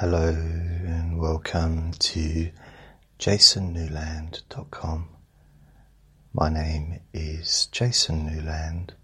Hello 0.00 0.28
and 0.28 1.18
welcome 1.18 1.90
to 1.90 2.52
jasonnewland.com. 3.18 5.08
My 6.32 6.48
name 6.48 7.00
is 7.12 7.66
Jason 7.72 8.24
Newland. 8.24 8.94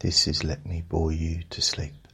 This 0.00 0.28
is 0.28 0.44
Let 0.44 0.66
Me 0.66 0.82
Bore 0.86 1.10
You 1.10 1.44
to 1.48 1.62
Sleep. 1.62 2.06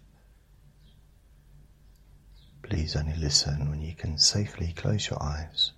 Please 2.62 2.94
only 2.94 3.16
listen 3.16 3.70
when 3.70 3.80
you 3.80 3.96
can 3.96 4.18
safely 4.18 4.72
close 4.76 5.10
your 5.10 5.20
eyes. 5.20 5.72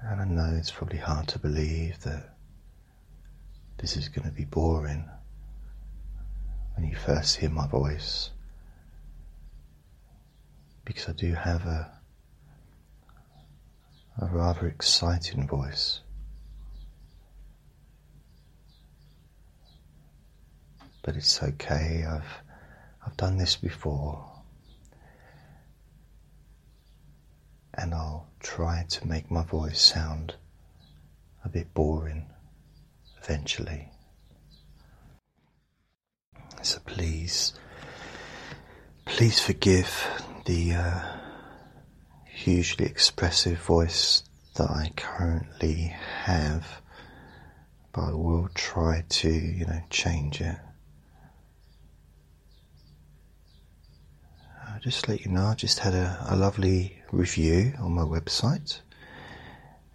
And 0.00 0.20
I 0.20 0.24
know 0.26 0.54
it's 0.56 0.70
probably 0.70 0.98
hard 0.98 1.26
to 1.26 1.40
believe 1.40 1.98
that 2.04 2.36
this 3.78 3.96
is 3.96 4.08
going 4.08 4.28
to 4.28 4.32
be 4.32 4.44
boring 4.44 5.10
when 6.76 6.88
you 6.88 6.94
first 6.94 7.38
hear 7.38 7.50
my 7.50 7.66
voice 7.66 8.30
because 10.84 11.08
I 11.08 11.12
do 11.12 11.34
have 11.34 11.64
a 11.66 12.00
a 14.20 14.26
rather 14.26 14.66
exciting 14.66 15.48
voice. 15.48 16.00
But 21.02 21.16
it's 21.16 21.42
okay. 21.42 22.04
I've 22.08 22.42
I've 23.06 23.16
done 23.16 23.38
this 23.38 23.56
before. 23.56 24.26
And 27.72 27.94
I'll 27.94 28.28
try 28.40 28.84
to 28.90 29.06
make 29.06 29.30
my 29.30 29.42
voice 29.42 29.80
sound 29.80 30.34
a 31.44 31.48
bit 31.48 31.72
boring 31.72 32.26
eventually. 33.22 33.88
So 36.62 36.78
please, 36.84 37.54
please 39.06 39.40
forgive 39.40 40.06
the 40.50 40.72
uh, 40.72 41.00
hugely 42.24 42.84
expressive 42.84 43.56
voice 43.60 44.24
that 44.56 44.68
I 44.68 44.90
currently 44.96 45.94
have, 46.24 46.82
but 47.92 48.08
I 48.08 48.12
will 48.14 48.48
try 48.52 49.04
to, 49.08 49.30
you 49.30 49.64
know, 49.64 49.80
change 49.90 50.40
it. 50.40 50.56
I'll 54.66 54.80
just 54.80 55.08
let 55.08 55.24
you 55.24 55.30
know, 55.30 55.44
I 55.44 55.54
just 55.54 55.78
had 55.78 55.94
a, 55.94 56.26
a 56.28 56.34
lovely 56.34 56.98
review 57.12 57.74
on 57.78 57.92
my 57.92 58.02
website, 58.02 58.80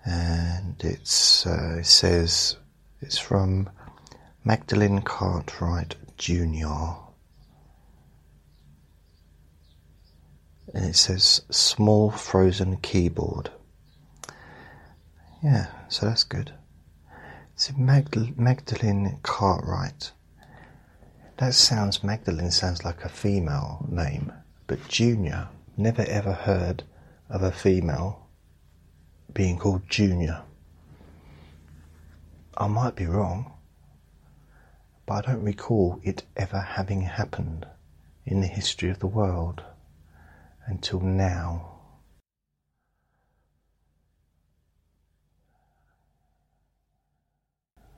and 0.06 0.76
it's 0.80 1.46
uh, 1.46 1.80
it 1.80 1.86
says 1.86 2.56
it's 3.02 3.18
from 3.18 3.70
Magdalene 4.46 5.02
Cartwright 5.02 5.96
Jr. 6.18 7.05
and 10.76 10.84
it 10.84 10.96
says 10.98 11.42
small 11.50 12.12
frozen 12.12 12.76
keyboard. 12.78 13.50
Yeah, 15.42 15.68
so 15.88 16.06
that's 16.06 16.26
good. 16.26 16.54
It's 17.54 17.72
Magdal- 17.72 18.38
Magdalene 18.38 19.20
Cartwright. 19.24 20.12
That 21.38 21.54
sounds, 21.54 22.04
Magdalene 22.04 22.52
sounds 22.52 22.84
like 22.84 23.06
a 23.06 23.10
female 23.10 23.86
name, 23.90 24.34
but 24.68 24.86
Junior, 24.90 25.48
never 25.78 26.02
ever 26.02 26.34
heard 26.34 26.84
of 27.30 27.42
a 27.42 27.54
female 27.54 28.28
being 29.34 29.58
called 29.58 29.90
Junior. 29.90 30.42
I 32.58 32.68
might 32.68 32.98
be 32.98 33.06
wrong, 33.06 33.54
but 35.06 35.26
I 35.26 35.32
don't 35.32 35.44
recall 35.44 36.02
it 36.04 36.24
ever 36.36 36.60
having 36.60 37.02
happened 37.04 37.66
in 38.26 38.42
the 38.42 38.48
history 38.48 38.90
of 38.90 39.00
the 39.00 39.08
world 39.08 39.64
until 40.68 41.00
now. 41.00 41.72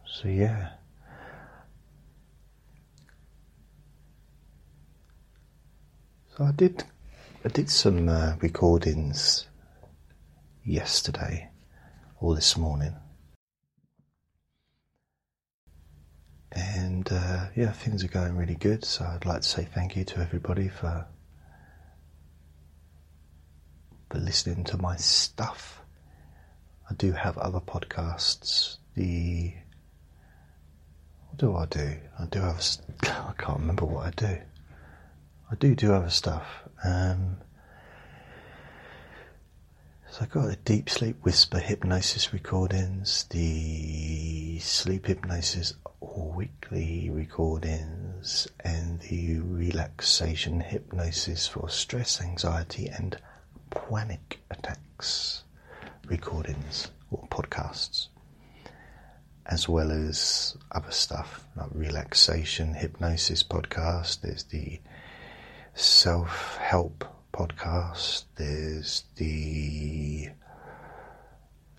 So, 0.06 0.28
yeah. 0.28 0.70
So 6.36 6.44
I 6.46 6.52
did, 6.52 6.84
I 7.44 7.50
did 7.50 7.70
some 7.70 8.10
uh, 8.10 8.36
recordings 8.42 9.48
yesterday 10.64 11.50
or 12.20 12.36
this 12.36 12.58
morning, 12.58 12.96
and 16.52 17.08
uh, 17.12 17.48
yeah, 17.56 17.72
things 17.72 18.04
are 18.04 18.08
going 18.08 18.36
really 18.36 18.56
good. 18.56 18.86
So 18.86 19.06
I'd 19.06 19.26
like 19.26 19.42
to 19.42 19.48
say 19.48 19.68
thank 19.74 19.96
you 19.96 20.04
to 20.06 20.20
everybody 20.20 20.68
for 20.68 21.08
for 24.10 24.20
listening 24.20 24.64
to 24.66 24.78
my 24.78 24.96
stuff. 24.96 25.82
I 26.90 26.94
do 26.94 27.12
have 27.12 27.38
other 27.38 27.60
podcasts. 27.60 28.78
The 28.96 29.54
what 31.30 31.38
do 31.38 31.56
I 31.56 31.66
do? 31.66 31.98
I 32.20 32.26
do 32.26 32.40
have. 32.40 32.64
I 33.04 33.34
can't 33.38 33.60
remember 33.60 33.86
what 33.86 34.08
I 34.08 34.12
do. 34.12 34.38
I 35.52 35.56
do 35.56 35.76
do 35.76 35.94
other 35.94 36.10
stuff. 36.10 36.46
Um, 36.84 37.38
so 40.10 40.24
I 40.24 40.26
got 40.26 40.48
the 40.48 40.56
deep 40.56 40.90
sleep 40.90 41.18
whisper 41.24 41.60
hypnosis 41.60 42.34
recordings, 42.34 43.26
the 43.30 44.58
sleep 44.60 45.06
hypnosis 45.06 45.74
weekly 46.02 47.10
recordings, 47.12 48.48
and 48.62 49.00
the 49.02 49.40
relaxation 49.40 50.60
hypnosis 50.62 51.48
for 51.48 51.70
stress, 51.70 52.22
anxiety, 52.22 52.88
and 52.88 53.18
panic 53.70 54.40
attacks 54.50 55.44
recordings 56.08 56.92
or 57.12 57.28
podcasts, 57.30 58.08
as 59.46 59.68
well 59.68 59.92
as 59.92 60.58
other 60.72 60.92
stuff 60.92 61.46
like 61.56 61.70
relaxation, 61.74 62.74
hypnosis 62.74 63.44
podcast. 63.44 64.22
There's 64.22 64.44
the 64.44 64.80
self 65.74 66.58
help 66.58 67.04
podcast. 67.34 68.24
There's 68.36 69.04
the 69.16 70.30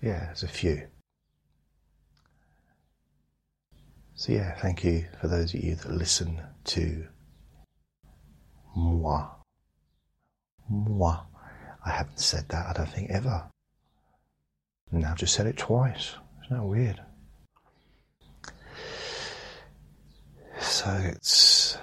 yeah, 0.01 0.25
there's 0.25 0.43
a 0.43 0.47
few. 0.47 0.87
So 4.15 4.33
yeah, 4.33 4.53
thank 4.55 4.83
you 4.83 5.05
for 5.19 5.27
those 5.27 5.53
of 5.53 5.63
you 5.63 5.75
that 5.75 5.91
listen 5.91 6.41
to 6.65 7.07
moi. 8.75 9.27
Moi. 10.69 11.17
I 11.85 11.91
haven't 11.91 12.19
said 12.19 12.49
that, 12.49 12.67
I 12.67 12.73
don't 12.73 12.89
think, 12.91 13.09
ever. 13.09 13.49
Now 14.91 15.11
I've 15.11 15.17
just 15.17 15.33
said 15.35 15.47
it 15.47 15.57
twice. 15.57 16.15
Isn't 16.45 16.57
that 16.57 16.63
weird? 16.63 16.99
So 20.59 20.91
it's 21.03 21.77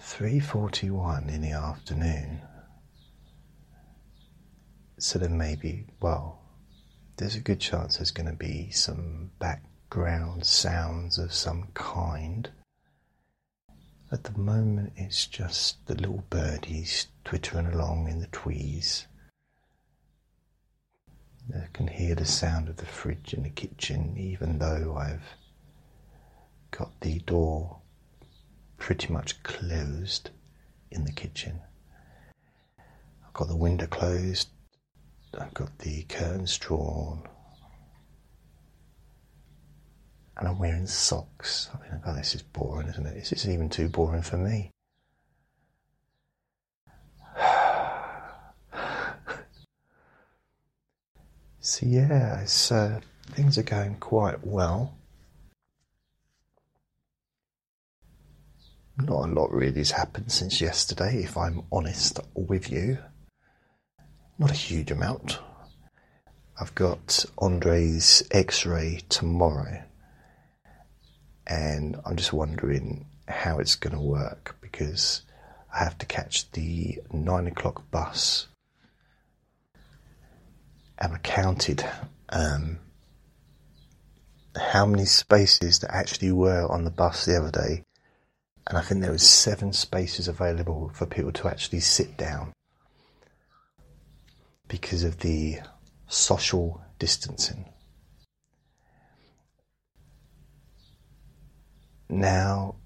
3.41 0.00 1.28
in 1.28 1.42
the 1.42 1.52
afternoon. 1.52 2.40
So 4.98 5.18
then 5.18 5.36
maybe, 5.36 5.86
well, 6.00 6.40
there's 7.16 7.36
a 7.36 7.40
good 7.40 7.60
chance 7.60 7.96
there's 7.96 8.10
going 8.10 8.30
to 8.30 8.36
be 8.36 8.70
some 8.70 9.30
background 9.38 10.46
sounds 10.46 11.18
of 11.18 11.32
some 11.32 11.68
kind. 11.74 12.50
At 14.12 14.24
the 14.24 14.38
moment, 14.38 14.92
it's 14.96 15.26
just 15.26 15.84
the 15.86 15.94
little 15.96 16.24
birdies 16.30 17.08
twittering 17.26 17.66
along 17.66 18.06
in 18.08 18.20
the 18.20 18.28
trees. 18.28 19.08
I 21.52 21.66
can 21.72 21.88
hear 21.88 22.14
the 22.14 22.24
sound 22.24 22.68
of 22.68 22.76
the 22.76 22.86
fridge 22.86 23.34
in 23.34 23.42
the 23.42 23.50
kitchen, 23.50 24.16
even 24.16 24.60
though 24.60 24.96
I've 24.96 25.34
got 26.70 27.00
the 27.00 27.18
door 27.18 27.80
pretty 28.78 29.12
much 29.12 29.42
closed 29.42 30.30
in 30.92 31.04
the 31.04 31.10
kitchen. 31.10 31.60
I've 33.26 33.32
got 33.32 33.48
the 33.48 33.56
window 33.56 33.88
closed, 33.88 34.48
I've 35.36 35.52
got 35.52 35.76
the 35.80 36.04
curtains 36.04 36.56
drawn, 36.56 37.28
and 40.36 40.46
I'm 40.46 40.60
wearing 40.60 40.86
socks. 40.86 41.70
I 41.74 41.82
mean, 41.82 42.02
oh, 42.06 42.14
this 42.14 42.36
is 42.36 42.42
boring, 42.42 42.86
isn't 42.86 43.04
it? 43.06 43.14
This 43.14 43.32
is 43.32 43.48
even 43.48 43.68
too 43.68 43.88
boring 43.88 44.22
for 44.22 44.36
me. 44.36 44.70
So 51.66 51.84
yeah, 51.84 52.46
uh, 52.70 53.00
things 53.32 53.58
are 53.58 53.64
going 53.64 53.96
quite 53.96 54.46
well. 54.46 54.94
Not 58.96 59.28
a 59.28 59.32
lot 59.32 59.52
really 59.52 59.78
has 59.78 59.90
happened 59.90 60.30
since 60.30 60.60
yesterday, 60.60 61.24
if 61.24 61.36
I'm 61.36 61.64
honest 61.72 62.20
with 62.34 62.70
you. 62.70 62.98
Not 64.38 64.52
a 64.52 64.54
huge 64.54 64.92
amount. 64.92 65.40
I've 66.60 66.74
got 66.76 67.24
Andre's 67.36 68.22
x 68.30 68.64
ray 68.64 69.00
tomorrow 69.08 69.82
and 71.48 71.96
I'm 72.06 72.14
just 72.14 72.32
wondering 72.32 73.06
how 73.26 73.58
it's 73.58 73.74
going 73.74 73.94
to 73.94 74.00
work 74.00 74.56
because 74.60 75.22
I 75.74 75.80
I 75.80 75.80
have 75.80 75.98
to 75.98 76.06
catch 76.06 76.48
the 76.52 77.00
nine 77.12 77.48
o'clock 77.48 77.90
bus. 77.90 78.46
And 80.98 81.14
I 81.14 81.18
counted 81.18 81.84
um, 82.30 82.78
how 84.56 84.86
many 84.86 85.04
spaces 85.04 85.78
there 85.80 85.92
actually 85.92 86.32
were 86.32 86.66
on 86.70 86.84
the 86.84 86.90
bus 86.90 87.24
the 87.24 87.36
other 87.36 87.50
day, 87.50 87.84
and 88.66 88.78
I 88.78 88.80
think 88.80 89.02
there 89.02 89.12
was 89.12 89.28
seven 89.28 89.72
spaces 89.72 90.28
available 90.28 90.90
for 90.94 91.06
people 91.06 91.32
to 91.32 91.48
actually 91.48 91.80
sit 91.80 92.16
down 92.16 92.52
because 94.68 95.04
of 95.04 95.20
the 95.20 95.58
social 96.08 96.80
distancing. 96.98 97.66
Now, 102.08 102.76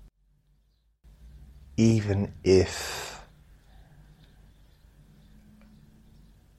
even 1.77 2.35
if 2.43 3.20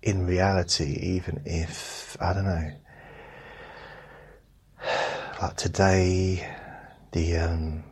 in 0.02 0.26
reality, 0.26 0.98
even 1.02 1.42
if, 1.46 2.18
I 2.20 2.34
don't 2.34 2.46
know, 2.46 2.72
like 5.42 5.56
today, 5.58 6.48
the, 7.12 7.38
um, 7.38 7.84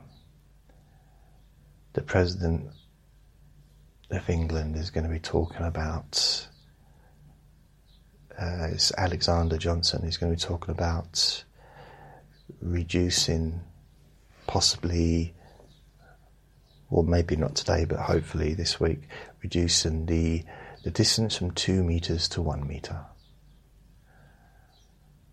the 1.93 2.01
President 2.01 2.69
of 4.09 4.29
England 4.29 4.75
is 4.75 4.89
going 4.89 5.03
to 5.03 5.09
be 5.09 5.19
talking 5.19 5.61
about, 5.61 6.47
uh, 8.39 8.67
it's 8.71 8.91
Alexander 8.97 9.57
Johnson, 9.57 10.03
he's 10.03 10.17
going 10.17 10.35
to 10.35 10.37
be 10.37 10.47
talking 10.47 10.73
about 10.73 11.43
reducing 12.61 13.61
possibly, 14.47 15.35
or 16.89 17.03
maybe 17.03 17.35
not 17.35 17.55
today, 17.55 17.85
but 17.85 17.99
hopefully 17.99 18.55
this 18.55 18.79
week, 18.79 19.01
reducing 19.43 20.07
the, 20.07 20.43
the 20.89 21.03
distance 21.03 21.35
from 21.35 21.51
two 21.51 21.83
meters 21.83 22.27
to 22.27 22.41
one 22.41 22.67
meter. 22.67 22.99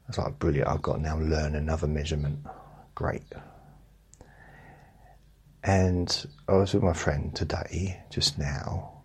It's 0.06 0.18
like 0.18 0.38
brilliant. 0.38 0.68
I've 0.68 0.82
got 0.82 0.96
to 0.96 1.00
now 1.02 1.18
learn 1.18 1.54
another 1.54 1.86
measurement. 1.86 2.40
Great. 2.94 3.22
And 5.64 6.26
I 6.46 6.52
was 6.52 6.74
with 6.74 6.82
my 6.82 6.92
friend 6.92 7.34
today, 7.34 8.02
just 8.10 8.38
now, 8.38 9.00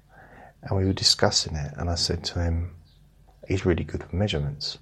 and 0.62 0.78
we 0.78 0.84
were 0.84 0.92
discussing 0.92 1.56
it. 1.56 1.74
And 1.78 1.90
I 1.90 1.96
said 1.96 2.22
to 2.26 2.42
him, 2.42 2.76
he's 3.48 3.66
really 3.66 3.86
good 3.86 4.04
with 4.04 4.12
measurements. 4.12 4.78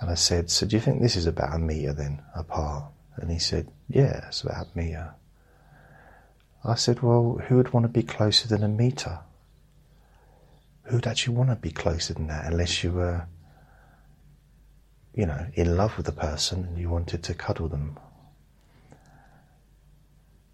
And 0.00 0.08
I 0.08 0.14
said, 0.14 0.50
So 0.50 0.66
do 0.66 0.76
you 0.76 0.80
think 0.80 1.02
this 1.02 1.16
is 1.16 1.26
about 1.26 1.54
a 1.54 1.58
meter 1.58 1.92
then 1.92 2.22
apart? 2.34 2.84
And 3.16 3.30
he 3.30 3.38
said, 3.38 3.68
Yeah, 3.90 4.28
it's 4.28 4.42
about 4.42 4.68
a 4.74 4.78
metre. 4.78 5.14
I 6.64 6.74
said, 6.74 7.02
Well, 7.02 7.42
who 7.48 7.56
would 7.56 7.74
want 7.74 7.84
to 7.84 7.92
be 7.92 8.02
closer 8.02 8.48
than 8.48 8.62
a 8.62 8.68
metre? 8.68 9.18
Who'd 10.88 11.06
actually 11.08 11.34
want 11.34 11.50
to 11.50 11.56
be 11.56 11.72
closer 11.72 12.14
than 12.14 12.28
that 12.28 12.46
unless 12.46 12.84
you 12.84 12.92
were, 12.92 13.26
you 15.12 15.26
know, 15.26 15.46
in 15.54 15.76
love 15.76 15.96
with 15.96 16.06
the 16.06 16.12
person 16.12 16.64
and 16.64 16.78
you 16.78 16.90
wanted 16.90 17.24
to 17.24 17.34
cuddle 17.34 17.68
them? 17.68 17.98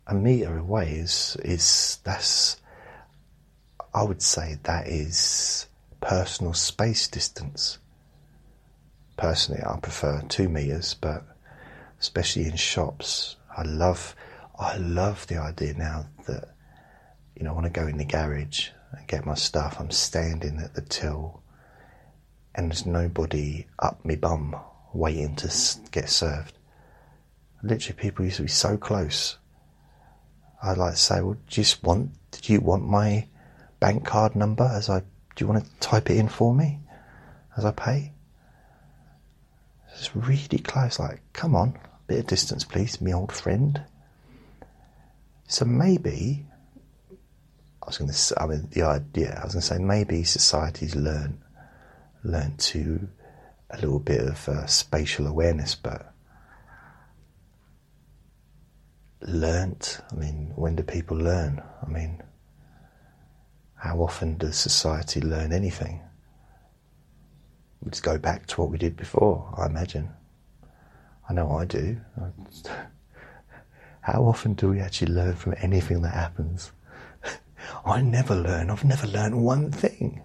A 0.06 0.14
metre 0.14 0.56
away 0.56 0.93
is, 0.93 1.37
is 1.44 1.99
that's, 2.02 2.56
I 3.94 4.05
would 4.05 4.23
say 4.23 4.56
that 4.62 4.88
is 4.88 5.69
personal 6.00 6.55
space 6.55 7.08
distance. 7.08 7.79
Personally, 9.19 9.62
I 9.62 9.79
prefer 9.81 10.23
two 10.29 10.49
meters, 10.49 10.94
but 10.94 11.25
especially 12.00 12.46
in 12.46 12.56
shops. 12.56 13.37
I 13.55 13.64
love, 13.64 14.17
I 14.58 14.79
love 14.79 15.26
the 15.26 15.37
idea 15.37 15.75
now 15.75 16.06
that, 16.26 16.55
you 17.37 17.44
know, 17.44 17.50
I 17.50 17.55
want 17.55 17.67
to 17.67 17.70
go 17.70 17.87
in 17.87 17.99
the 17.99 18.06
garage 18.06 18.70
and 18.93 19.06
get 19.09 19.27
my 19.27 19.35
stuff. 19.35 19.77
I'm 19.79 19.91
standing 19.91 20.61
at 20.61 20.75
the 20.75 20.83
till, 20.83 21.43
and 22.55 22.71
there's 22.71 22.87
nobody 22.87 23.67
up 23.79 24.05
my 24.05 24.17
bum 24.17 24.56
waiting 24.93 25.37
to 25.37 25.50
get 25.91 26.09
served. 26.09 26.56
Literally, 27.62 27.99
people 28.00 28.25
used 28.25 28.37
to 28.39 28.43
be 28.43 28.49
so 28.49 28.77
close. 28.77 29.39
I'd 30.62 30.79
like 30.79 30.94
to 30.94 30.99
say, 30.99 31.21
well, 31.21 31.37
do 31.49 31.61
you 31.61 31.67
want? 31.83 32.12
Did 32.31 32.49
you 32.49 32.61
want 32.61 32.85
my 32.85 33.29
bank 33.81 34.05
card 34.05 34.37
number? 34.37 34.65
As 34.65 34.89
I, 34.89 35.00
do 35.00 35.06
you 35.39 35.47
want 35.47 35.65
to 35.65 35.71
type 35.81 36.11
it 36.11 36.17
in 36.17 36.29
for 36.29 36.55
me 36.55 36.81
as 37.56 37.65
I 37.65 37.73
pay? 37.73 38.12
It's 39.94 40.15
really 40.17 40.59
close. 40.59 40.99
Like, 40.99 41.21
come 41.33 41.55
on, 41.55 41.79
a 41.85 42.06
bit 42.06 42.21
of 42.21 42.27
distance, 42.27 42.65
please, 42.65 43.00
me 43.00 43.12
old 43.12 43.33
friend. 43.33 43.83
So 45.49 45.65
maybe, 45.65 46.47
I 47.82 47.87
was 47.87 47.99
going 47.99 48.11
to 48.11 48.43
I 48.43 48.46
mean, 48.46 48.69
the 48.70 48.82
idea, 48.82 49.38
I 49.40 49.44
was 49.44 49.55
going 49.55 49.62
to 49.62 49.67
say 49.67 49.79
maybe 49.79 50.23
societies 50.23 50.94
learn, 50.94 51.43
learn 52.23 52.56
to 52.56 53.08
a 53.70 53.76
little 53.76 53.99
bit 53.99 54.20
of 54.20 54.49
uh, 54.49 54.67
spatial 54.67 55.26
awareness, 55.26 55.75
but 55.75 56.14
learnt, 59.20 60.00
I 60.12 60.14
mean, 60.14 60.52
when 60.55 60.76
do 60.76 60.84
people 60.84 61.17
learn? 61.17 61.61
I 61.84 61.88
mean, 61.88 62.23
how 63.75 64.00
often 64.00 64.38
does 64.38 64.56
society 64.56 65.20
learn 65.20 65.52
anything? 65.52 66.00
We 67.82 67.90
just 67.90 68.05
go 68.05 68.17
back 68.17 68.46
to 68.49 68.61
what 68.61 68.70
we 68.70 68.79
did 68.79 68.96
before, 68.96 69.52
I 69.58 69.67
imagine. 69.67 70.11
I 71.29 71.32
know 71.32 71.50
I 71.50 71.64
do. 71.64 72.00
How 74.02 74.25
often 74.25 74.55
do 74.55 74.69
we 74.70 74.81
actually 74.81 75.12
learn 75.12 75.34
from 75.34 75.55
anything 75.58 76.02
that 76.02 76.14
happens? 76.14 76.73
I 77.85 78.00
never 78.00 78.35
learn. 78.35 78.70
I've 78.70 78.85
never 78.85 79.06
learned 79.06 79.43
one 79.43 79.70
thing. 79.70 80.23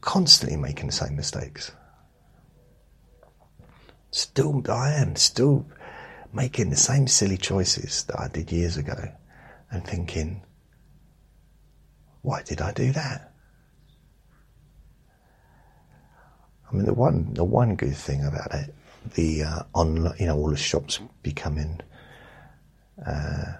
Constantly 0.00 0.56
making 0.56 0.86
the 0.86 0.92
same 0.92 1.16
mistakes. 1.16 1.72
Still, 4.10 4.62
I 4.70 4.92
am 4.92 5.16
still 5.16 5.66
making 6.32 6.70
the 6.70 6.76
same 6.76 7.06
silly 7.06 7.36
choices 7.36 8.04
that 8.04 8.18
I 8.18 8.28
did 8.28 8.52
years 8.52 8.76
ago 8.76 9.12
and 9.70 9.84
thinking, 9.84 10.42
why 12.22 12.42
did 12.42 12.60
I 12.60 12.72
do 12.72 12.92
that? 12.92 13.32
I 16.70 16.74
mean, 16.74 16.86
the 16.86 16.94
one, 16.94 17.34
the 17.34 17.44
one 17.44 17.76
good 17.76 17.96
thing 17.96 18.24
about 18.24 18.54
it 18.54 18.74
the 19.12 19.44
uh, 19.44 19.62
on 19.74 20.14
you 20.18 20.26
know 20.26 20.36
all 20.36 20.50
the 20.50 20.56
shops 20.56 21.00
becoming 21.22 21.80
uh, 23.06 23.54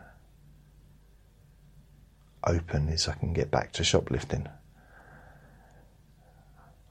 open 2.46 2.88
is 2.88 3.08
I 3.08 3.14
can 3.14 3.32
get 3.32 3.50
back 3.50 3.72
to 3.74 3.84
shoplifting. 3.84 4.48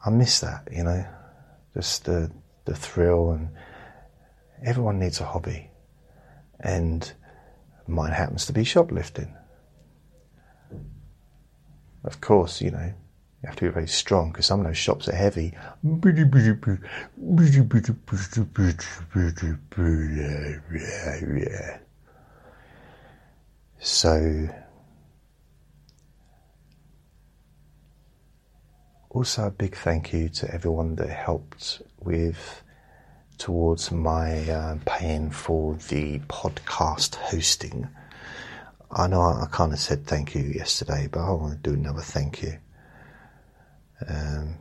I 0.05 0.09
miss 0.09 0.39
that, 0.41 0.67
you 0.71 0.83
know, 0.83 1.05
just 1.73 2.05
the 2.05 2.31
the 2.65 2.75
thrill 2.75 3.31
and 3.31 3.49
everyone 4.63 4.99
needs 4.99 5.19
a 5.19 5.25
hobby, 5.25 5.69
and 6.59 7.11
mine 7.87 8.11
happens 8.11 8.45
to 8.45 8.53
be 8.53 8.63
shoplifting. 8.63 9.35
Of 12.03 12.19
course, 12.19 12.61
you 12.61 12.71
know, 12.71 12.93
you 13.43 13.47
have 13.47 13.55
to 13.57 13.65
be 13.65 13.71
very 13.71 13.87
strong 13.87 14.31
because 14.31 14.45
some 14.45 14.59
of 14.61 14.65
those 14.65 14.77
shops 14.77 15.07
are 15.07 15.15
heavy. 15.15 15.53
So, 23.79 24.49
also 29.13 29.47
a 29.47 29.51
big 29.51 29.75
thank 29.75 30.11
you 30.11 30.27
to 30.27 30.51
everyone 30.53 30.95
that 30.95 31.09
helped 31.09 31.81
with 31.99 32.63
towards 33.37 33.91
my 33.91 34.49
uh, 34.49 34.77
paying 34.85 35.29
for 35.29 35.75
the 35.89 36.19
podcast 36.27 37.15
hosting. 37.15 37.87
I 38.91 39.07
know 39.07 39.21
I 39.21 39.47
kind 39.51 39.71
of 39.71 39.79
said 39.79 40.05
thank 40.05 40.33
you 40.35 40.43
yesterday, 40.43 41.07
but 41.11 41.19
I 41.21 41.31
want 41.31 41.63
to 41.63 41.69
do 41.69 41.75
another 41.75 42.01
thank 42.01 42.41
you. 42.41 42.57
Um, 44.07 44.55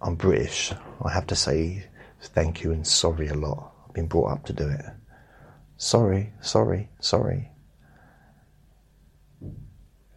I'm 0.00 0.14
British. 0.14 0.72
I 1.04 1.12
have 1.12 1.26
to 1.28 1.36
say 1.36 1.86
thank 2.20 2.62
you 2.62 2.72
and 2.72 2.86
sorry 2.86 3.28
a 3.28 3.34
lot. 3.34 3.72
I've 3.86 3.94
been 3.94 4.06
brought 4.06 4.32
up 4.32 4.46
to 4.46 4.52
do 4.52 4.68
it. 4.68 4.84
Sorry, 5.76 6.32
sorry, 6.40 6.88
sorry. 7.00 7.50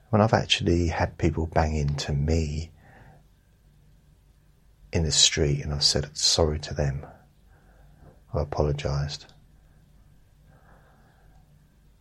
When 0.09 0.21
I've 0.21 0.33
actually 0.33 0.87
had 0.87 1.17
people 1.17 1.45
bang 1.45 1.75
into 1.75 2.13
me 2.13 2.71
in 4.91 5.03
the 5.03 5.11
street 5.11 5.61
and 5.61 5.73
I've 5.73 5.83
said 5.83 6.17
sorry 6.17 6.59
to 6.59 6.73
them, 6.73 7.05
I 8.33 8.41
apologised. 8.41 9.27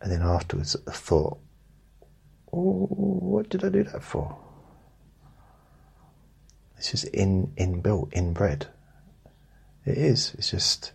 And 0.01 0.11
then 0.11 0.21
afterwards 0.21 0.75
I 0.87 0.91
thought, 0.91 1.39
oh, 2.51 2.87
what 2.89 3.49
did 3.49 3.63
I 3.63 3.69
do 3.69 3.83
that 3.83 4.03
for? 4.03 4.37
This 6.77 6.93
is 6.93 7.03
in 7.03 7.51
inbuilt, 7.57 8.13
inbred. 8.13 8.67
It 9.85 9.97
is. 9.97 10.33
It's 10.35 10.49
just 10.49 10.93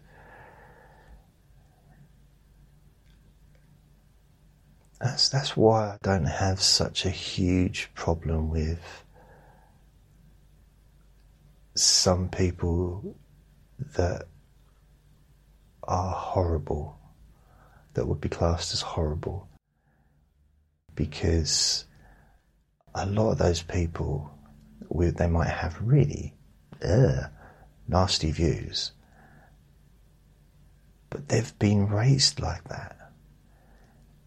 That's 5.00 5.28
that's 5.28 5.56
why 5.56 5.90
I 5.90 5.98
don't 6.02 6.24
have 6.24 6.60
such 6.62 7.04
a 7.04 7.10
huge 7.10 7.90
problem 7.94 8.50
with 8.50 9.04
some 11.74 12.28
people 12.28 13.16
that 13.96 14.26
are 15.82 16.14
horrible, 16.14 16.98
that 17.94 18.06
would 18.06 18.20
be 18.20 18.28
classed 18.28 18.72
as 18.72 18.80
horrible, 18.80 19.48
because 20.94 21.84
a 22.94 23.04
lot 23.06 23.32
of 23.32 23.38
those 23.38 23.62
people, 23.62 24.30
they 24.90 25.26
might 25.26 25.48
have 25.48 25.76
really 25.82 26.34
uh, 26.82 27.24
nasty 27.88 28.30
views, 28.30 28.92
but 31.10 31.28
they've 31.28 31.58
been 31.58 31.88
raised 31.88 32.40
like 32.40 32.64
that. 32.68 33.03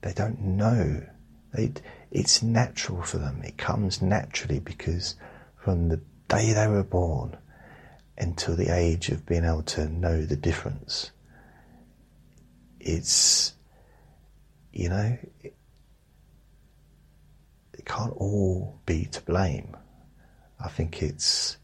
They 0.08 0.14
don't 0.14 0.40
know. 0.40 1.06
They, 1.54 1.74
it's 2.12 2.42
natural 2.42 3.02
for 3.02 3.18
them. 3.18 3.42
It 3.44 3.58
comes 3.58 4.02
naturally 4.02 4.60
because 4.60 5.16
from 5.58 5.90
the 5.90 6.00
day 6.30 6.54
they 6.54 6.68
were 6.70 6.86
born 6.86 7.36
until 8.18 8.56
the 8.56 8.74
age 8.74 9.10
of 9.10 9.26
being 9.26 9.44
able 9.44 9.64
to 9.64 9.90
know 9.90 10.24
the 10.24 10.38
difference, 10.38 11.12
it's, 12.80 13.52
you 14.72 14.88
know, 14.88 15.18
it, 15.42 15.58
it 17.74 17.86
can't 17.86 18.14
all 18.16 18.80
be 18.86 19.10
to 19.12 19.22
blame. 19.24 19.76
I 20.58 20.70
think 20.70 21.04
it's, 21.04 21.58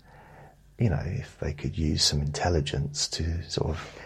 you 0.78 0.90
know, 0.90 1.02
if 1.06 1.40
they 1.40 1.54
could 1.54 1.78
use 1.78 2.04
some 2.04 2.20
intelligence 2.20 3.08
to 3.08 3.42
sort 3.44 3.70
of 3.70 4.00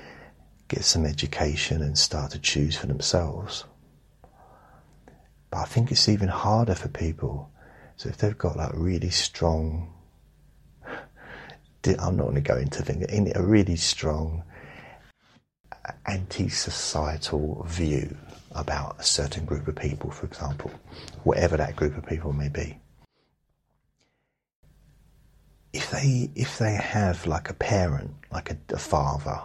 get 0.67 0.83
some 0.83 1.07
education 1.07 1.81
and 1.81 1.97
start 1.97 2.33
to 2.33 2.39
choose 2.39 2.77
for 2.77 2.85
themselves. 2.85 3.63
But 5.49 5.59
I 5.59 5.65
think 5.65 5.91
it's 5.91 6.09
even 6.09 6.27
harder 6.27 6.75
for 6.75 6.89
people. 6.89 7.49
So 7.95 8.09
if 8.09 8.17
they've 8.17 8.37
got 8.37 8.57
like 8.57 8.71
really 8.73 9.09
strong, 9.09 9.93
I'm 10.85 12.17
not 12.17 12.23
going 12.23 12.35
to 12.35 12.41
go 12.41 12.57
into 12.57 12.81
things, 12.83 13.05
in 13.05 13.31
a 13.35 13.41
really 13.41 13.75
strong 13.75 14.43
anti-societal 16.05 17.63
view 17.67 18.15
about 18.51 18.99
a 18.99 19.03
certain 19.03 19.45
group 19.45 19.67
of 19.67 19.75
people, 19.75 20.09
for 20.11 20.25
example, 20.25 20.71
whatever 21.23 21.57
that 21.57 21.75
group 21.75 21.97
of 21.97 22.05
people 22.05 22.33
may 22.33 22.49
be. 22.49 22.77
If 25.73 25.91
they 25.91 26.31
if 26.35 26.57
they 26.57 26.73
have 26.73 27.27
like 27.27 27.49
a 27.49 27.53
parent, 27.53 28.11
like 28.31 28.49
a, 28.49 28.57
a 28.73 28.79
father, 28.79 29.41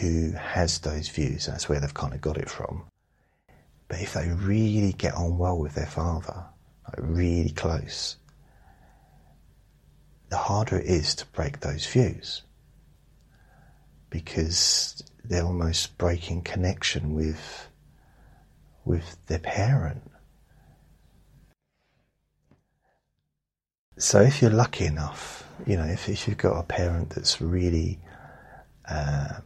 who 0.00 0.32
has 0.32 0.78
those 0.78 1.08
views, 1.08 1.46
that's 1.46 1.68
where 1.68 1.80
they've 1.80 1.94
kind 1.94 2.14
of 2.14 2.20
got 2.20 2.36
it 2.36 2.48
from. 2.48 2.84
But 3.90 4.00
if 4.00 4.14
they 4.14 4.28
really 4.28 4.92
get 4.92 5.14
on 5.14 5.36
well 5.36 5.58
with 5.58 5.74
their 5.74 5.84
father, 5.84 6.44
like 6.86 6.96
really 6.98 7.50
close, 7.50 8.16
the 10.28 10.36
harder 10.36 10.78
it 10.78 10.86
is 10.86 11.16
to 11.16 11.26
break 11.26 11.58
those 11.58 11.84
views 11.86 12.42
because 14.08 15.02
they're 15.24 15.44
almost 15.44 15.98
breaking 15.98 16.42
connection 16.42 17.14
with 17.14 17.66
with 18.84 19.16
their 19.26 19.40
parent. 19.40 20.08
So 23.98 24.20
if 24.20 24.40
you're 24.40 24.52
lucky 24.52 24.86
enough, 24.86 25.44
you 25.66 25.76
know, 25.76 25.84
if, 25.84 26.08
if 26.08 26.28
you've 26.28 26.38
got 26.38 26.60
a 26.60 26.62
parent 26.62 27.10
that's 27.10 27.40
really 27.40 27.98
uh, 28.88 29.40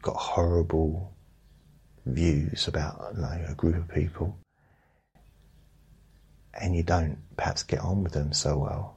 got 0.00 0.14
horrible 0.16 1.12
views 2.06 2.68
about 2.68 3.18
like, 3.18 3.48
a 3.48 3.54
group 3.54 3.76
of 3.76 3.88
people 3.88 4.38
and 6.60 6.74
you 6.74 6.82
don't 6.82 7.18
perhaps 7.36 7.62
get 7.62 7.80
on 7.80 8.02
with 8.02 8.12
them 8.12 8.32
so 8.32 8.58
well, 8.58 8.96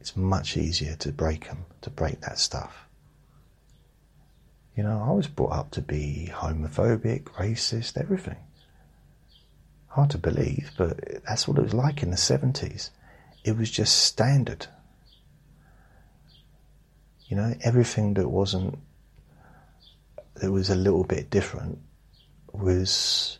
it's 0.00 0.16
much 0.16 0.56
easier 0.56 0.96
to 0.96 1.12
break 1.12 1.46
them, 1.46 1.66
to 1.82 1.90
break 1.90 2.20
that 2.22 2.38
stuff. 2.38 2.86
You 4.76 4.82
know, 4.82 5.04
I 5.06 5.12
was 5.12 5.26
brought 5.26 5.52
up 5.52 5.70
to 5.72 5.82
be 5.82 6.30
homophobic, 6.32 7.24
racist, 7.34 7.98
everything. 7.98 8.36
Hard 9.88 10.10
to 10.10 10.18
believe, 10.18 10.70
but 10.78 11.22
that's 11.28 11.46
what 11.46 11.58
it 11.58 11.62
was 11.62 11.74
like 11.74 12.02
in 12.02 12.10
the 12.10 12.16
70s. 12.16 12.90
It 13.44 13.56
was 13.56 13.70
just 13.70 13.98
standard. 13.98 14.68
You 17.26 17.36
know, 17.36 17.54
everything 17.62 18.14
that 18.14 18.28
wasn't 18.28 18.78
that 20.40 20.50
was 20.50 20.70
a 20.70 20.74
little 20.74 21.04
bit 21.04 21.30
different 21.30 21.78
was 22.52 23.38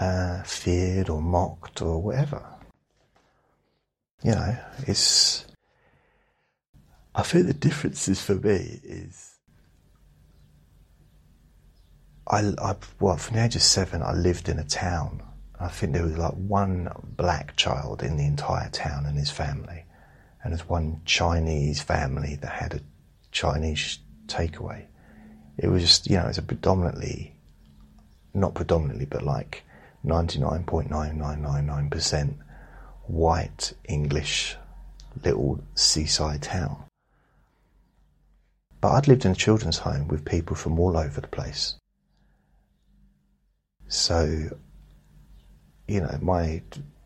uh, 0.00 0.42
feared 0.42 1.08
or 1.08 1.20
mocked 1.20 1.82
or 1.82 2.02
whatever. 2.02 2.44
You 4.22 4.32
know, 4.32 4.56
it's. 4.86 5.46
I 7.14 7.22
think 7.22 7.46
the 7.46 7.54
differences 7.54 8.20
for 8.20 8.34
me 8.34 8.80
is. 8.82 9.34
I, 12.26 12.52
I 12.58 12.74
well, 13.00 13.16
from 13.16 13.36
the 13.36 13.44
age 13.44 13.56
of 13.56 13.62
seven, 13.62 14.02
I 14.02 14.12
lived 14.12 14.48
in 14.48 14.58
a 14.58 14.64
town. 14.64 15.22
I 15.60 15.68
think 15.68 15.92
there 15.92 16.04
was 16.04 16.18
like 16.18 16.34
one 16.34 16.88
black 17.16 17.56
child 17.56 18.02
in 18.02 18.16
the 18.16 18.26
entire 18.26 18.70
town 18.70 19.06
and 19.06 19.18
his 19.18 19.30
family, 19.30 19.84
and 20.42 20.52
there's 20.52 20.68
one 20.68 21.00
Chinese 21.04 21.80
family 21.80 22.36
that 22.36 22.50
had 22.50 22.74
a 22.74 22.80
Chinese 23.30 23.98
takeaway 24.26 24.86
it 25.58 25.68
was 25.68 25.82
just, 25.82 26.08
you 26.08 26.16
know, 26.16 26.26
it's 26.26 26.38
a 26.38 26.42
predominantly, 26.42 27.34
not 28.32 28.54
predominantly, 28.54 29.06
but 29.06 29.22
like 29.22 29.64
99.9999% 30.06 32.34
white 33.06 33.72
English 33.88 34.56
little 35.24 35.58
seaside 35.74 36.42
town. 36.42 36.84
But 38.80 38.92
I'd 38.92 39.08
lived 39.08 39.24
in 39.24 39.32
a 39.32 39.34
children's 39.34 39.78
home 39.78 40.06
with 40.06 40.24
people 40.24 40.54
from 40.54 40.78
all 40.78 40.96
over 40.96 41.20
the 41.20 41.26
place. 41.26 41.74
So, 43.88 44.56
you 45.88 46.00
know, 46.00 46.16
my 46.22 46.62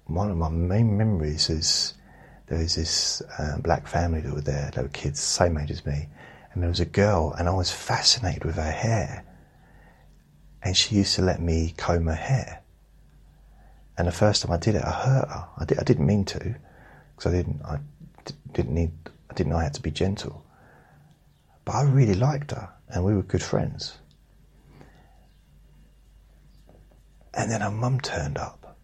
one 0.06 0.30
of 0.30 0.36
my 0.36 0.50
main 0.50 0.98
memories 0.98 1.48
is 1.48 1.94
there 2.48 2.58
was 2.58 2.74
this 2.74 3.22
uh, 3.38 3.56
black 3.58 3.86
family 3.86 4.20
that 4.20 4.34
were 4.34 4.42
there. 4.42 4.70
They 4.74 4.82
were 4.82 4.88
kids, 4.88 5.20
same 5.20 5.56
age 5.56 5.70
as 5.70 5.86
me, 5.86 6.08
and 6.52 6.62
there 6.62 6.68
was 6.68 6.80
a 6.80 6.84
girl, 6.84 7.34
and 7.38 7.48
I 7.48 7.52
was 7.52 7.70
fascinated 7.70 8.44
with 8.44 8.56
her 8.56 8.70
hair. 8.70 9.24
And 10.62 10.76
she 10.76 10.96
used 10.96 11.16
to 11.16 11.22
let 11.22 11.40
me 11.40 11.74
comb 11.76 12.06
her 12.06 12.14
hair. 12.14 12.62
And 13.96 14.06
the 14.06 14.12
first 14.12 14.42
time 14.42 14.52
I 14.52 14.58
did 14.58 14.74
it, 14.74 14.84
I 14.84 14.90
hurt 14.90 15.28
her. 15.28 15.48
I, 15.58 15.64
did, 15.64 15.78
I 15.78 15.82
didn't 15.82 16.06
mean 16.06 16.24
to, 16.26 16.54
because 17.16 17.32
I 17.32 17.36
didn't. 17.36 17.62
I 17.62 17.78
didn't 18.52 18.74
need. 18.74 18.92
I 19.30 19.34
didn't 19.34 19.50
know 19.50 19.58
how 19.58 19.68
to 19.68 19.82
be 19.82 19.90
gentle. 19.90 20.44
But 21.64 21.74
I 21.74 21.82
really 21.82 22.14
liked 22.14 22.50
her, 22.50 22.68
and 22.88 23.04
we 23.04 23.14
were 23.14 23.22
good 23.22 23.42
friends. 23.42 23.98
And 27.34 27.50
then 27.50 27.62
her 27.62 27.70
mum 27.70 28.00
turned 28.00 28.36
up, 28.36 28.76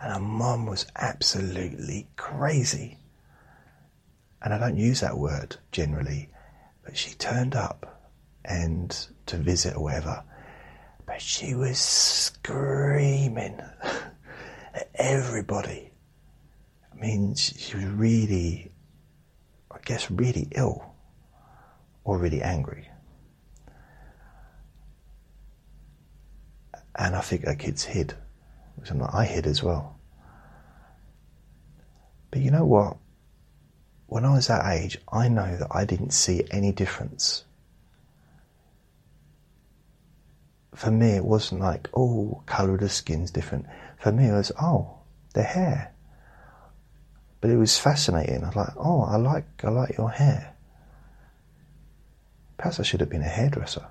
and 0.00 0.12
her 0.12 0.20
mum 0.20 0.66
was 0.66 0.86
absolutely 0.94 2.08
crazy. 2.16 2.98
And 4.40 4.54
I 4.54 4.58
don't 4.58 4.76
use 4.76 5.00
that 5.00 5.18
word 5.18 5.56
generally 5.72 6.30
but 6.86 6.96
she 6.96 7.10
turned 7.14 7.56
up 7.56 8.00
and 8.44 9.08
to 9.26 9.36
visit 9.36 9.74
or 9.76 9.82
whatever. 9.82 10.22
But 11.04 11.20
she 11.20 11.54
was 11.54 11.78
screaming 11.78 13.60
at 14.72 14.88
everybody. 14.94 15.90
I 16.92 16.94
mean, 16.94 17.34
she, 17.34 17.58
she 17.58 17.76
was 17.76 17.86
really, 17.86 18.70
I 19.70 19.78
guess, 19.84 20.08
really 20.10 20.48
ill 20.52 20.94
or 22.04 22.18
really 22.18 22.40
angry. 22.40 22.88
And 26.94 27.16
I 27.16 27.20
think 27.20 27.44
her 27.44 27.56
kids 27.56 27.82
hid. 27.82 28.14
Which 28.76 28.92
I 28.92 29.24
hid 29.24 29.46
as 29.46 29.62
well. 29.62 29.98
But 32.30 32.42
you 32.42 32.50
know 32.52 32.64
what? 32.64 32.98
When 34.06 34.24
I 34.24 34.34
was 34.34 34.46
that 34.46 34.66
age, 34.72 34.98
I 35.12 35.28
know 35.28 35.56
that 35.56 35.68
I 35.70 35.84
didn't 35.84 36.12
see 36.12 36.44
any 36.50 36.72
difference. 36.72 37.44
For 40.74 40.90
me, 40.90 41.10
it 41.10 41.24
wasn't 41.24 41.60
like, 41.60 41.88
oh, 41.94 42.42
colour 42.46 42.74
of 42.74 42.80
the 42.80 42.88
skin's 42.88 43.30
different. 43.30 43.66
For 43.98 44.12
me, 44.12 44.28
it 44.28 44.32
was, 44.32 44.52
oh, 44.60 44.98
their 45.34 45.44
hair. 45.44 45.92
But 47.40 47.50
it 47.50 47.56
was 47.56 47.78
fascinating. 47.78 48.44
I 48.44 48.48
was 48.48 48.56
like, 48.56 48.76
oh, 48.76 49.02
I 49.02 49.16
like, 49.16 49.46
I 49.64 49.70
like 49.70 49.96
your 49.96 50.10
hair. 50.10 50.54
Perhaps 52.58 52.80
I 52.80 52.82
should 52.82 53.00
have 53.00 53.10
been 53.10 53.22
a 53.22 53.28
hairdresser. 53.28 53.86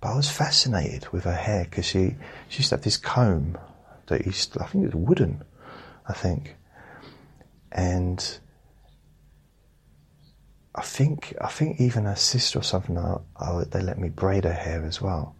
But 0.00 0.12
I 0.12 0.16
was 0.16 0.30
fascinated 0.30 1.08
with 1.12 1.24
her 1.24 1.34
hair 1.34 1.64
because 1.64 1.86
she, 1.86 2.16
she 2.48 2.58
used 2.58 2.70
to 2.70 2.76
have 2.76 2.84
this 2.84 2.96
comb 2.96 3.56
that 4.08 4.26
used, 4.26 4.58
I 4.58 4.66
think 4.66 4.84
it 4.84 4.94
was 4.94 5.08
wooden, 5.08 5.42
I 6.08 6.12
think. 6.12 6.56
And 7.70 8.38
I 10.74 10.82
think 10.82 11.34
I 11.40 11.48
think 11.48 11.80
even 11.80 12.04
her 12.04 12.16
sister 12.16 12.58
or 12.58 12.62
something, 12.62 12.96
I, 12.96 13.18
I, 13.36 13.64
they 13.64 13.82
let 13.82 13.98
me 13.98 14.08
braid 14.08 14.44
her 14.44 14.52
hair 14.52 14.84
as 14.84 15.02
well. 15.02 15.36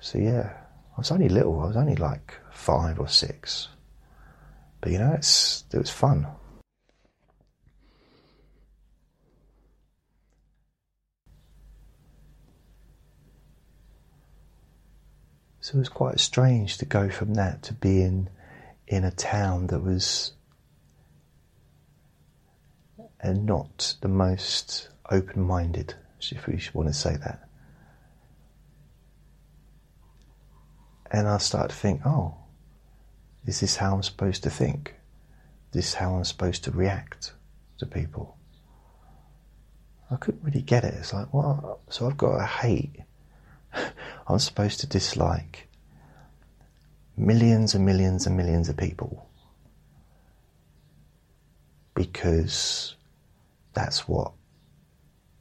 So 0.00 0.18
yeah, 0.18 0.54
I 0.96 0.98
was 0.98 1.10
only 1.10 1.28
little. 1.28 1.60
I 1.60 1.66
was 1.66 1.76
only 1.76 1.96
like 1.96 2.34
five 2.50 2.98
or 2.98 3.08
six, 3.08 3.68
but 4.80 4.92
you 4.92 4.98
know, 4.98 5.12
it's 5.12 5.64
it 5.72 5.78
was 5.78 5.90
fun. 5.90 6.26
So 15.60 15.76
it 15.76 15.80
was 15.80 15.90
quite 15.90 16.18
strange 16.18 16.78
to 16.78 16.86
go 16.86 17.10
from 17.10 17.34
that 17.34 17.62
to 17.64 17.74
being 17.74 18.30
in 18.88 19.04
a 19.04 19.10
town 19.10 19.66
that 19.66 19.82
was 19.82 20.32
and 23.22 23.46
not 23.46 23.94
the 24.00 24.08
most 24.08 24.88
open 25.10 25.42
minded, 25.42 25.94
if 26.30 26.46
we 26.46 26.60
want 26.72 26.88
to 26.88 26.94
say 26.94 27.16
that. 27.16 27.48
And 31.10 31.26
I 31.26 31.38
start 31.38 31.70
to 31.70 31.76
think, 31.76 32.02
oh, 32.06 32.34
is 33.46 33.60
this 33.60 33.76
how 33.76 33.94
I'm 33.94 34.02
supposed 34.02 34.42
to 34.44 34.50
think? 34.50 34.94
Is 35.72 35.74
this 35.74 35.94
how 35.94 36.14
I'm 36.14 36.24
supposed 36.24 36.64
to 36.64 36.70
react 36.70 37.32
to 37.78 37.86
people? 37.86 38.36
I 40.10 40.16
couldn't 40.16 40.42
really 40.44 40.62
get 40.62 40.84
it. 40.84 40.94
It's 40.94 41.12
like, 41.12 41.32
well, 41.32 41.80
so 41.88 42.06
I've 42.06 42.16
got 42.16 42.38
to 42.38 42.44
hate. 42.44 42.96
I'm 44.28 44.38
supposed 44.38 44.80
to 44.80 44.86
dislike 44.86 45.68
millions 47.16 47.74
and 47.74 47.84
millions 47.84 48.26
and 48.26 48.36
millions 48.36 48.68
of 48.68 48.76
people 48.76 49.28
because 51.94 52.94
that's 53.72 54.08
what 54.08 54.32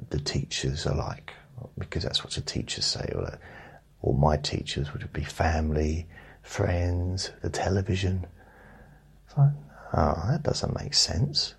the 0.10 0.20
teachers 0.20 0.86
are 0.86 0.96
like, 0.96 1.34
because 1.78 2.04
that's 2.04 2.24
what 2.24 2.34
the 2.34 2.42
teachers 2.42 2.86
say, 2.86 3.12
or, 3.16 3.40
or 4.02 4.14
my 4.14 4.38
teachers 4.38 4.94
would 4.94 5.12
be 5.12 5.24
family, 5.24 6.08
friends, 6.42 7.32
the 7.42 7.50
television. 7.50 8.26
It's 9.26 9.38
like, 9.38 9.54
oh, 9.94 10.26
that 10.30 10.44
doesn't 10.44 10.80
make 10.80 10.94
sense. 10.94 11.56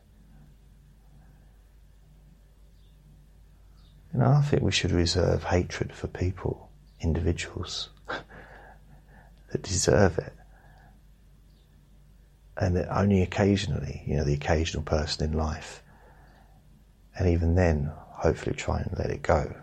You 4.13 4.21
know, 4.21 4.27
I 4.27 4.43
think 4.43 4.63
we 4.63 4.73
should 4.73 4.91
reserve 4.91 5.45
hatred 5.45 5.93
for 5.93 6.09
people, 6.09 6.71
individuals 7.01 7.91
that 9.53 9.63
deserve 9.63 10.19
it. 10.19 10.33
And 12.57 12.77
that 12.77 12.95
only 12.95 13.23
occasionally, 13.23 14.03
you 14.07 14.17
know, 14.17 14.25
the 14.25 14.35
occasional 14.35 14.83
person 14.83 15.31
in 15.31 15.39
life 15.39 15.83
and 17.19 17.29
even 17.29 17.55
then, 17.55 17.93
hopefully, 17.95 18.55
try 18.55 18.81
and 18.81 18.99
let 18.99 19.11
it 19.11 19.23
go. 19.23 19.55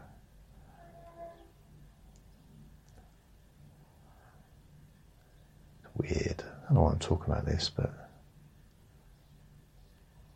Weird. 5.96 6.44
I 6.44 6.66
don't 6.68 6.76
know 6.76 6.82
why 6.84 6.92
I'm 6.92 7.00
talking 7.00 7.32
about 7.32 7.46
this, 7.46 7.72
but. 7.76 7.92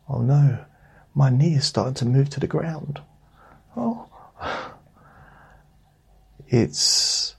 Oh 0.09 0.21
no, 0.21 0.65
my 1.13 1.29
knee 1.29 1.53
is 1.55 1.65
starting 1.65 1.93
to 1.95 2.05
move 2.05 2.29
to 2.31 2.39
the 2.39 2.47
ground. 2.47 3.01
Oh. 3.75 4.07
It's. 6.53 7.35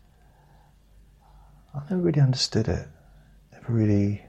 I 1.75 1.81
never 1.91 2.01
really 2.01 2.21
understood 2.23 2.67
it. 2.67 2.89
Never 3.53 3.73
really. 3.73 4.23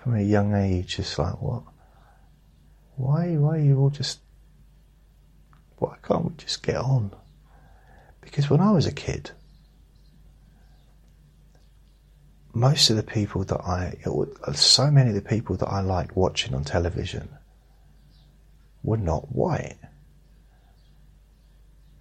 From 0.00 0.14
a 0.14 0.22
young 0.22 0.54
age, 0.54 0.98
it's 1.00 1.18
like, 1.18 1.42
what? 1.42 1.64
Why, 2.96 3.36
why 3.36 3.56
are 3.56 3.60
you 3.60 3.78
all 3.78 3.90
just. 3.90 4.20
Why 5.78 5.96
can't 6.06 6.24
we 6.24 6.30
just 6.36 6.62
get 6.62 6.76
on? 6.76 7.12
Because 8.20 8.48
when 8.48 8.60
I 8.60 8.70
was 8.70 8.86
a 8.86 8.92
kid, 8.92 9.32
most 12.54 12.90
of 12.90 12.96
the 12.96 13.02
people 13.02 13.44
that 13.44 13.60
I, 13.60 13.96
so 14.54 14.90
many 14.90 15.08
of 15.10 15.14
the 15.14 15.22
people 15.22 15.56
that 15.56 15.68
I 15.68 15.80
liked 15.80 16.16
watching 16.16 16.54
on 16.54 16.64
television 16.64 17.28
were 18.82 18.96
not 18.96 19.34
white. 19.34 19.76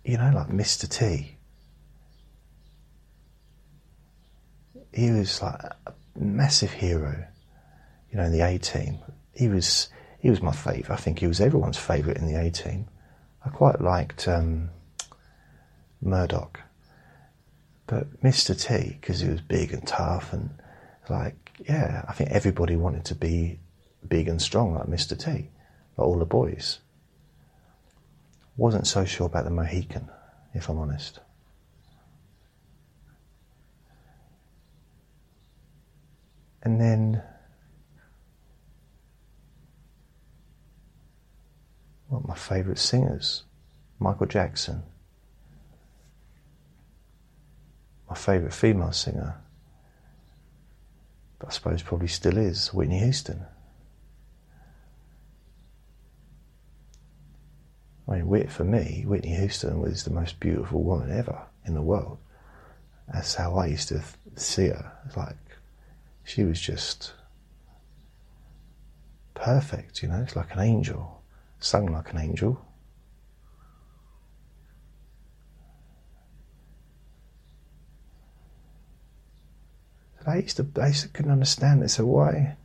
You 0.03 0.17
know, 0.17 0.31
like 0.33 0.47
Mr. 0.47 0.89
T. 0.89 1.37
He 4.93 5.11
was 5.11 5.41
like 5.41 5.55
a 5.63 5.93
massive 6.15 6.71
hero, 6.71 7.25
you 8.11 8.17
know, 8.17 8.25
in 8.25 8.31
the 8.31 8.41
A 8.41 8.57
team. 8.57 8.99
He 9.33 9.47
was 9.47 9.87
he 10.21 10.29
was 10.29 10.41
my 10.41 10.51
favourite. 10.51 10.91
I 10.91 10.97
think 10.97 11.19
he 11.19 11.27
was 11.27 11.41
everyone's 11.41 11.77
favourite 11.77 12.17
in 12.17 12.27
the 12.27 12.39
A 12.39 12.51
team. 12.51 12.87
I 13.43 13.49
quite 13.49 13.81
liked 13.81 14.27
um, 14.27 14.69
Murdock, 15.99 16.59
but 17.87 18.21
Mr. 18.21 18.55
T 18.55 18.97
because 19.01 19.19
he 19.19 19.27
was 19.27 19.41
big 19.41 19.73
and 19.73 19.85
tough 19.85 20.31
and 20.31 20.51
like 21.09 21.51
yeah, 21.67 22.05
I 22.07 22.13
think 22.13 22.29
everybody 22.29 22.75
wanted 22.75 23.03
to 23.05 23.15
be 23.15 23.59
big 24.07 24.27
and 24.27 24.39
strong 24.39 24.75
like 24.75 24.85
Mr. 24.85 25.17
T, 25.17 25.31
like 25.31 25.49
all 25.97 26.19
the 26.19 26.25
boys. 26.25 26.79
Wasn't 28.57 28.85
so 28.85 29.05
sure 29.05 29.25
about 29.25 29.45
the 29.45 29.51
Mohican, 29.51 30.07
if 30.53 30.69
I'm 30.69 30.77
honest. 30.77 31.19
And 36.61 36.79
then 36.79 37.23
What 42.11 42.27
my 42.27 42.35
favourite 42.35 42.77
singers? 42.77 43.43
Michael 43.97 44.25
Jackson. 44.25 44.83
My 48.09 48.15
favourite 48.15 48.53
female 48.53 48.91
singer, 48.91 49.37
I 51.47 51.49
suppose 51.51 51.81
probably 51.81 52.09
still 52.09 52.37
is, 52.37 52.73
Whitney 52.73 52.99
Houston. 52.99 53.45
I 58.09 58.19
mean, 58.19 58.47
for 58.47 58.65
me, 58.65 59.05
Whitney 59.07 59.35
Houston 59.35 59.79
was 59.79 60.03
the 60.03 60.11
most 60.11 60.41
beautiful 60.41 60.83
woman 60.83 61.17
ever 61.17 61.43
in 61.65 61.75
the 61.75 61.81
world. 61.81 62.17
That's 63.13 63.35
how 63.35 63.55
I 63.55 63.67
used 63.67 63.87
to 63.87 64.03
see 64.35 64.67
her. 64.67 64.91
It's 65.05 65.15
like 65.15 65.37
she 66.25 66.43
was 66.43 66.59
just 66.59 67.13
perfect, 69.33 70.03
you 70.03 70.09
know. 70.09 70.19
It's 70.21 70.35
like 70.35 70.51
an 70.53 70.59
angel 70.59 71.20
sung 71.61 71.85
like 71.87 72.11
an 72.11 72.19
angel. 72.19 72.59
I 80.27 80.37
used 80.37 80.57
to, 80.57 80.67
I 80.79 80.87
used 80.87 81.03
to 81.03 81.09
couldn't 81.09 81.31
understand 81.31 81.81
it. 81.83 81.89
So 81.89 82.05
why, 82.05 82.55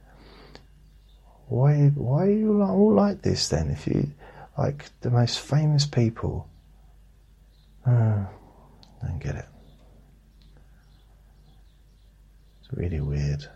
why, 1.46 1.90
why 1.94 2.24
are 2.24 2.30
you 2.30 2.62
all 2.62 2.92
like 2.92 3.22
this 3.22 3.48
then? 3.48 3.70
If 3.70 3.86
you 3.86 4.12
like 4.58 4.84
the 5.00 5.10
most 5.10 5.40
famous 5.40 5.86
people, 5.86 6.48
uh, 7.86 8.24
don't 9.02 9.18
get 9.20 9.36
it. 9.36 9.46
It's 12.60 12.72
really 12.72 13.00
weird. 13.00 13.48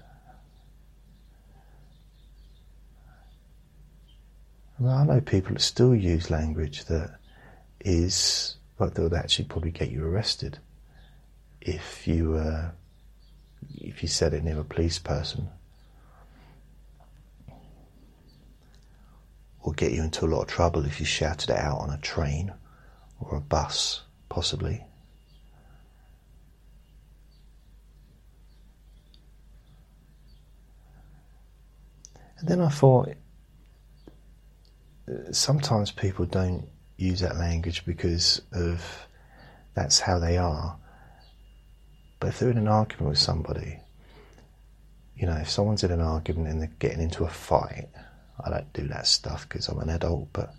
I 4.89 5.05
know 5.05 5.21
people 5.21 5.55
that 5.55 5.61
still 5.61 5.95
use 5.95 6.31
language 6.31 6.87
that 6.87 7.19
is, 7.81 8.57
like, 8.79 8.95
that 8.95 9.03
would 9.03 9.13
actually 9.13 9.45
probably 9.45 9.73
get 9.73 9.91
you 9.91 10.05
arrested 10.05 10.59
if 11.61 12.09
you 12.09 12.37
uh, 12.37 12.71
if 13.77 14.03
you 14.03 14.09
said 14.09 14.33
it 14.33 14.43
near 14.43 14.59
a 14.59 14.65
police 14.65 14.99
person, 14.99 15.49
or 19.63 19.75
get 19.75 19.93
you 19.93 20.03
into 20.03 20.25
a 20.25 20.29
lot 20.29 20.43
of 20.43 20.49
trouble 20.49 20.87
if 20.87 20.99
you 20.99 21.05
shouted 21.05 21.51
it 21.51 21.59
out 21.59 21.79
on 21.79 21.91
a 21.91 21.99
train 21.99 22.53
or 23.21 23.37
a 23.37 23.41
bus, 23.41 24.03
possibly. 24.31 24.83
And 32.39 32.49
then 32.49 32.61
I 32.63 32.71
thought 32.71 33.13
sometimes 35.33 35.91
people 35.91 36.27
don't 36.27 36.69
use 36.97 37.21
that 37.21 37.37
language 37.37 37.85
because 37.85 38.43
of 38.53 39.07
that's 39.75 40.01
how 40.01 40.19
they 40.19 40.37
are. 40.37 40.77
But 42.19 42.29
if 42.29 42.39
they're 42.39 42.51
in 42.51 42.59
an 42.59 42.69
argument 42.69 43.11
with 43.11 43.19
somebody, 43.19 43.81
you 45.17 45.27
know, 45.27 45.37
if 45.37 45.51
someone's 45.51 45.85
in 45.85 45.91
an 45.91 46.01
argument 46.01 46.49
and 46.49 46.61
they're 46.61 46.73
getting 46.79 47.01
into 47.01 47.25
a 47.25 47.31
fight, 47.31 47.89
I 48.45 48.51
don't 48.51 48.73
do 48.73 48.89
that 48.89 49.07
stuff 49.07 49.49
because 49.49 49.69
I'm 49.69 49.79
an 49.81 49.91
adult, 49.91 50.29
but 50.33 50.55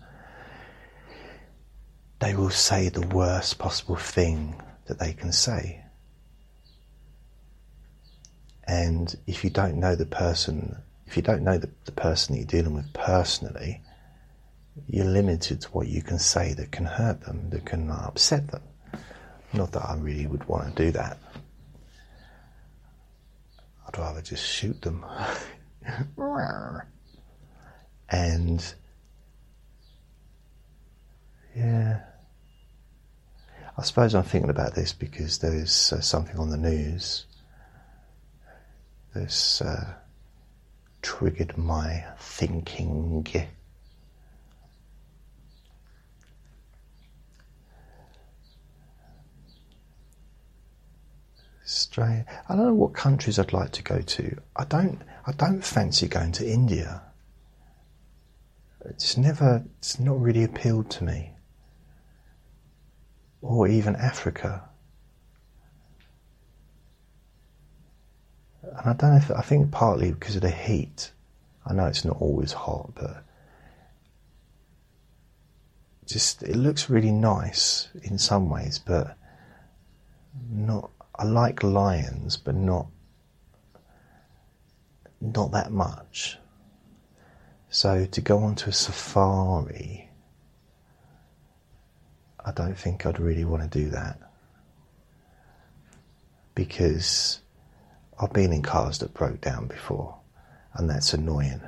they 2.20 2.34
will 2.34 2.50
say 2.50 2.88
the 2.88 3.06
worst 3.08 3.58
possible 3.58 3.96
thing 3.96 4.60
that 4.86 4.98
they 4.98 5.12
can 5.12 5.32
say. 5.32 5.84
And 8.64 9.14
if 9.26 9.42
you 9.42 9.50
don't 9.50 9.78
know 9.78 9.96
the 9.96 10.06
person, 10.06 10.76
if 11.06 11.16
you 11.16 11.22
don't 11.22 11.42
know 11.42 11.58
the, 11.58 11.70
the 11.84 11.92
person 11.92 12.34
that 12.34 12.38
you're 12.40 12.62
dealing 12.62 12.74
with 12.74 12.92
personally, 12.92 13.82
you're 14.88 15.04
limited 15.04 15.60
to 15.62 15.68
what 15.68 15.88
you 15.88 16.02
can 16.02 16.18
say 16.18 16.54
that 16.54 16.72
can 16.72 16.86
hurt 16.86 17.20
them, 17.22 17.50
that 17.50 17.64
can 17.64 17.90
upset 17.90 18.48
them. 18.48 18.62
Not 19.52 19.72
that 19.72 19.84
I 19.84 19.96
really 19.96 20.26
would 20.26 20.48
want 20.48 20.74
to 20.76 20.84
do 20.84 20.90
that. 20.92 21.18
I'd 23.86 23.98
rather 23.98 24.22
just 24.22 24.46
shoot 24.46 24.80
them. 24.80 25.04
and 28.08 28.74
yeah, 31.54 32.00
I 33.76 33.82
suppose 33.82 34.14
I'm 34.14 34.22
thinking 34.22 34.50
about 34.50 34.74
this 34.74 34.92
because 34.92 35.38
there's 35.38 35.92
uh, 35.92 36.00
something 36.00 36.38
on 36.38 36.50
the 36.50 36.56
news 36.56 37.26
that's 39.14 39.60
uh, 39.60 39.94
triggered 41.02 41.58
my 41.58 42.04
thinking. 42.18 43.26
Strange. 51.64 52.26
I 52.48 52.56
don't 52.56 52.66
know 52.66 52.74
what 52.74 52.94
countries 52.94 53.38
I'd 53.38 53.52
like 53.52 53.72
to 53.72 53.82
go 53.82 54.00
to. 54.00 54.36
I 54.56 54.64
don't. 54.64 55.00
I 55.26 55.32
don't 55.32 55.64
fancy 55.64 56.08
going 56.08 56.32
to 56.32 56.48
India. 56.48 57.02
It's 58.84 59.16
never. 59.16 59.64
It's 59.78 60.00
not 60.00 60.20
really 60.20 60.42
appealed 60.42 60.90
to 60.90 61.04
me. 61.04 61.32
Or 63.40 63.68
even 63.68 63.94
Africa. 63.96 64.68
And 68.62 68.80
I 68.86 68.92
don't 68.94 69.10
know 69.10 69.16
if 69.16 69.30
I 69.30 69.42
think 69.42 69.70
partly 69.70 70.12
because 70.12 70.36
of 70.36 70.42
the 70.42 70.50
heat. 70.50 71.12
I 71.64 71.74
know 71.74 71.86
it's 71.86 72.04
not 72.04 72.16
always 72.20 72.52
hot, 72.52 72.92
but 72.94 73.24
just 76.06 76.42
it 76.42 76.56
looks 76.56 76.90
really 76.90 77.12
nice 77.12 77.88
in 78.02 78.18
some 78.18 78.50
ways, 78.50 78.80
but 78.80 79.16
not 80.50 80.90
I 81.22 81.24
like 81.24 81.62
lions, 81.62 82.36
but 82.36 82.56
not 82.56 82.88
not 85.20 85.52
that 85.52 85.70
much. 85.70 86.36
So 87.70 88.06
to 88.06 88.20
go 88.20 88.38
onto 88.38 88.70
a 88.70 88.72
safari, 88.72 90.10
I 92.44 92.50
don't 92.50 92.76
think 92.76 93.06
I'd 93.06 93.20
really 93.20 93.44
want 93.44 93.62
to 93.62 93.68
do 93.68 93.88
that 93.90 94.18
because 96.56 97.38
I've 98.18 98.32
been 98.32 98.52
in 98.52 98.62
cars 98.62 98.98
that 98.98 99.14
broke 99.14 99.40
down 99.40 99.68
before, 99.68 100.16
and 100.74 100.90
that's 100.90 101.14
annoying. 101.14 101.60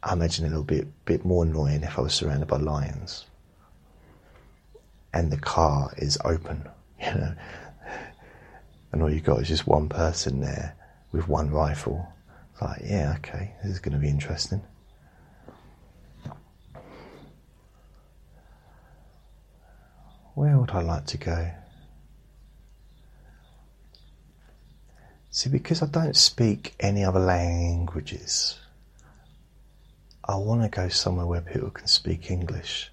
I 0.00 0.12
imagine 0.12 0.46
it'll 0.46 0.62
be 0.62 0.82
a 0.82 0.86
bit 1.06 1.24
more 1.24 1.42
annoying 1.42 1.82
if 1.82 1.98
I 1.98 2.02
was 2.02 2.14
surrounded 2.14 2.46
by 2.46 2.58
lions 2.58 3.24
and 5.12 5.30
the 5.30 5.38
car 5.38 5.92
is 5.96 6.18
open, 6.24 6.68
you 7.00 7.14
know, 7.14 7.34
and 8.92 9.02
all 9.02 9.12
you've 9.12 9.24
got 9.24 9.40
is 9.40 9.48
just 9.48 9.66
one 9.66 9.88
person 9.88 10.40
there 10.40 10.76
with 11.12 11.28
one 11.28 11.50
rifle. 11.50 12.06
It's 12.52 12.62
like, 12.62 12.82
yeah, 12.84 13.14
okay, 13.18 13.54
this 13.62 13.72
is 13.72 13.78
going 13.78 13.94
to 13.94 13.98
be 13.98 14.08
interesting. 14.08 14.62
Where 20.34 20.58
would 20.58 20.70
I 20.70 20.80
like 20.80 21.06
to 21.06 21.18
go? 21.18 21.50
See, 25.30 25.48
because 25.48 25.82
I 25.82 25.86
don't 25.86 26.14
speak 26.14 26.74
any 26.78 27.04
other 27.04 27.18
languages, 27.18 28.58
I 30.24 30.36
want 30.36 30.62
to 30.62 30.68
go 30.68 30.88
somewhere 30.88 31.26
where 31.26 31.40
people 31.40 31.70
can 31.70 31.86
speak 31.86 32.30
English. 32.30 32.91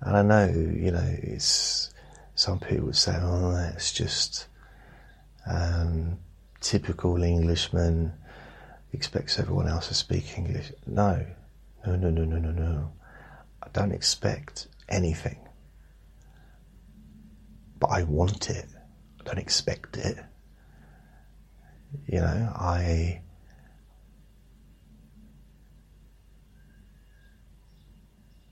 And 0.00 0.16
I 0.16 0.22
know, 0.22 0.46
you 0.46 0.92
know, 0.92 1.16
it's 1.22 1.90
some 2.34 2.60
people 2.60 2.86
would 2.86 2.96
say, 2.96 3.16
"Oh, 3.20 3.52
that's 3.52 3.92
just 3.92 4.46
um, 5.46 6.18
typical 6.60 7.22
Englishman 7.22 8.12
expects 8.92 9.38
everyone 9.38 9.68
else 9.68 9.88
to 9.88 9.94
speak 9.94 10.38
English." 10.38 10.72
No, 10.86 11.26
no, 11.86 11.96
no, 11.96 12.10
no, 12.10 12.24
no, 12.24 12.38
no, 12.38 12.52
no. 12.52 12.92
I 13.62 13.68
don't 13.72 13.92
expect 13.92 14.68
anything, 14.88 15.38
but 17.80 17.88
I 17.88 18.04
want 18.04 18.50
it. 18.50 18.66
I 19.20 19.24
don't 19.24 19.38
expect 19.38 19.96
it. 19.96 20.16
You 22.06 22.20
know, 22.20 22.52
I 22.54 23.22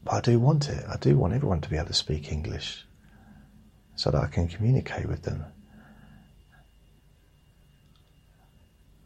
But 0.06 0.14
I 0.14 0.20
do 0.20 0.38
want 0.38 0.68
it. 0.68 0.84
I 0.88 0.96
do 0.98 1.18
want 1.18 1.34
everyone 1.34 1.60
to 1.62 1.68
be 1.68 1.76
able 1.76 1.88
to 1.88 1.92
speak 1.92 2.30
English 2.30 2.86
so 3.96 4.12
that 4.12 4.22
I 4.22 4.28
can 4.28 4.46
communicate 4.46 5.08
with 5.08 5.22
them. 5.22 5.44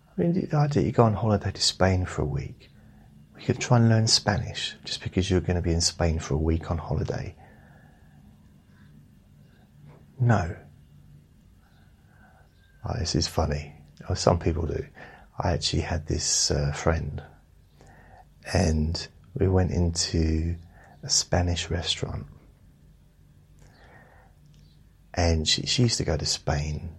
I 0.06 0.20
mean, 0.20 0.48
the 0.50 0.56
idea 0.58 0.82
you 0.82 0.92
go 0.92 1.04
on 1.04 1.14
holiday 1.14 1.52
to 1.52 1.62
Spain 1.62 2.04
for 2.04 2.20
a 2.20 2.26
week, 2.26 2.68
we 3.34 3.42
could 3.42 3.58
try 3.58 3.78
and 3.78 3.88
learn 3.88 4.08
Spanish 4.08 4.74
just 4.84 5.02
because 5.02 5.30
you're 5.30 5.40
going 5.40 5.56
to 5.56 5.62
be 5.62 5.72
in 5.72 5.80
Spain 5.80 6.18
for 6.18 6.34
a 6.34 6.38
week 6.38 6.70
on 6.70 6.76
holiday. 6.76 7.34
No. 10.20 10.54
Oh, 12.84 12.98
this 12.98 13.14
is 13.14 13.26
funny. 13.26 13.72
Oh, 14.10 14.14
some 14.14 14.38
people 14.38 14.66
do. 14.66 14.84
I 15.38 15.52
actually 15.52 15.80
had 15.80 16.06
this 16.06 16.50
uh, 16.50 16.72
friend, 16.72 17.22
and 18.52 19.08
we 19.32 19.48
went 19.48 19.70
into 19.70 20.56
a 21.02 21.08
Spanish 21.08 21.70
restaurant. 21.70 22.26
And 25.14 25.46
she, 25.46 25.66
she 25.66 25.82
used 25.82 25.98
to 25.98 26.04
go 26.04 26.16
to 26.16 26.26
Spain 26.26 26.90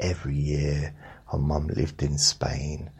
every 0.00 0.36
year. 0.36 0.94
Her 1.30 1.38
mum 1.38 1.68
lived 1.68 2.02
in 2.02 2.18
Spain. 2.18 2.90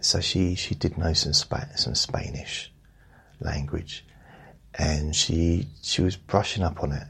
So 0.00 0.20
she, 0.20 0.54
she 0.54 0.74
did 0.74 0.98
know 0.98 1.12
some, 1.12 1.32
some 1.32 1.94
Spanish 1.94 2.72
language. 3.40 4.04
And 4.74 5.16
she, 5.16 5.68
she 5.82 6.02
was 6.02 6.16
brushing 6.16 6.62
up 6.62 6.82
on 6.82 6.92
it 6.92 7.06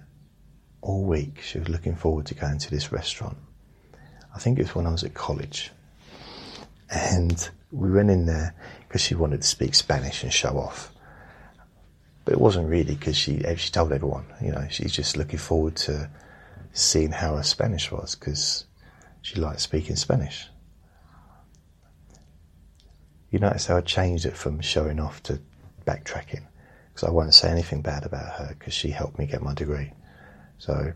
all 0.81 1.05
week. 1.05 1.41
She 1.43 1.59
was 1.59 1.69
looking 1.69 1.97
forward 1.97 2.27
to 2.27 2.35
going 2.35 2.59
to 2.59 2.71
this 2.71 2.93
restaurant. 2.93 3.37
I 4.35 4.39
think 4.39 4.59
it 4.59 4.63
was 4.63 4.75
when 4.75 4.87
I 4.87 4.93
was 4.93 5.03
at 5.03 5.15
college. 5.15 5.73
And 6.89 7.49
we 7.73 7.91
went 7.91 8.11
in 8.11 8.27
there 8.27 8.55
because 8.87 9.01
she 9.01 9.15
wanted 9.15 9.43
to 9.43 9.47
speak 9.47 9.75
Spanish 9.75 10.23
and 10.23 10.33
show 10.33 10.57
off. 10.59 10.93
But 12.27 12.35
it 12.35 12.41
wasn't 12.41 12.69
really 12.69 12.97
because 12.97 13.17
she 13.17 13.41
she 13.57 13.71
told 13.71 13.93
everyone, 13.93 14.27
you 14.43 14.51
know, 14.51 14.67
she's 14.69 14.93
just 14.93 15.17
looking 15.17 15.39
forward 15.39 15.77
to 15.77 16.11
seeing 16.73 17.13
how 17.13 17.37
her 17.37 17.45
Spanish 17.45 17.93
was 17.93 18.17
because 18.17 18.67
she 19.23 19.37
liked 19.37 19.61
speaking 19.61 19.95
Spanish. 19.95 20.49
You 23.31 23.39
notice 23.39 23.67
how 23.67 23.77
I 23.77 23.81
changed 23.81 24.27
it 24.27 24.37
from 24.37 24.61
showing 24.61 24.99
off 24.99 25.23
to 25.25 25.41
backtracking 25.87 26.45
because 26.93 27.09
I 27.09 27.13
won't 27.13 27.33
say 27.33 27.49
anything 27.49 27.81
bad 27.81 28.05
about 28.05 28.41
her 28.41 28.57
because 28.59 28.75
she 28.75 28.91
helped 28.91 29.21
me 29.21 29.27
get 29.27 29.41
my 29.41 29.55
degree. 29.55 29.93
So 30.59 30.93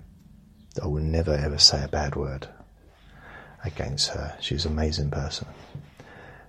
I 0.83 0.87
will 0.89 1.01
never 1.01 1.33
ever 1.33 1.59
say 1.59 1.85
a 1.85 1.89
bad 1.89 2.17
word 2.17 2.49
against 3.65 4.09
her. 4.09 4.37
She's 4.41 4.67
an 4.67 4.73
amazing 4.73 5.13
person. 5.13 5.47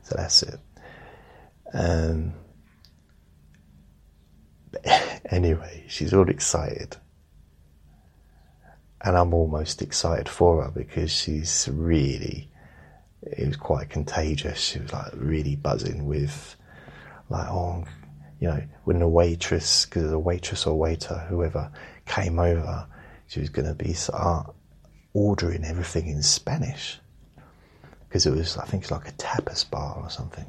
So 0.01 0.15
that's 0.17 0.41
it. 0.41 0.59
Um, 1.71 2.33
anyway, 5.25 5.85
she's 5.87 6.13
all 6.13 6.29
excited. 6.29 6.97
And 9.03 9.17
I'm 9.17 9.33
almost 9.33 9.81
excited 9.81 10.29
for 10.29 10.63
her 10.63 10.71
because 10.71 11.11
she's 11.11 11.67
really, 11.71 12.49
it 13.23 13.47
was 13.47 13.57
quite 13.57 13.89
contagious. 13.89 14.59
She 14.59 14.79
was 14.79 14.93
like 14.93 15.11
really 15.15 15.55
buzzing 15.55 16.05
with, 16.05 16.55
like, 17.29 17.47
oh, 17.47 17.83
you 18.39 18.47
know, 18.47 18.61
when 18.83 19.01
a 19.01 19.09
waitress, 19.09 19.85
because 19.85 20.11
a 20.11 20.19
waitress 20.19 20.67
or 20.67 20.77
waiter, 20.77 21.25
whoever 21.29 21.71
came 22.05 22.39
over, 22.39 22.87
she 23.27 23.39
was 23.39 23.49
going 23.49 23.67
to 23.67 23.75
be 23.75 23.95
uh, 24.13 24.43
ordering 25.13 25.63
everything 25.63 26.07
in 26.07 26.21
Spanish. 26.21 26.99
Because 28.07 28.25
it 28.25 28.31
was, 28.31 28.57
I 28.57 28.65
think 28.65 28.83
it's 28.83 28.91
like 28.91 29.07
a 29.07 29.13
tapas 29.13 29.69
bar 29.69 29.97
or 30.01 30.09
something. 30.09 30.45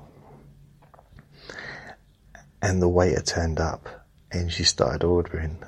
And 2.60 2.82
the 2.82 2.88
waiter 2.88 3.22
turned 3.22 3.60
up 3.60 4.01
and 4.32 4.50
she 4.50 4.64
started 4.64 5.04
ordering. 5.04 5.62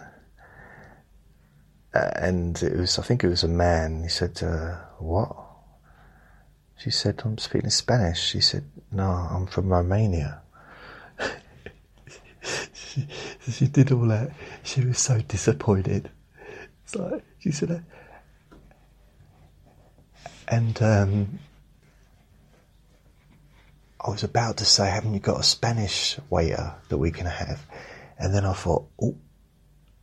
Uh, 1.94 2.11
and 2.16 2.61
it 2.62 2.77
was, 2.77 2.98
I 2.98 3.03
think 3.03 3.22
it 3.22 3.29
was 3.29 3.44
a 3.44 3.48
man. 3.48 4.03
He 4.03 4.09
said, 4.09 4.42
uh, 4.42 4.77
"What?" 4.98 5.37
She 6.77 6.90
said, 6.90 7.22
"I'm 7.24 7.38
speaking 7.38 7.70
Spanish." 7.70 8.20
She 8.20 8.40
said, 8.40 8.64
"No, 8.90 9.05
I'm 9.05 9.46
from 9.46 9.68
Romania." 9.68 10.40
she, 12.72 13.07
she 13.50 13.66
did 13.68 13.92
all 13.92 14.09
that. 14.09 14.33
She 14.64 14.81
was 14.81 14.98
so 14.98 15.20
disappointed. 15.20 16.11
It's 16.83 16.96
like 16.96 17.22
she 17.38 17.53
said, 17.53 17.85
and 20.48 20.83
um, 20.83 21.38
I 24.00 24.11
was 24.11 24.24
about 24.24 24.57
to 24.57 24.64
say, 24.64 24.90
"Haven't 24.90 25.14
you 25.14 25.20
got 25.20 25.38
a 25.38 25.44
Spanish 25.44 26.18
waiter 26.29 26.74
that 26.88 26.98
we 26.98 27.12
can 27.12 27.27
have?" 27.27 27.64
And 28.18 28.35
then 28.35 28.44
I 28.44 28.53
thought, 28.53 28.87
oh, 29.03 29.16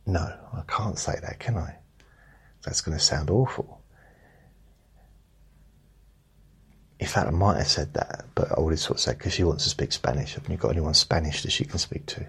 No, 0.06 0.20
I 0.52 0.62
can't 0.66 0.98
say 0.98 1.14
that, 1.22 1.38
can 1.38 1.56
I? 1.56 1.76
That's 2.64 2.80
going 2.80 2.96
to 2.96 3.02
sound 3.02 3.30
awful. 3.30 3.80
In 7.00 7.06
fact, 7.08 7.26
I 7.26 7.30
might 7.30 7.56
have 7.58 7.66
said 7.66 7.94
that, 7.94 8.26
but 8.34 8.56
I 8.56 8.60
would 8.60 8.72
have 8.72 8.80
sort 8.80 8.98
of 8.98 9.00
said 9.00 9.18
because 9.18 9.32
she 9.32 9.42
wants 9.42 9.64
to 9.64 9.70
speak 9.70 9.92
Spanish. 9.92 10.34
Haven't 10.34 10.52
you 10.52 10.56
got 10.56 10.70
anyone 10.70 10.94
Spanish 10.94 11.42
that 11.42 11.50
she 11.50 11.64
can 11.64 11.78
speak 11.78 12.06
to? 12.06 12.26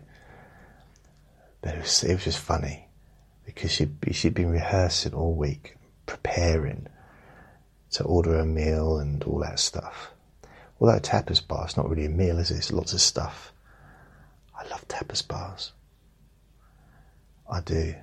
But 1.61 1.75
it 1.75 1.81
was, 1.81 2.03
it 2.03 2.13
was 2.13 2.23
just 2.23 2.39
funny 2.39 2.87
because 3.45 3.71
she'd, 3.71 3.95
she'd 4.11 4.33
been 4.33 4.49
rehearsing 4.49 5.13
all 5.13 5.35
week, 5.35 5.77
preparing 6.07 6.87
to 7.91 8.03
order 8.03 8.39
a 8.39 8.45
meal 8.45 8.97
and 8.97 9.23
all 9.25 9.39
that 9.39 9.59
stuff. 9.59 10.11
Although 10.79 10.99
tapas 10.99 11.47
bar, 11.47 11.65
it's 11.65 11.77
not 11.77 11.87
really 11.87 12.05
a 12.05 12.09
meal, 12.09 12.39
is 12.39 12.49
it? 12.49 12.57
It's 12.57 12.73
lots 12.73 12.93
of 12.93 13.01
stuff. 13.01 13.52
I 14.63 14.69
love 14.69 14.87
tapas 14.87 15.27
bars. 15.27 15.73
I 17.51 17.59
do. 17.61 17.95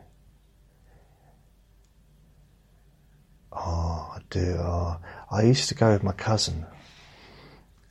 Oh, 3.52 4.12
I 4.14 4.20
do. 4.28 4.56
Oh, 4.58 4.98
I 5.30 5.42
used 5.42 5.68
to 5.70 5.74
go 5.74 5.92
with 5.92 6.02
my 6.02 6.12
cousin 6.12 6.66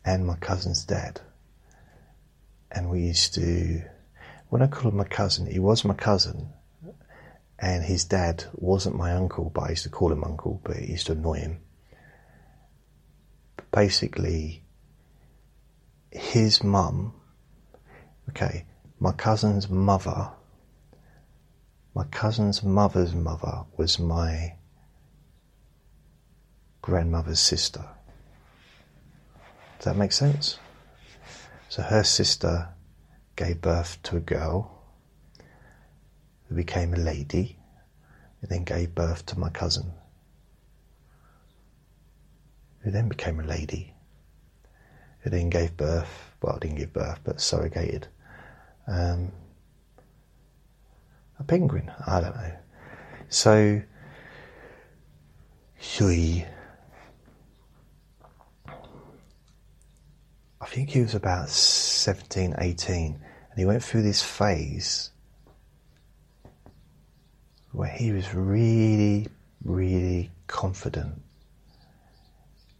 and 0.05 0.25
my 0.25 0.35
cousin's 0.35 0.85
dad. 0.85 1.21
And 2.71 2.89
we 2.89 3.01
used 3.01 3.33
to, 3.35 3.81
when 4.49 4.61
I 4.61 4.67
called 4.67 4.93
him 4.93 4.97
my 4.97 5.03
cousin, 5.03 5.47
he 5.47 5.59
was 5.59 5.83
my 5.83 5.95
cousin, 5.95 6.49
and 7.57 7.83
his 7.83 8.05
dad 8.05 8.45
wasn't 8.53 8.95
my 8.95 9.13
uncle, 9.13 9.51
but 9.53 9.61
I 9.63 9.69
used 9.71 9.83
to 9.83 9.89
call 9.89 10.11
him 10.11 10.23
uncle, 10.23 10.61
but 10.63 10.77
it 10.77 10.87
used 10.87 11.07
to 11.07 11.13
annoy 11.13 11.39
him. 11.39 11.59
But 13.55 13.71
basically, 13.71 14.63
his 16.11 16.63
mum, 16.63 17.18
okay, 18.29 18.63
my 18.99 19.11
cousin's 19.11 19.69
mother, 19.69 20.29
my 21.95 22.03
cousin's 22.05 22.61
mother's 22.61 23.13
mother 23.13 23.63
was 23.75 23.97
my 23.97 24.53
grandmother's 26.83 27.39
sister. 27.39 27.83
Does 29.77 29.85
that 29.85 29.97
make 29.97 30.11
sense? 30.11 30.59
So 31.69 31.81
her 31.81 32.03
sister 32.03 32.69
gave 33.35 33.61
birth 33.61 33.97
to 34.03 34.17
a 34.17 34.19
girl 34.21 34.79
who 36.47 36.55
became 36.55 36.93
a 36.93 36.97
lady 36.97 37.57
and 38.41 38.51
then 38.51 38.63
gave 38.63 38.93
birth 38.93 39.25
to 39.27 39.39
my 39.39 39.49
cousin, 39.49 39.91
who 42.81 42.91
then 42.91 43.09
became 43.09 43.39
a 43.39 43.43
lady, 43.43 43.95
who 45.21 45.31
then 45.31 45.49
gave 45.49 45.75
birth, 45.75 46.35
well, 46.43 46.59
didn't 46.59 46.77
give 46.77 46.93
birth, 46.93 47.19
but 47.23 47.41
surrogated 47.41 48.07
um, 48.89 49.31
a 51.39 51.43
penguin. 51.43 51.91
I 52.05 52.21
don't 52.21 52.35
know. 52.35 52.53
So, 53.29 53.81
Shui, 55.79 56.45
I 60.61 60.65
think 60.65 60.89
he 60.89 61.01
was 61.01 61.15
about 61.15 61.49
17, 61.49 62.55
18, 62.57 63.05
and 63.05 63.59
he 63.59 63.65
went 63.65 63.83
through 63.83 64.01
this 64.01 64.21
phase 64.23 65.11
where 67.71 67.89
he 67.89 68.11
was 68.11 68.33
really, 68.33 69.27
really 69.63 70.31
confident 70.47 71.21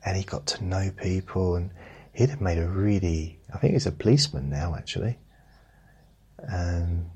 and 0.06 0.18
he 0.18 0.24
got 0.24 0.48
to 0.48 0.64
know 0.64 0.92
people 0.98 1.56
and 1.56 1.72
he'd 2.14 2.30
have 2.30 2.42
made 2.42 2.58
a 2.58 2.68
really, 2.68 3.40
I 3.54 3.58
think 3.60 3.74
he's 3.74 3.86
a 3.86 3.92
policeman 3.92 4.50
now 4.50 4.76
actually. 4.76 5.18
Um, 6.48 7.12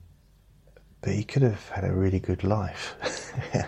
but 1.02 1.14
he 1.14 1.24
could 1.24 1.42
have 1.42 1.70
had 1.70 1.84
a 1.84 1.92
really 1.92 2.20
good 2.20 2.44
life. 2.44 2.96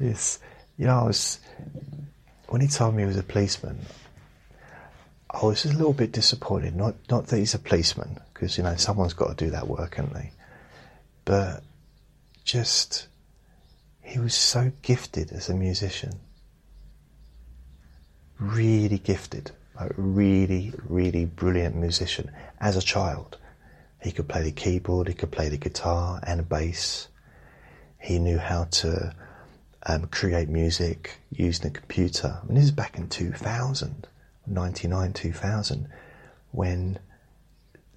yes, 0.00 0.38
you 0.78 0.86
know, 0.86 1.00
I 1.00 1.04
was 1.04 1.38
when 2.48 2.60
he 2.60 2.68
told 2.68 2.94
me 2.94 3.02
he 3.02 3.06
was 3.06 3.16
a 3.16 3.22
policeman. 3.22 3.78
I 5.30 5.44
was 5.44 5.62
just 5.62 5.74
a 5.74 5.76
little 5.76 5.92
bit 5.92 6.12
disappointed. 6.12 6.76
Not 6.76 6.94
not 7.10 7.26
that 7.28 7.38
he's 7.38 7.54
a 7.54 7.58
policeman, 7.58 8.18
because 8.32 8.56
you 8.56 8.64
know 8.64 8.76
someone's 8.76 9.14
got 9.14 9.36
to 9.36 9.44
do 9.44 9.50
that 9.50 9.68
work, 9.68 9.96
haven't 9.96 10.14
they? 10.14 10.32
But 11.24 11.62
just 12.44 13.08
he 14.02 14.18
was 14.18 14.34
so 14.34 14.72
gifted 14.82 15.32
as 15.32 15.48
a 15.48 15.54
musician. 15.54 16.20
Really 18.38 18.98
gifted, 18.98 19.52
like 19.78 19.92
really, 19.96 20.72
really 20.88 21.24
brilliant 21.24 21.74
musician 21.76 22.30
as 22.60 22.76
a 22.76 22.82
child. 22.82 23.38
He 24.02 24.12
could 24.12 24.28
play 24.28 24.42
the 24.42 24.52
keyboard, 24.52 25.08
he 25.08 25.14
could 25.14 25.30
play 25.30 25.48
the 25.48 25.56
guitar 25.56 26.20
and 26.26 26.48
bass. 26.48 27.08
He 27.98 28.18
knew 28.18 28.38
how 28.38 28.64
to 28.64 29.14
um, 29.86 30.06
create 30.06 30.48
music 30.48 31.18
using 31.30 31.68
a 31.68 31.70
computer. 31.70 32.40
I 32.42 32.46
mean, 32.46 32.56
this 32.56 32.64
is 32.64 32.70
back 32.72 32.98
in 32.98 33.08
2000, 33.08 34.06
99, 34.46 35.12
2000, 35.12 35.88
when 36.50 36.98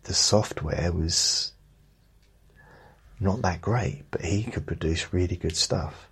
the 0.03 0.13
software 0.13 0.91
was 0.91 1.53
not 3.19 3.41
that 3.41 3.61
great, 3.61 4.03
but 4.11 4.21
he 4.21 4.43
could 4.43 4.67
produce 4.67 5.11
really 5.13 5.35
good 5.35 5.55
stuff 5.55 6.07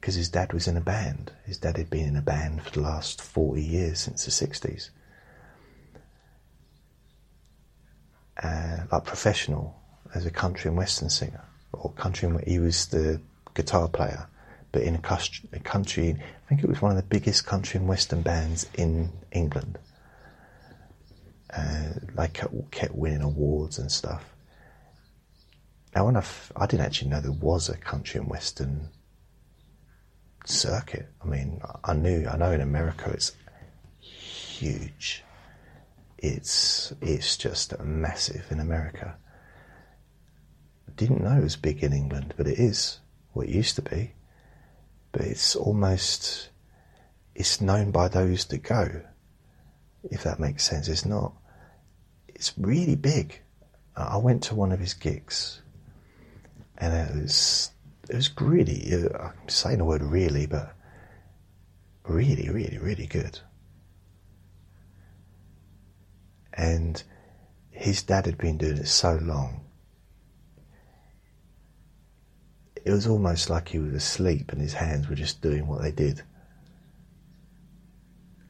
because 0.00 0.14
his 0.14 0.30
dad 0.30 0.52
was 0.52 0.66
in 0.66 0.76
a 0.76 0.80
band. 0.80 1.32
His 1.44 1.58
dad 1.58 1.76
had 1.76 1.90
been 1.90 2.08
in 2.08 2.16
a 2.16 2.22
band 2.22 2.62
for 2.62 2.70
the 2.70 2.80
last 2.80 3.20
40 3.20 3.62
years 3.62 4.00
since 4.00 4.24
the 4.24 4.30
60s. 4.30 4.90
uh, 8.42 8.78
like 8.90 9.04
professional 9.04 9.76
as 10.14 10.26
a 10.26 10.30
country 10.30 10.68
and 10.68 10.76
western 10.76 11.10
singer, 11.10 11.44
or 11.72 11.92
country 11.92 12.28
and 12.28 12.42
he 12.44 12.58
was 12.58 12.86
the 12.86 13.20
guitar 13.54 13.88
player, 13.88 14.26
but 14.72 14.82
in 14.82 14.94
a, 14.94 14.98
country, 14.98 16.16
I 16.16 16.48
think 16.48 16.62
it 16.62 16.68
was 16.68 16.80
one 16.80 16.90
of 16.90 16.96
the 16.96 17.02
biggest 17.02 17.46
country 17.46 17.78
and 17.78 17.88
western 17.88 18.22
bands 18.22 18.66
in 18.74 19.10
England. 19.32 19.78
Uh, 21.56 21.94
like 22.14 22.40
kept 22.70 22.94
winning 22.94 23.22
awards 23.22 23.78
and 23.80 23.90
stuff. 23.90 24.24
Now, 25.96 26.06
when 26.06 26.14
I, 26.14 26.20
f- 26.20 26.52
I 26.54 26.66
didn't 26.66 26.86
actually 26.86 27.10
know 27.10 27.20
there 27.20 27.32
was 27.32 27.68
a 27.68 27.76
country 27.76 28.20
and 28.20 28.30
western 28.30 28.88
circuit. 30.44 31.08
I 31.22 31.26
mean, 31.26 31.60
I 31.84 31.94
knew, 31.94 32.26
I 32.28 32.36
know 32.36 32.52
in 32.52 32.60
America 32.60 33.10
it's 33.10 33.32
huge 33.98 35.24
it's 36.22 36.92
it's 37.00 37.36
just 37.36 37.78
massive 37.80 38.46
in 38.50 38.60
America. 38.60 39.16
Didn't 40.94 41.24
know 41.24 41.38
it 41.38 41.42
was 41.42 41.56
big 41.56 41.82
in 41.82 41.92
England, 41.92 42.34
but 42.36 42.46
it 42.46 42.58
is 42.58 43.00
what 43.32 43.48
it 43.48 43.54
used 43.54 43.76
to 43.76 43.82
be. 43.82 44.12
But 45.12 45.22
it's 45.22 45.56
almost 45.56 46.50
it's 47.34 47.60
known 47.60 47.90
by 47.90 48.08
those 48.08 48.44
that 48.46 48.62
go, 48.62 49.02
if 50.04 50.22
that 50.24 50.38
makes 50.38 50.64
sense. 50.64 50.88
It's 50.88 51.06
not. 51.06 51.32
It's 52.28 52.52
really 52.58 52.96
big. 52.96 53.40
I 53.96 54.18
went 54.18 54.42
to 54.44 54.54
one 54.54 54.72
of 54.72 54.80
his 54.80 54.94
gigs, 54.94 55.62
and 56.76 56.92
it 56.92 57.22
was 57.22 57.70
it 58.10 58.16
was 58.16 58.30
really. 58.40 58.92
Uh, 58.92 59.18
I'm 59.18 59.48
saying 59.48 59.78
the 59.78 59.84
word 59.84 60.02
really, 60.02 60.46
but 60.46 60.74
really, 62.04 62.50
really, 62.50 62.78
really 62.78 63.06
good. 63.06 63.38
And 66.52 67.02
his 67.70 68.02
dad 68.02 68.26
had 68.26 68.36
been 68.36 68.58
doing 68.58 68.78
it 68.78 68.88
so 68.88 69.18
long. 69.22 69.64
It 72.84 72.90
was 72.90 73.06
almost 73.06 73.48
like 73.48 73.68
he 73.68 73.78
was 73.78 73.94
asleep 73.94 74.50
and 74.50 74.60
his 74.60 74.74
hands 74.74 75.08
were 75.08 75.14
just 75.14 75.40
doing 75.40 75.68
what 75.68 75.82
they 75.82 75.92
did. 75.92 76.22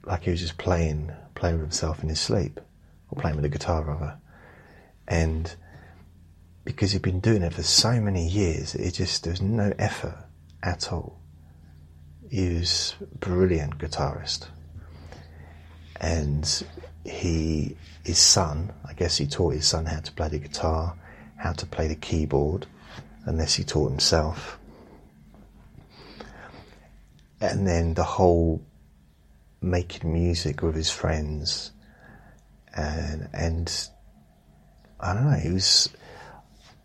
Like 0.04 0.22
he 0.24 0.30
was 0.30 0.40
just 0.40 0.56
playing, 0.56 1.12
playing 1.34 1.56
with 1.56 1.64
himself 1.64 2.02
in 2.02 2.08
his 2.08 2.20
sleep, 2.20 2.60
or 3.10 3.20
playing 3.20 3.36
with 3.36 3.44
a 3.44 3.50
guitar 3.50 3.84
rather. 3.84 4.18
And 5.06 5.54
because 6.70 6.92
he'd 6.92 7.02
been 7.02 7.18
doing 7.18 7.42
it 7.42 7.52
for 7.52 7.64
so 7.64 8.00
many 8.00 8.26
years, 8.28 8.76
it 8.76 8.92
just 8.92 9.24
there 9.24 9.32
was 9.32 9.42
no 9.42 9.72
effort 9.78 10.16
at 10.62 10.92
all. 10.92 11.18
He 12.30 12.54
was 12.54 12.94
brilliant 13.18 13.78
guitarist, 13.78 14.46
and 16.00 16.64
he 17.04 17.76
his 18.04 18.18
son, 18.18 18.72
I 18.88 18.92
guess 18.92 19.16
he 19.16 19.26
taught 19.26 19.54
his 19.54 19.66
son 19.66 19.86
how 19.86 19.98
to 19.98 20.12
play 20.12 20.28
the 20.28 20.38
guitar, 20.38 20.94
how 21.36 21.52
to 21.54 21.66
play 21.66 21.88
the 21.88 21.96
keyboard, 21.96 22.66
unless 23.24 23.54
he 23.54 23.64
taught 23.64 23.88
himself. 23.90 24.58
And 27.40 27.66
then 27.66 27.94
the 27.94 28.04
whole 28.04 28.62
making 29.60 30.12
music 30.12 30.62
with 30.62 30.76
his 30.76 30.90
friends, 30.90 31.72
and 32.76 33.28
and 33.32 33.88
I 35.00 35.14
don't 35.14 35.30
know, 35.30 35.36
he 35.36 35.50
was. 35.50 35.88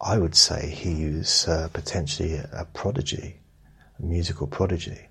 I 0.01 0.17
would 0.17 0.35
say 0.35 0.69
he 0.69 1.09
was 1.09 1.47
uh, 1.47 1.69
potentially 1.71 2.35
a, 2.35 2.67
prodigy, 2.73 3.39
a 3.97 4.03
musical 4.03 4.47
prodigy. 4.47 5.07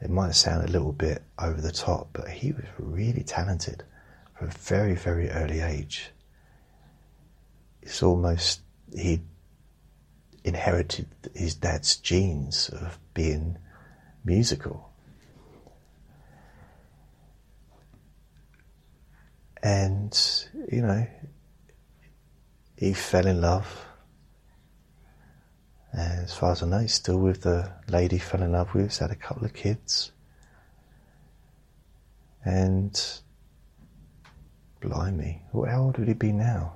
It 0.00 0.10
might 0.10 0.34
sound 0.34 0.68
a 0.68 0.70
little 0.70 0.92
bit 0.92 1.22
over 1.38 1.60
the 1.60 1.72
top, 1.72 2.10
but 2.12 2.28
he 2.28 2.52
was 2.52 2.64
really 2.78 3.22
talented 3.22 3.82
from 4.36 4.48
a 4.48 4.50
very, 4.50 4.94
very 4.94 5.30
early 5.30 5.60
age. 5.60 6.10
It's 7.82 8.02
almost 8.02 8.60
he 8.94 9.22
inherited 10.44 11.06
his 11.34 11.54
dad's 11.54 11.96
genes 11.96 12.68
of 12.68 12.98
being 13.14 13.58
musical. 14.24 14.90
And, 19.62 20.16
you 20.70 20.82
know, 20.82 21.06
he 22.76 22.92
fell 22.92 23.26
in 23.26 23.40
love. 23.40 23.86
As 25.92 26.34
far 26.34 26.52
as 26.52 26.62
I 26.62 26.66
know, 26.66 26.80
he's 26.80 26.94
still 26.94 27.18
with 27.18 27.42
the 27.42 27.72
lady 27.88 28.16
he 28.16 28.20
fell 28.20 28.42
in 28.42 28.52
love 28.52 28.74
with, 28.74 28.84
he's 28.84 28.98
had 28.98 29.10
a 29.10 29.16
couple 29.16 29.44
of 29.44 29.54
kids. 29.54 30.12
And 32.44 33.00
blimey, 34.80 35.42
how 35.52 35.82
old 35.82 35.98
would 35.98 36.08
he 36.08 36.14
be 36.14 36.32
now? 36.32 36.74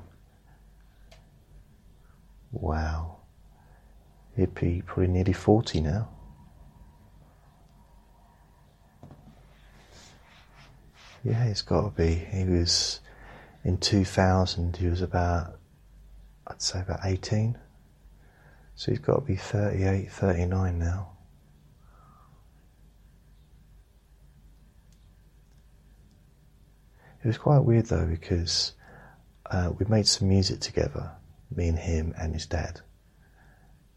Wow. 2.53 3.19
He'd 4.37 4.55
be 4.55 4.83
probably 4.85 5.09
nearly 5.09 5.33
40 5.33 5.81
now. 5.81 6.09
Yeah, 11.23 11.47
he's 11.47 11.63
got 11.63 11.83
to 11.83 11.91
be. 11.91 12.15
He 12.15 12.45
was 12.45 13.01
in 13.65 13.77
2000, 13.79 14.77
he 14.77 14.87
was 14.87 15.03
about, 15.03 15.59
I'd 16.47 16.63
say 16.63 16.81
about 16.81 17.01
18. 17.05 17.59
So 18.81 18.91
he's 18.91 18.99
got 18.99 19.17
to 19.17 19.21
be 19.21 19.37
38, 19.37 20.11
39 20.11 20.79
now. 20.79 21.11
It 27.23 27.27
was 27.27 27.37
quite 27.37 27.59
weird 27.59 27.85
though 27.85 28.07
because 28.07 28.73
uh, 29.51 29.71
we 29.79 29.85
made 29.85 30.07
some 30.07 30.31
music 30.31 30.61
together, 30.61 31.11
me 31.55 31.69
and 31.69 31.79
him 31.79 32.15
and 32.19 32.33
his 32.33 32.47
dad. 32.47 32.81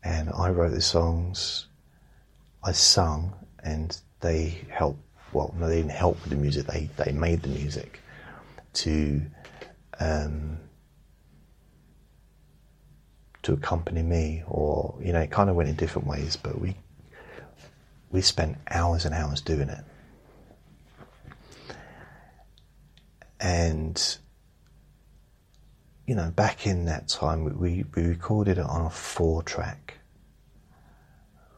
And 0.03 0.29
I 0.37 0.49
wrote 0.49 0.71
the 0.71 0.81
songs, 0.81 1.67
I 2.61 2.73
sung, 2.73 3.35
and 3.63 3.97
they 4.19 4.65
helped. 4.69 4.99
Well, 5.31 5.55
no, 5.57 5.69
they 5.69 5.77
didn't 5.77 5.91
help 5.91 6.21
with 6.23 6.31
the 6.31 6.35
music. 6.35 6.67
They 6.67 6.89
they 6.97 7.13
made 7.13 7.41
the 7.41 7.47
music 7.47 8.01
to 8.73 9.21
um, 10.01 10.59
to 13.43 13.53
accompany 13.53 14.01
me, 14.01 14.43
or 14.47 14.95
you 15.01 15.13
know, 15.13 15.19
it 15.19 15.31
kind 15.31 15.49
of 15.49 15.55
went 15.55 15.69
in 15.69 15.75
different 15.75 16.07
ways. 16.07 16.35
But 16.35 16.59
we 16.59 16.75
we 18.11 18.21
spent 18.21 18.57
hours 18.69 19.05
and 19.05 19.13
hours 19.13 19.41
doing 19.41 19.69
it. 19.69 19.83
And 23.39 24.17
you 26.05 26.15
know, 26.15 26.31
back 26.31 26.67
in 26.67 26.85
that 26.85 27.07
time, 27.07 27.43
we, 27.59 27.85
we 27.95 28.03
recorded 28.03 28.57
it 28.57 28.65
on 28.65 28.85
a 28.85 28.89
four 28.89 29.41
track 29.43 29.99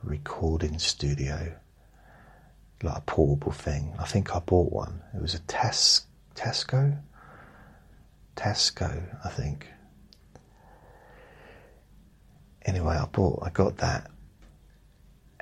recording 0.03 0.77
studio, 0.77 1.55
like 2.83 2.97
a 2.97 3.01
portable 3.01 3.51
thing. 3.51 3.93
I 3.99 4.05
think 4.05 4.35
I 4.35 4.39
bought 4.39 4.71
one. 4.71 5.01
It 5.15 5.21
was 5.21 5.33
a 5.33 5.39
Tes- 5.39 6.05
Tesco? 6.35 6.99
Tesco, 8.35 9.17
I 9.25 9.29
think. 9.29 9.67
Anyway, 12.65 12.95
I 12.95 13.05
bought, 13.05 13.43
I 13.43 13.49
got 13.49 13.77
that 13.77 14.09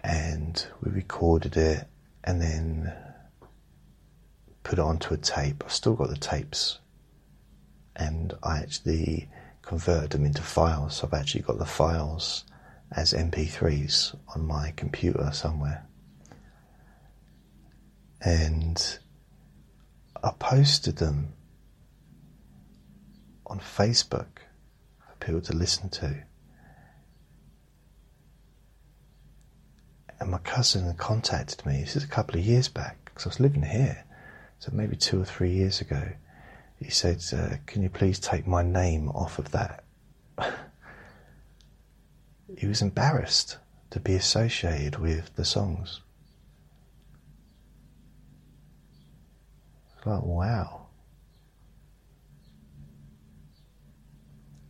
and 0.04 0.68
we 0.82 0.92
recorded 0.92 1.56
it 1.56 1.88
and 2.24 2.42
then 2.42 2.94
put 4.64 4.80
it 4.80 4.82
onto 4.82 5.14
a 5.14 5.18
tape. 5.18 5.64
I've 5.66 5.74
still 5.74 5.94
got 5.94 6.10
the 6.10 6.18
tapes, 6.18 6.80
and 7.96 8.34
I 8.44 8.60
actually 8.60 9.30
converted 9.62 10.12
them 10.12 10.26
into 10.26 10.42
files. 10.42 10.98
So 10.98 11.08
I've 11.08 11.14
actually 11.20 11.42
got 11.42 11.58
the 11.58 11.66
files 11.66 12.46
as 12.92 13.14
MP3s 13.14 14.16
on 14.36 14.46
my 14.46 14.74
computer 14.76 15.32
somewhere, 15.34 15.86
and 18.22 19.00
I 20.24 20.32
posted 20.40 20.98
them 20.98 21.34
on 23.48 23.60
Facebook 23.60 24.40
for 25.00 25.16
people 25.20 25.42
to 25.42 25.54
listen 25.54 25.90
to. 25.90 26.24
And 30.24 30.32
my 30.32 30.40
cousin 30.40 30.94
contacted 30.96 31.66
me. 31.66 31.82
This 31.82 31.96
is 31.96 32.04
a 32.04 32.08
couple 32.08 32.40
of 32.40 32.46
years 32.46 32.68
back 32.68 32.98
because 33.06 33.26
I 33.26 33.30
was 33.30 33.40
living 33.40 33.64
here 33.64 34.04
so 34.64 34.72
maybe 34.72 34.96
two 34.96 35.22
or 35.22 35.26
three 35.26 35.52
years 35.52 35.82
ago, 35.82 36.14
he 36.80 36.90
said, 36.90 37.22
uh, 37.34 37.58
Can 37.66 37.84
you 37.84 37.90
please 37.90 38.18
take 38.18 38.48
my 38.48 38.64
name 38.64 39.10
off 39.10 39.38
of 39.38 39.52
that? 39.52 39.84
he 42.58 42.66
was 42.66 42.82
embarrassed 42.82 43.58
to 43.90 44.00
be 44.00 44.16
associated 44.16 45.00
with 45.00 45.36
the 45.36 45.44
songs. 45.44 46.00
Like, 50.06 50.24
wow. 50.24 50.83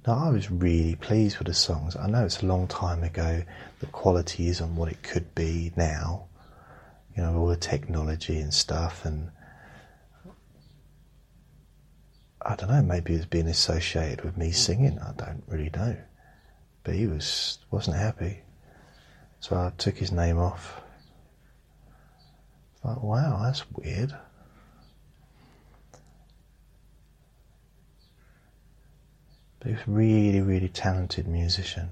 Now, 0.05 0.25
I 0.25 0.29
was 0.29 0.51
really 0.51 0.95
pleased 0.95 1.37
with 1.37 1.47
the 1.47 1.53
songs. 1.53 1.95
I 1.95 2.07
know 2.07 2.25
it's 2.25 2.41
a 2.41 2.45
long 2.45 2.67
time 2.67 3.03
ago, 3.03 3.43
the 3.79 3.85
quality 3.85 4.49
isn't 4.49 4.75
what 4.75 4.91
it 4.91 5.01
could 5.01 5.33
be 5.33 5.71
now, 5.77 6.25
you 7.15 7.23
know, 7.23 7.37
all 7.37 7.47
the 7.47 7.55
technology 7.55 8.37
and 8.39 8.53
stuff, 8.53 9.05
and 9.05 9.31
I 12.41 12.55
don't 12.55 12.69
know, 12.69 12.81
maybe 12.81 13.15
was 13.15 13.25
being 13.25 13.47
associated 13.47 14.25
with 14.25 14.35
me 14.35 14.51
singing, 14.51 14.99
I 14.99 15.13
don't 15.13 15.43
really 15.47 15.69
know. 15.73 15.95
But 16.83 16.95
he 16.95 17.07
was 17.07 17.59
wasn't 17.71 17.95
happy. 17.95 18.41
So 19.39 19.55
I 19.55 19.71
took 19.77 19.97
his 19.97 20.11
name 20.11 20.37
off. 20.37 20.81
Thought, 22.81 23.01
wow, 23.01 23.39
that's 23.41 23.63
weird. 23.71 24.13
But 29.63 29.69
he 29.69 29.75
was 29.75 29.87
a 29.87 29.91
really, 29.91 30.41
really 30.41 30.67
talented 30.67 31.25
musician. 31.25 31.89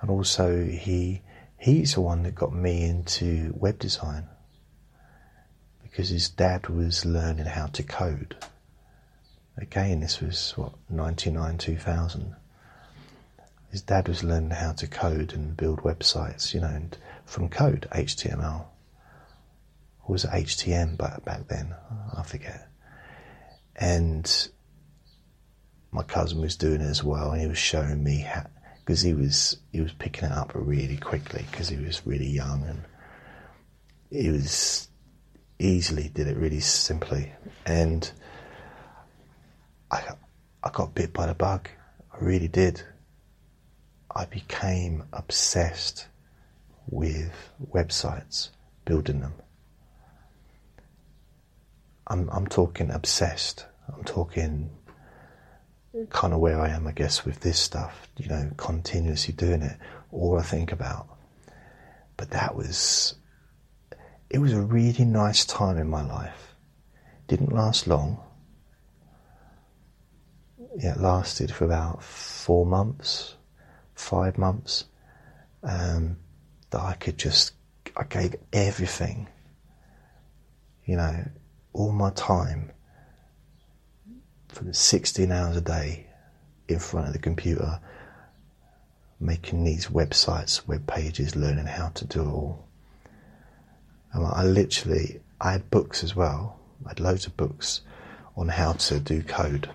And 0.00 0.10
also 0.10 0.64
he 0.66 1.22
he's 1.56 1.94
the 1.94 2.00
one 2.00 2.24
that 2.24 2.34
got 2.34 2.52
me 2.52 2.84
into 2.84 3.54
web 3.56 3.78
design. 3.78 4.26
Because 5.82 6.08
his 6.08 6.28
dad 6.28 6.68
was 6.68 7.04
learning 7.04 7.46
how 7.46 7.66
to 7.66 7.84
code. 7.84 8.36
Again, 9.56 10.00
this 10.00 10.20
was 10.20 10.52
what, 10.56 10.72
99, 10.90 11.58
2000. 11.58 12.36
His 13.70 13.82
dad 13.82 14.08
was 14.08 14.24
learning 14.24 14.50
how 14.50 14.72
to 14.72 14.86
code 14.86 15.32
and 15.32 15.56
build 15.56 15.80
websites, 15.80 16.52
you 16.52 16.60
know, 16.60 16.68
and 16.68 16.96
from 17.26 17.48
code, 17.48 17.86
HTML. 17.92 18.66
Or 20.04 20.12
was 20.12 20.24
it 20.24 20.30
HTM 20.30 20.96
back, 20.96 21.24
back 21.24 21.48
then? 21.48 21.74
I 22.16 22.22
forget. 22.22 22.68
And 23.76 24.48
my 25.90 26.02
cousin 26.02 26.40
was 26.40 26.56
doing 26.56 26.80
it 26.80 26.86
as 26.86 27.02
well, 27.02 27.32
and 27.32 27.40
he 27.40 27.46
was 27.46 27.58
showing 27.58 28.02
me 28.02 28.18
how, 28.18 28.46
because 28.78 29.02
he 29.02 29.14
was 29.14 29.58
he 29.72 29.80
was 29.80 29.92
picking 29.92 30.24
it 30.28 30.32
up 30.32 30.52
really 30.54 30.96
quickly 30.96 31.44
because 31.50 31.68
he 31.68 31.76
was 31.76 32.06
really 32.06 32.28
young 32.28 32.64
and 32.64 32.82
he 34.10 34.30
was 34.30 34.88
easily 35.58 36.08
did 36.14 36.26
it 36.26 36.36
really 36.36 36.60
simply 36.60 37.32
and 37.66 38.12
I, 39.90 40.02
I 40.62 40.70
got 40.70 40.94
bit 40.94 41.12
by 41.12 41.26
the 41.26 41.34
bug. 41.34 41.68
I 42.12 42.16
really 42.24 42.48
did. 42.48 42.82
I 44.14 44.24
became 44.26 45.04
obsessed 45.12 46.06
with 46.88 47.32
websites, 47.72 48.50
building 48.84 49.20
them. 49.20 49.34
I'm, 52.06 52.28
I'm 52.30 52.46
talking 52.46 52.90
obsessed. 52.90 53.66
I'm 53.94 54.04
talking 54.04 54.70
kind 56.10 56.32
of 56.32 56.40
where 56.40 56.60
I 56.60 56.68
am, 56.70 56.86
I 56.86 56.92
guess, 56.92 57.24
with 57.24 57.40
this 57.40 57.58
stuff, 57.58 58.08
you 58.16 58.28
know, 58.28 58.50
continuously 58.56 59.34
doing 59.34 59.62
it, 59.62 59.76
all 60.12 60.38
I 60.38 60.42
think 60.42 60.72
about. 60.72 61.08
But 62.16 62.30
that 62.30 62.54
was, 62.54 63.14
it 64.30 64.38
was 64.38 64.52
a 64.52 64.60
really 64.60 65.04
nice 65.04 65.44
time 65.44 65.78
in 65.78 65.88
my 65.88 66.04
life. 66.06 66.54
Didn't 67.26 67.52
last 67.52 67.86
long, 67.86 68.20
yeah, 70.76 70.92
it 70.92 71.00
lasted 71.00 71.50
for 71.50 71.64
about 71.64 72.02
four 72.02 72.64
months, 72.64 73.36
five 73.94 74.38
months. 74.38 74.84
Um, 75.62 76.18
that 76.70 76.80
I 76.80 76.94
could 76.94 77.18
just, 77.18 77.52
I 77.96 78.04
gave 78.04 78.36
everything, 78.52 79.28
you 80.84 80.96
know, 80.96 81.24
all 81.72 81.92
my 81.92 82.10
time, 82.10 82.72
16 84.72 85.30
hours 85.32 85.56
a 85.56 85.60
day 85.60 86.06
in 86.68 86.78
front 86.78 87.06
of 87.06 87.12
the 87.12 87.18
computer, 87.18 87.80
making 89.20 89.64
these 89.64 89.86
websites, 89.86 90.66
web 90.66 90.86
pages, 90.86 91.34
learning 91.34 91.66
how 91.66 91.88
to 91.88 92.04
do 92.04 92.22
it 92.22 92.26
all. 92.26 92.68
And 94.12 94.26
I 94.26 94.44
literally, 94.44 95.20
I 95.40 95.52
had 95.52 95.70
books 95.70 96.02
as 96.04 96.14
well. 96.14 96.58
I 96.84 96.90
had 96.90 97.00
loads 97.00 97.26
of 97.26 97.36
books 97.36 97.80
on 98.36 98.48
how 98.48 98.72
to 98.72 99.00
do 99.00 99.22
code 99.22 99.70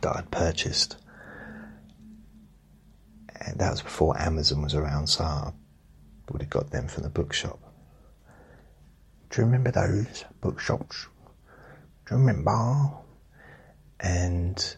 that 0.00 0.16
I'd 0.16 0.30
purchased. 0.30 0.96
And 3.40 3.58
that 3.58 3.70
was 3.70 3.82
before 3.82 4.20
Amazon 4.20 4.62
was 4.62 4.74
around, 4.74 5.08
so 5.08 5.24
I 5.24 5.52
would 6.30 6.40
have 6.42 6.50
got 6.50 6.70
them 6.70 6.88
from 6.88 7.02
the 7.02 7.10
bookshop. 7.10 7.58
Do 9.30 9.40
you 9.40 9.46
remember 9.46 9.70
those 9.70 10.24
bookshops? 10.40 11.08
Do 12.06 12.14
you 12.14 12.20
remember? 12.20 13.03
And 14.04 14.76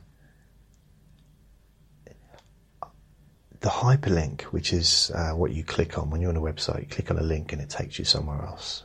the 3.61 3.69
hyperlink, 3.69 4.43
which 4.43 4.73
is 4.73 5.11
uh, 5.13 5.33
what 5.33 5.51
you 5.51 5.65
click 5.65 5.99
on 5.99 6.11
when 6.11 6.21
you're 6.21 6.31
on 6.31 6.37
a 6.37 6.41
website, 6.41 6.83
you 6.83 6.87
click 6.87 7.11
on 7.11 7.19
a 7.19 7.23
link 7.23 7.53
and 7.53 7.61
it 7.61 7.69
takes 7.69 7.99
you 7.99 8.05
somewhere 8.05 8.41
else. 8.45 8.85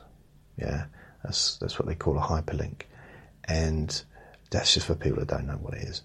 Yeah, 0.58 0.86
that's 1.22 1.58
that's 1.58 1.78
what 1.78 1.86
they 1.86 1.94
call 1.94 2.18
a 2.18 2.20
hyperlink, 2.20 2.82
and 3.44 4.02
that's 4.50 4.74
just 4.74 4.86
for 4.86 4.96
people 4.96 5.20
that 5.20 5.28
don't 5.28 5.46
know 5.46 5.54
what 5.54 5.74
it 5.74 5.84
is. 5.84 6.02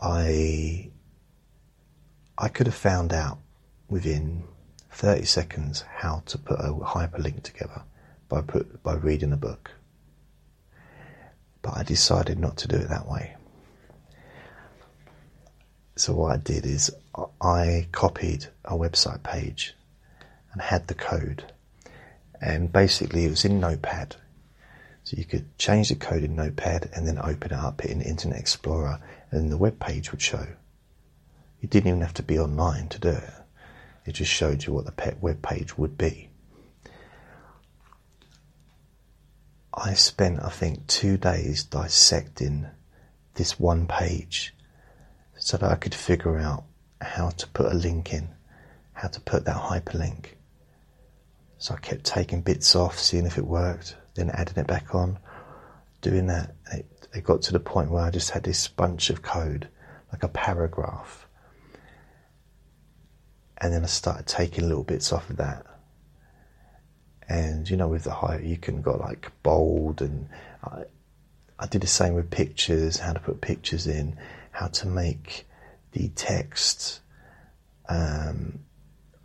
I 0.00 0.90
I 2.38 2.48
could 2.48 2.66
have 2.66 2.74
found 2.74 3.12
out 3.12 3.38
within 3.90 4.44
30 4.90 5.26
seconds 5.26 5.84
how 5.96 6.22
to 6.26 6.38
put 6.38 6.58
a 6.60 6.72
hyperlink 6.72 7.42
together 7.42 7.82
by 8.30 8.40
put, 8.40 8.82
by 8.82 8.94
reading 8.94 9.32
a 9.34 9.36
book, 9.36 9.70
but 11.62 11.76
I 11.76 11.84
decided 11.84 12.38
not 12.38 12.56
to 12.58 12.68
do 12.68 12.76
it 12.76 12.88
that 12.88 13.08
way. 13.08 13.36
So 15.96 16.12
what 16.14 16.32
I 16.32 16.36
did 16.36 16.66
is 16.66 16.90
I 17.40 17.86
copied 17.92 18.46
a 18.64 18.72
website 18.72 19.22
page 19.22 19.74
and 20.52 20.60
had 20.60 20.88
the 20.88 20.94
code, 20.94 21.44
and 22.40 22.72
basically 22.72 23.24
it 23.24 23.30
was 23.30 23.44
in 23.44 23.60
Notepad. 23.60 24.16
So 25.04 25.16
you 25.16 25.24
could 25.24 25.56
change 25.58 25.88
the 25.88 25.94
code 25.94 26.24
in 26.24 26.34
Notepad 26.34 26.90
and 26.94 27.06
then 27.06 27.18
open 27.18 27.52
it 27.52 27.58
up 27.58 27.84
in 27.84 28.00
Internet 28.00 28.38
Explorer, 28.38 29.00
and 29.30 29.50
the 29.50 29.56
web 29.56 29.78
page 29.78 30.10
would 30.10 30.22
show. 30.22 30.46
You 31.60 31.68
didn't 31.68 31.88
even 31.88 32.00
have 32.00 32.14
to 32.14 32.22
be 32.22 32.38
online 32.38 32.88
to 32.88 32.98
do 32.98 33.10
it. 33.10 33.30
It 34.04 34.12
just 34.12 34.32
showed 34.32 34.64
you 34.64 34.72
what 34.72 34.84
the 34.84 35.16
web 35.20 35.42
page 35.42 35.78
would 35.78 35.96
be. 35.96 36.28
I 39.74 39.94
spent, 39.94 40.42
I 40.42 40.50
think, 40.50 40.86
two 40.86 41.16
days 41.16 41.64
dissecting 41.64 42.66
this 43.34 43.58
one 43.58 43.86
page 43.86 44.54
so 45.38 45.56
that 45.56 45.70
I 45.70 45.76
could 45.76 45.94
figure 45.94 46.38
out 46.38 46.64
how 47.00 47.30
to 47.30 47.48
put 47.48 47.72
a 47.72 47.74
link 47.74 48.12
in, 48.12 48.28
how 48.92 49.08
to 49.08 49.20
put 49.20 49.44
that 49.46 49.56
hyperlink. 49.56 50.26
So 51.58 51.74
I 51.74 51.78
kept 51.78 52.04
taking 52.04 52.42
bits 52.42 52.76
off, 52.76 52.98
seeing 52.98 53.24
if 53.24 53.38
it 53.38 53.46
worked, 53.46 53.96
then 54.14 54.30
adding 54.30 54.56
it 54.56 54.66
back 54.66 54.94
on, 54.94 55.18
doing 56.00 56.26
that. 56.26 56.54
It, 56.70 57.08
it 57.14 57.24
got 57.24 57.42
to 57.42 57.52
the 57.52 57.60
point 57.60 57.90
where 57.90 58.04
I 58.04 58.10
just 58.10 58.30
had 58.30 58.42
this 58.42 58.68
bunch 58.68 59.10
of 59.10 59.22
code, 59.22 59.68
like 60.12 60.22
a 60.22 60.28
paragraph. 60.28 61.26
And 63.58 63.72
then 63.72 63.84
I 63.84 63.86
started 63.86 64.26
taking 64.26 64.68
little 64.68 64.84
bits 64.84 65.12
off 65.12 65.30
of 65.30 65.36
that. 65.36 65.64
And 67.32 67.70
you 67.70 67.78
know, 67.78 67.88
with 67.88 68.04
the 68.04 68.12
height, 68.12 68.42
you 68.42 68.58
can 68.58 68.82
go 68.82 68.92
like 68.92 69.32
bold, 69.42 70.02
and 70.02 70.28
I, 70.62 70.82
I 71.58 71.66
did 71.66 71.80
the 71.80 71.86
same 71.86 72.12
with 72.12 72.30
pictures, 72.30 72.98
how 72.98 73.14
to 73.14 73.20
put 73.20 73.40
pictures 73.40 73.86
in 73.86 74.18
how 74.50 74.66
to 74.66 74.86
make 74.86 75.46
the 75.92 76.08
text 76.10 77.00
um, 77.88 78.58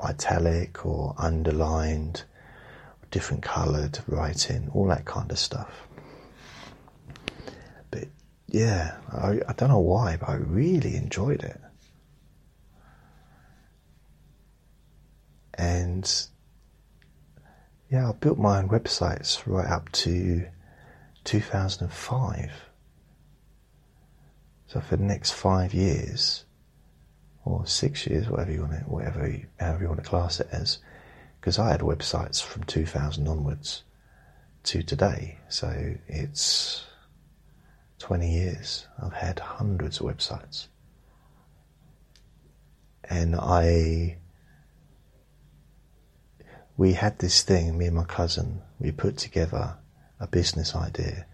italic 0.02 0.86
or 0.86 1.16
underlined, 1.18 2.24
different 3.12 3.44
coloured 3.44 4.00
writing, 4.08 4.72
all 4.74 4.88
that 4.88 5.04
kind 5.04 5.30
of 5.30 5.38
stuff. 5.38 5.86
But 7.92 8.06
yeah, 8.48 8.96
I, 9.12 9.42
I 9.50 9.54
don't 9.58 9.68
know 9.68 9.80
why, 9.80 10.16
but 10.16 10.30
I 10.30 10.36
really 10.36 10.96
enjoyed 10.96 11.44
it. 11.44 11.60
And 15.56 16.10
yeah, 17.90 18.10
I 18.10 18.12
built 18.14 18.38
my 18.38 18.60
own 18.60 18.70
websites 18.70 19.42
right 19.46 19.70
up 19.70 19.92
to 19.94 20.48
2005. 21.24 22.52
So 24.68 24.82
for 24.82 24.98
the 24.98 25.04
next 25.04 25.32
five 25.32 25.74
years, 25.74 26.44
or 27.46 27.66
six 27.66 28.06
years, 28.06 28.30
whatever 28.30 28.52
you 28.52 28.62
want 28.62 28.74
to, 28.74 28.80
whatever 28.80 29.30
you, 29.30 29.46
however 29.60 29.84
you 29.84 29.88
want 29.88 30.04
to 30.04 30.10
class 30.10 30.40
it 30.40 30.50
as, 30.52 30.80
because 31.40 31.58
I 31.58 31.70
had 31.72 31.80
websites 31.80 32.44
from 32.44 32.64
2000 32.64 33.28
onwards 33.28 33.84
to 34.64 34.84
today. 34.84 35.38
So 35.48 35.96
it's 36.08 36.86
20 38.00 38.30
years. 38.30 38.88
I've 39.02 39.14
had 39.14 39.40
hundreds 39.40 40.02
of 40.02 40.08
websites. 40.08 40.68
And 43.06 43.36
I, 43.36 44.18
we 46.78 46.94
had 46.94 47.18
this 47.20 47.42
thing, 47.42 47.78
me 47.78 47.88
and 47.88 47.96
my 47.96 48.04
cousin, 48.04 48.62
we 48.80 48.92
put 48.92 49.18
together 49.18 49.76
a 50.20 50.28
business 50.28 50.76
idea 50.76 51.26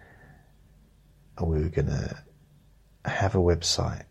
and 1.37 1.47
we 1.47 1.61
were 1.61 1.69
going 1.69 1.87
to 1.87 2.23
have 3.05 3.35
a 3.35 3.39
website 3.39 4.05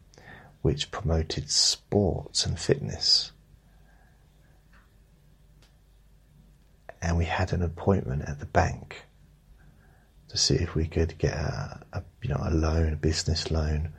which 0.60 0.90
promoted 0.90 1.50
sports 1.50 2.44
and 2.44 2.58
fitness. 2.58 3.32
And 7.00 7.16
we 7.16 7.24
had 7.24 7.52
an 7.52 7.62
appointment 7.62 8.22
at 8.28 8.38
the 8.38 8.46
bank 8.46 9.04
to 10.28 10.36
see 10.36 10.54
if 10.54 10.74
we 10.74 10.86
could 10.86 11.18
get 11.18 11.34
a, 11.34 11.80
a 11.92 12.02
you 12.22 12.28
know 12.28 12.40
a 12.40 12.50
loan, 12.50 12.92
a 12.92 12.96
business 12.96 13.50
loan, 13.50 13.92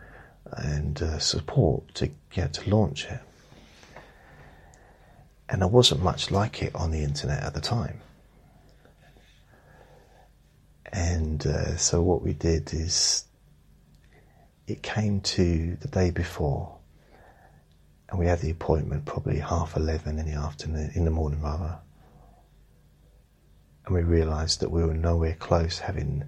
and 0.51 1.01
uh, 1.01 1.19
support 1.19 1.93
to 1.95 2.09
get 2.31 2.53
to 2.53 2.69
launch 2.69 3.05
it. 3.05 3.19
And 5.49 5.61
there 5.61 5.67
wasn't 5.67 6.01
much 6.01 6.31
like 6.31 6.61
it 6.63 6.73
on 6.73 6.91
the 6.91 7.03
internet 7.03 7.43
at 7.43 7.53
the 7.53 7.61
time. 7.61 7.99
And 10.91 11.45
uh, 11.45 11.75
so 11.77 12.01
what 12.01 12.21
we 12.21 12.33
did 12.33 12.71
is 12.71 13.25
it 14.67 14.83
came 14.83 15.21
to 15.21 15.75
the 15.81 15.87
day 15.87 16.11
before, 16.11 16.77
and 18.09 18.19
we 18.19 18.27
had 18.27 18.39
the 18.39 18.51
appointment 18.51 19.05
probably 19.05 19.39
half 19.39 19.75
eleven 19.75 20.19
in 20.19 20.25
the 20.29 20.37
afternoon, 20.37 20.91
in 20.93 21.03
the 21.03 21.11
morning 21.11 21.41
rather, 21.41 21.79
and 23.85 23.95
we 23.95 24.01
realised 24.01 24.61
that 24.61 24.69
we 24.69 24.83
were 24.83 24.93
nowhere 24.93 25.35
close 25.39 25.79
having. 25.79 26.25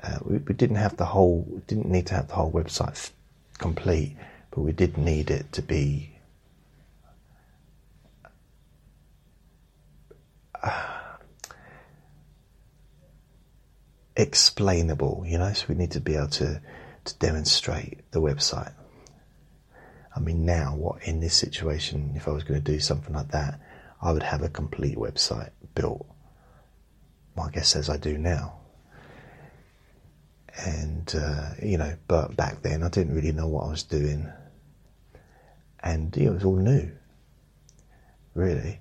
Uh, 0.00 0.18
we, 0.22 0.38
we, 0.38 0.54
didn't 0.54 0.76
have 0.76 0.96
the 0.96 1.06
whole, 1.06 1.62
didn't 1.66 1.90
need 1.90 2.06
to 2.06 2.14
have 2.14 2.28
the 2.28 2.34
whole 2.34 2.52
website 2.52 3.10
complete, 3.58 4.16
but 4.50 4.60
we 4.60 4.70
did 4.70 4.96
need 4.96 5.30
it 5.30 5.50
to 5.52 5.62
be. 5.62 6.17
explainable, 14.16 15.24
you 15.26 15.38
know, 15.38 15.52
so 15.52 15.66
we 15.68 15.74
need 15.74 15.92
to 15.92 16.00
be 16.00 16.16
able 16.16 16.28
to 16.28 16.60
to 17.08 17.14
demonstrate 17.18 18.10
the 18.12 18.20
website. 18.20 18.72
I 20.14 20.20
mean, 20.20 20.44
now, 20.44 20.74
what 20.74 21.02
in 21.04 21.20
this 21.20 21.34
situation, 21.34 22.12
if 22.16 22.28
I 22.28 22.32
was 22.32 22.44
going 22.44 22.62
to 22.62 22.72
do 22.72 22.80
something 22.80 23.14
like 23.14 23.30
that, 23.30 23.60
I 24.02 24.12
would 24.12 24.22
have 24.22 24.42
a 24.42 24.48
complete 24.48 24.96
website 24.96 25.50
built, 25.74 26.06
I 27.40 27.50
guess 27.50 27.76
as 27.76 27.88
I 27.88 27.96
do 27.96 28.18
now. 28.18 28.54
And, 30.56 31.14
uh, 31.14 31.50
you 31.62 31.78
know, 31.78 31.94
but 32.08 32.36
back 32.36 32.62
then 32.62 32.82
I 32.82 32.88
didn't 32.88 33.14
really 33.14 33.32
know 33.32 33.46
what 33.46 33.66
I 33.66 33.70
was 33.70 33.84
doing. 33.84 34.30
And 35.80 36.16
it 36.16 36.28
was 36.30 36.44
all 36.44 36.56
new, 36.56 36.90
really. 38.34 38.80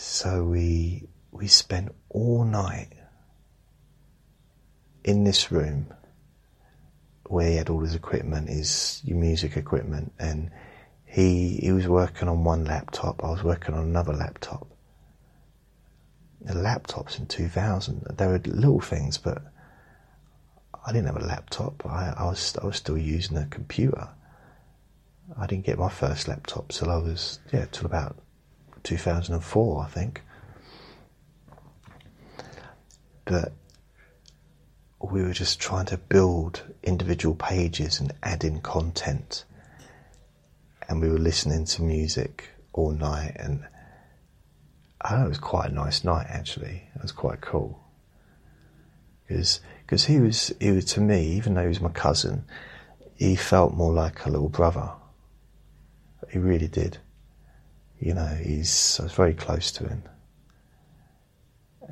So 0.00 0.44
we 0.44 1.08
we 1.32 1.48
spent 1.48 1.92
all 2.08 2.44
night 2.44 2.92
in 5.02 5.24
this 5.24 5.50
room 5.50 5.92
where 7.26 7.48
he 7.48 7.56
had 7.56 7.68
all 7.68 7.80
his 7.80 7.96
equipment, 7.96 8.48
his 8.48 9.02
music 9.04 9.56
equipment, 9.56 10.12
and 10.16 10.52
he 11.04 11.56
he 11.56 11.72
was 11.72 11.88
working 11.88 12.28
on 12.28 12.44
one 12.44 12.64
laptop. 12.64 13.24
I 13.24 13.30
was 13.30 13.42
working 13.42 13.74
on 13.74 13.82
another 13.82 14.12
laptop. 14.12 14.68
The 16.42 16.54
laptops 16.54 17.18
in 17.18 17.26
2000, 17.26 18.06
they 18.16 18.26
were 18.28 18.38
little 18.38 18.80
things, 18.80 19.18
but 19.18 19.42
I 20.86 20.92
didn't 20.92 21.06
have 21.08 21.20
a 21.20 21.26
laptop. 21.26 21.84
I, 21.84 22.14
I 22.16 22.24
was 22.26 22.56
I 22.62 22.64
was 22.64 22.76
still 22.76 22.98
using 22.98 23.36
a 23.36 23.46
computer. 23.46 24.10
I 25.36 25.48
didn't 25.48 25.66
get 25.66 25.76
my 25.76 25.90
first 25.90 26.28
laptop 26.28 26.68
till 26.68 26.88
I 26.88 26.98
was 26.98 27.40
yeah 27.52 27.66
till 27.72 27.86
about 27.86 28.22
2004, 28.88 29.82
I 29.82 29.86
think. 29.88 30.22
But 33.24 33.52
we 35.00 35.22
were 35.22 35.32
just 35.32 35.60
trying 35.60 35.86
to 35.86 35.98
build 35.98 36.62
individual 36.82 37.34
pages 37.34 38.00
and 38.00 38.12
add 38.22 38.44
in 38.44 38.60
content. 38.60 39.44
And 40.88 41.02
we 41.02 41.10
were 41.10 41.18
listening 41.18 41.66
to 41.66 41.82
music 41.82 42.48
all 42.72 42.92
night, 42.92 43.36
and 43.38 43.66
I 45.02 45.16
know 45.16 45.26
it 45.26 45.28
was 45.28 45.38
quite 45.38 45.70
a 45.70 45.74
nice 45.74 46.02
night 46.02 46.26
actually. 46.30 46.88
It 46.94 47.02
was 47.02 47.12
quite 47.12 47.42
cool 47.42 47.78
because 49.26 49.60
because 49.84 50.06
he 50.06 50.18
was 50.18 50.52
he 50.58 50.70
was 50.70 50.86
to 50.86 51.00
me, 51.02 51.26
even 51.32 51.54
though 51.54 51.62
he 51.62 51.68
was 51.68 51.80
my 51.80 51.90
cousin, 51.90 52.44
he 53.14 53.36
felt 53.36 53.74
more 53.74 53.92
like 53.92 54.24
a 54.24 54.30
little 54.30 54.48
brother. 54.48 54.90
He 56.30 56.38
really 56.38 56.68
did. 56.68 56.98
You 58.00 58.14
know, 58.14 58.26
he's 58.26 58.98
I 59.00 59.04
was 59.04 59.12
very 59.12 59.34
close 59.34 59.72
to 59.72 59.88
him, 59.88 60.02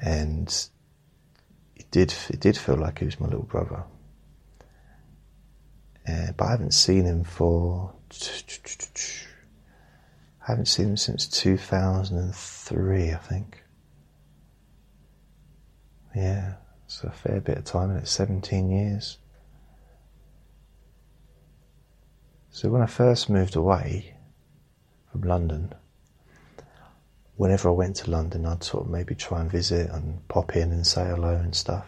and 0.00 0.48
it 1.74 1.90
did 1.90 2.14
it 2.30 2.40
did 2.40 2.56
feel 2.56 2.76
like 2.76 3.00
he 3.00 3.04
was 3.04 3.20
my 3.20 3.26
little 3.26 3.42
brother. 3.42 3.84
Uh, 6.08 6.32
but 6.36 6.44
I 6.44 6.50
haven't 6.52 6.74
seen 6.74 7.04
him 7.04 7.24
for 7.24 7.92
I 10.46 10.52
haven't 10.52 10.66
seen 10.66 10.90
him 10.90 10.96
since 10.96 11.26
2003, 11.26 13.10
I 13.10 13.16
think. 13.16 13.64
Yeah, 16.14 16.54
it's 16.84 17.02
a 17.02 17.10
fair 17.10 17.40
bit 17.40 17.58
of 17.58 17.64
time, 17.64 17.90
and 17.90 17.98
it's 17.98 18.12
17 18.12 18.70
years. 18.70 19.18
So 22.50 22.70
when 22.70 22.80
I 22.80 22.86
first 22.86 23.28
moved 23.28 23.56
away 23.56 24.14
from 25.10 25.22
London, 25.22 25.74
whenever 27.36 27.68
I 27.68 27.72
went 27.72 27.96
to 27.96 28.10
London, 28.10 28.46
I'd 28.46 28.64
sort 28.64 28.84
of 28.84 28.90
maybe 28.90 29.14
try 29.14 29.40
and 29.40 29.50
visit 29.50 29.90
and 29.90 30.26
pop 30.28 30.56
in 30.56 30.72
and 30.72 30.86
say 30.86 31.04
hello 31.04 31.34
and 31.34 31.54
stuff. 31.54 31.86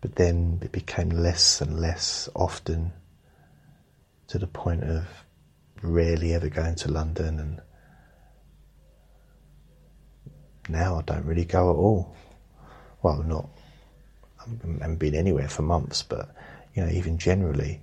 But 0.00 0.14
then 0.14 0.60
it 0.62 0.72
became 0.72 1.10
less 1.10 1.60
and 1.60 1.80
less 1.80 2.28
often 2.34 2.92
to 4.28 4.38
the 4.38 4.46
point 4.46 4.84
of 4.84 5.06
rarely 5.82 6.34
ever 6.34 6.48
going 6.48 6.74
to 6.76 6.90
London, 6.90 7.38
and 7.40 7.60
now 10.68 10.98
I 10.98 11.02
don't 11.02 11.24
really 11.24 11.44
go 11.44 11.70
at 11.70 11.76
all. 11.76 12.14
Well, 13.02 13.22
not 13.22 13.48
I 14.40 14.50
haven't 14.80 14.98
been 14.98 15.14
anywhere 15.14 15.48
for 15.48 15.62
months, 15.62 16.02
but 16.02 16.34
you 16.74 16.84
know, 16.84 16.90
even 16.90 17.18
generally, 17.18 17.80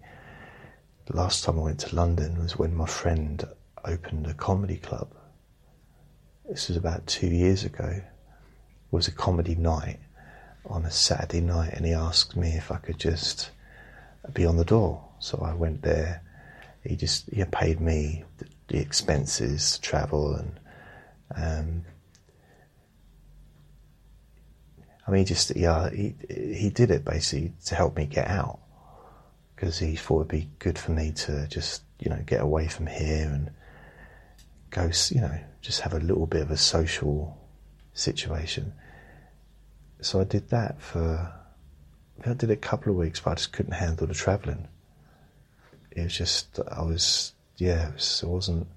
the 1.06 1.16
last 1.16 1.44
time 1.44 1.60
I 1.60 1.64
went 1.64 1.80
to 1.82 1.96
London 1.96 2.40
was 2.40 2.58
when 2.58 2.76
my 2.76 2.86
friend 2.86 3.44
opened 3.84 4.28
a 4.28 4.34
comedy 4.34 4.78
club. 4.78 5.14
This 6.50 6.68
was 6.68 6.78
about 6.78 7.08
two 7.08 7.28
years 7.28 7.64
ago. 7.64 8.02
Was 8.92 9.08
a 9.08 9.12
comedy 9.12 9.56
night 9.56 10.00
on 10.66 10.86
a 10.86 10.92
Saturday 10.92 11.42
night, 11.42 11.74
and 11.74 11.86
he 11.86 11.94
asked 11.94 12.36
me 12.36 12.50
if 12.50 12.72
I 12.72 12.78
could 12.78 13.00
just 13.00 13.50
be 14.34 14.46
on 14.46 14.58
the 14.58 14.64
door. 14.64 15.04
So 15.20 15.40
I 15.40 15.54
went 15.54 15.82
there 15.82 16.22
he 16.86 16.96
just 16.96 17.30
he 17.32 17.44
paid 17.46 17.82
me 17.82 18.24
the, 18.38 18.46
the 18.68 18.78
expenses, 18.78 19.80
travel, 19.80 20.36
and 20.36 20.60
um, 21.36 21.86
I 25.08 25.12
mean, 25.12 25.20
he 25.20 25.26
just 25.26 25.56
yeah, 25.56 25.90
he 25.90 26.16
he 26.30 26.70
did 26.70 26.92
it 26.92 27.04
basically 27.04 27.54
to 27.66 27.76
help 27.76 27.98
me 27.98 28.06
get 28.06 28.28
out 28.28 28.60
because 29.56 29.80
he 29.80 29.96
thought 29.96 30.22
it'd 30.22 30.28
be 30.28 30.50
good 30.60 30.78
for 30.78 30.92
me 30.92 31.12
to 31.12 31.48
just 31.48 31.82
you 32.00 32.10
know 32.10 32.22
get 32.26 32.42
away 32.42 32.68
from 32.68 32.88
here 32.88 33.30
and 33.30 33.50
go 34.76 34.92
you 35.10 35.22
know 35.22 35.40
just 35.62 35.82
have 35.82 35.94
a 35.94 36.00
little 36.00 36.28
bit 36.28 36.42
of 36.42 36.52
a 36.52 36.58
social 36.58 37.38
situation. 37.94 38.74
So 40.02 40.20
I 40.20 40.26
did 40.26 40.50
that 40.50 40.82
for 40.82 41.34
I 42.26 42.34
did 42.34 42.52
a 42.52 42.56
couple 42.56 42.92
of 42.92 42.98
weeks, 42.98 43.20
but 43.20 43.32
I 43.32 43.36
just 43.36 43.54
couldn't 43.54 43.74
handle 43.74 44.08
the 44.08 44.14
travelling 44.14 44.68
it 45.96 46.04
was 46.04 46.18
just 46.18 46.60
I 46.70 46.84
was 46.84 47.34
yeah 47.58 47.90
it, 47.90 47.94
was, 47.94 48.22
it 48.24 48.30
wasn't 48.30 48.68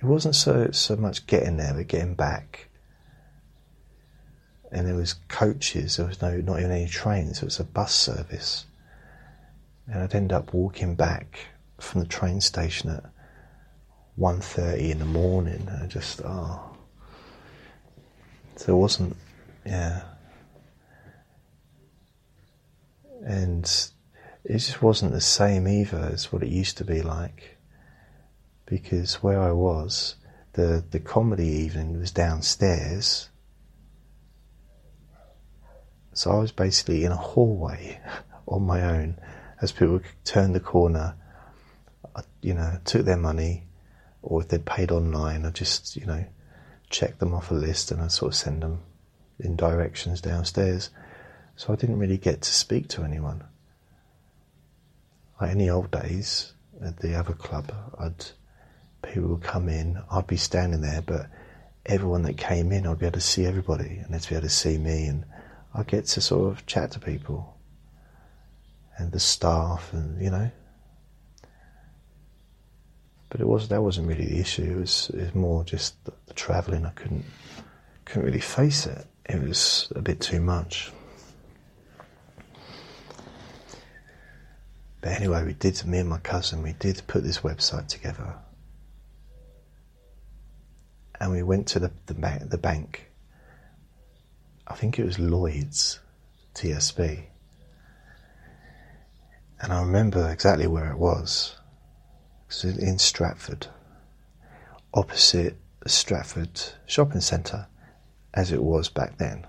it 0.00 0.04
wasn't 0.04 0.36
so 0.36 0.70
so 0.70 0.96
much 0.96 1.26
getting 1.26 1.56
there 1.56 1.74
but 1.74 1.88
getting 1.88 2.14
back. 2.14 2.68
And 4.72 4.86
there 4.86 4.94
was 4.94 5.14
coaches 5.28 5.96
there 5.96 6.06
was 6.06 6.22
no 6.22 6.36
not 6.36 6.60
even 6.60 6.70
any 6.70 6.86
trains 6.86 7.42
it 7.42 7.44
was 7.44 7.60
a 7.60 7.64
bus 7.64 7.94
service. 7.94 8.66
And 9.86 10.02
I'd 10.02 10.14
end 10.14 10.32
up 10.32 10.54
walking 10.54 10.94
back 10.94 11.46
from 11.80 12.00
the 12.00 12.06
train 12.06 12.40
station 12.40 12.90
at 12.90 13.04
1.30 14.20 14.90
in 14.90 14.98
the 14.98 15.04
morning 15.06 15.68
I 15.82 15.86
just 15.86 16.20
oh 16.24 16.76
so 18.56 18.76
it 18.76 18.78
wasn't 18.78 19.16
yeah 19.64 20.02
and 23.24 23.90
it 24.44 24.58
just 24.58 24.82
wasn't 24.82 25.12
the 25.12 25.20
same 25.20 25.68
either 25.68 26.10
as 26.12 26.32
what 26.32 26.42
it 26.42 26.48
used 26.48 26.78
to 26.78 26.84
be 26.84 27.02
like. 27.02 27.58
Because 28.66 29.22
where 29.22 29.40
I 29.40 29.52
was, 29.52 30.16
the, 30.52 30.84
the 30.90 31.00
comedy 31.00 31.46
evening 31.46 31.98
was 31.98 32.10
downstairs. 32.10 33.28
So 36.12 36.30
I 36.30 36.38
was 36.38 36.52
basically 36.52 37.04
in 37.04 37.12
a 37.12 37.16
hallway 37.16 38.00
on 38.48 38.62
my 38.62 38.82
own 38.82 39.18
as 39.60 39.72
people 39.72 40.00
turned 40.24 40.54
the 40.54 40.60
corner. 40.60 41.16
I, 42.16 42.22
you 42.42 42.54
know, 42.54 42.78
took 42.84 43.04
their 43.04 43.16
money, 43.16 43.66
or 44.22 44.42
if 44.42 44.48
they'd 44.48 44.64
paid 44.64 44.90
online, 44.90 45.44
I 45.44 45.50
just, 45.50 45.96
you 45.96 46.06
know, 46.06 46.24
checked 46.90 47.20
them 47.20 47.34
off 47.34 47.50
a 47.50 47.54
list 47.54 47.90
and 47.90 48.00
I 48.02 48.08
sort 48.08 48.32
of 48.32 48.36
send 48.36 48.62
them 48.62 48.80
in 49.38 49.56
directions 49.56 50.20
downstairs. 50.20 50.90
So 51.56 51.72
I 51.72 51.76
didn't 51.76 51.98
really 51.98 52.18
get 52.18 52.42
to 52.42 52.52
speak 52.52 52.88
to 52.88 53.02
anyone 53.02 53.44
like 55.40 55.52
in 55.52 55.58
the 55.58 55.70
old 55.70 55.90
days 55.90 56.52
at 56.82 56.98
the 56.98 57.14
other 57.14 57.32
club, 57.32 57.72
I'd 57.98 58.26
people 59.02 59.30
would 59.30 59.42
come 59.42 59.68
in, 59.68 60.02
I'd 60.10 60.26
be 60.26 60.36
standing 60.36 60.82
there, 60.82 61.00
but 61.00 61.26
everyone 61.86 62.22
that 62.22 62.36
came 62.36 62.70
in, 62.70 62.86
I'd 62.86 62.98
be 62.98 63.06
able 63.06 63.14
to 63.14 63.20
see 63.20 63.46
everybody, 63.46 64.02
and 64.04 64.12
they'd 64.12 64.28
be 64.28 64.34
able 64.34 64.42
to 64.42 64.50
see 64.50 64.76
me, 64.76 65.06
and 65.06 65.24
I'd 65.74 65.86
get 65.86 66.06
to 66.06 66.20
sort 66.20 66.52
of 66.52 66.66
chat 66.66 66.90
to 66.92 67.00
people 67.00 67.56
and 68.98 69.12
the 69.12 69.20
staff, 69.20 69.92
and 69.92 70.20
you 70.22 70.30
know. 70.30 70.50
But 73.30 73.40
it 73.40 73.46
was 73.46 73.68
that 73.68 73.82
wasn't 73.82 74.08
really 74.08 74.26
the 74.26 74.40
issue. 74.40 74.64
It 74.64 74.80
was, 74.80 75.10
it 75.14 75.20
was 75.20 75.34
more 75.34 75.64
just 75.64 76.04
the, 76.04 76.12
the 76.26 76.34
travelling. 76.34 76.84
I 76.84 76.90
couldn't 76.90 77.24
couldn't 78.10 78.24
really 78.24 78.40
face 78.40 78.86
it. 78.86 79.06
It 79.24 79.40
was 79.40 79.92
a 79.94 80.02
bit 80.02 80.20
too 80.20 80.40
much. 80.40 80.90
But 85.00 85.12
anyway, 85.12 85.44
we 85.44 85.52
did, 85.54 85.82
me 85.86 85.98
and 85.98 86.08
my 86.08 86.18
cousin, 86.18 86.62
we 86.62 86.72
did 86.72 87.02
put 87.06 87.22
this 87.22 87.38
website 87.38 87.86
together. 87.86 88.34
And 91.20 91.30
we 91.30 91.44
went 91.44 91.68
to 91.68 91.78
the, 91.78 91.92
the, 92.06 92.46
the 92.48 92.58
bank. 92.58 93.10
I 94.66 94.74
think 94.74 94.98
it 94.98 95.04
was 95.04 95.20
Lloyd's 95.20 96.00
TSB. 96.54 97.26
And 99.60 99.72
I 99.72 99.80
remember 99.82 100.28
exactly 100.30 100.66
where 100.66 100.90
it 100.90 100.98
was. 100.98 101.56
In 102.64 102.98
Stratford, 102.98 103.68
opposite 104.92 105.56
Stratford 105.86 106.60
shopping 106.84 107.20
centre, 107.20 107.68
as 108.34 108.50
it 108.50 108.60
was 108.60 108.88
back 108.88 109.18
then. 109.18 109.46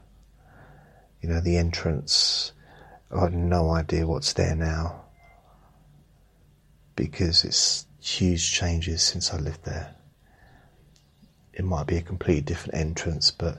You 1.19 1.29
know, 1.29 1.41
the 1.41 1.57
entrance, 1.57 2.51
I 3.09 3.21
had 3.21 3.33
no 3.33 3.71
idea 3.71 4.05
what's 4.05 4.33
there 4.33 4.55
now 4.55 5.05
because 6.95 7.43
it's 7.43 7.87
huge 7.99 8.51
changes 8.51 9.01
since 9.01 9.33
I 9.33 9.37
lived 9.37 9.65
there. 9.65 9.95
It 11.53 11.65
might 11.65 11.87
be 11.87 11.97
a 11.97 12.03
completely 12.03 12.41
different 12.41 12.75
entrance, 12.75 13.31
but 13.31 13.57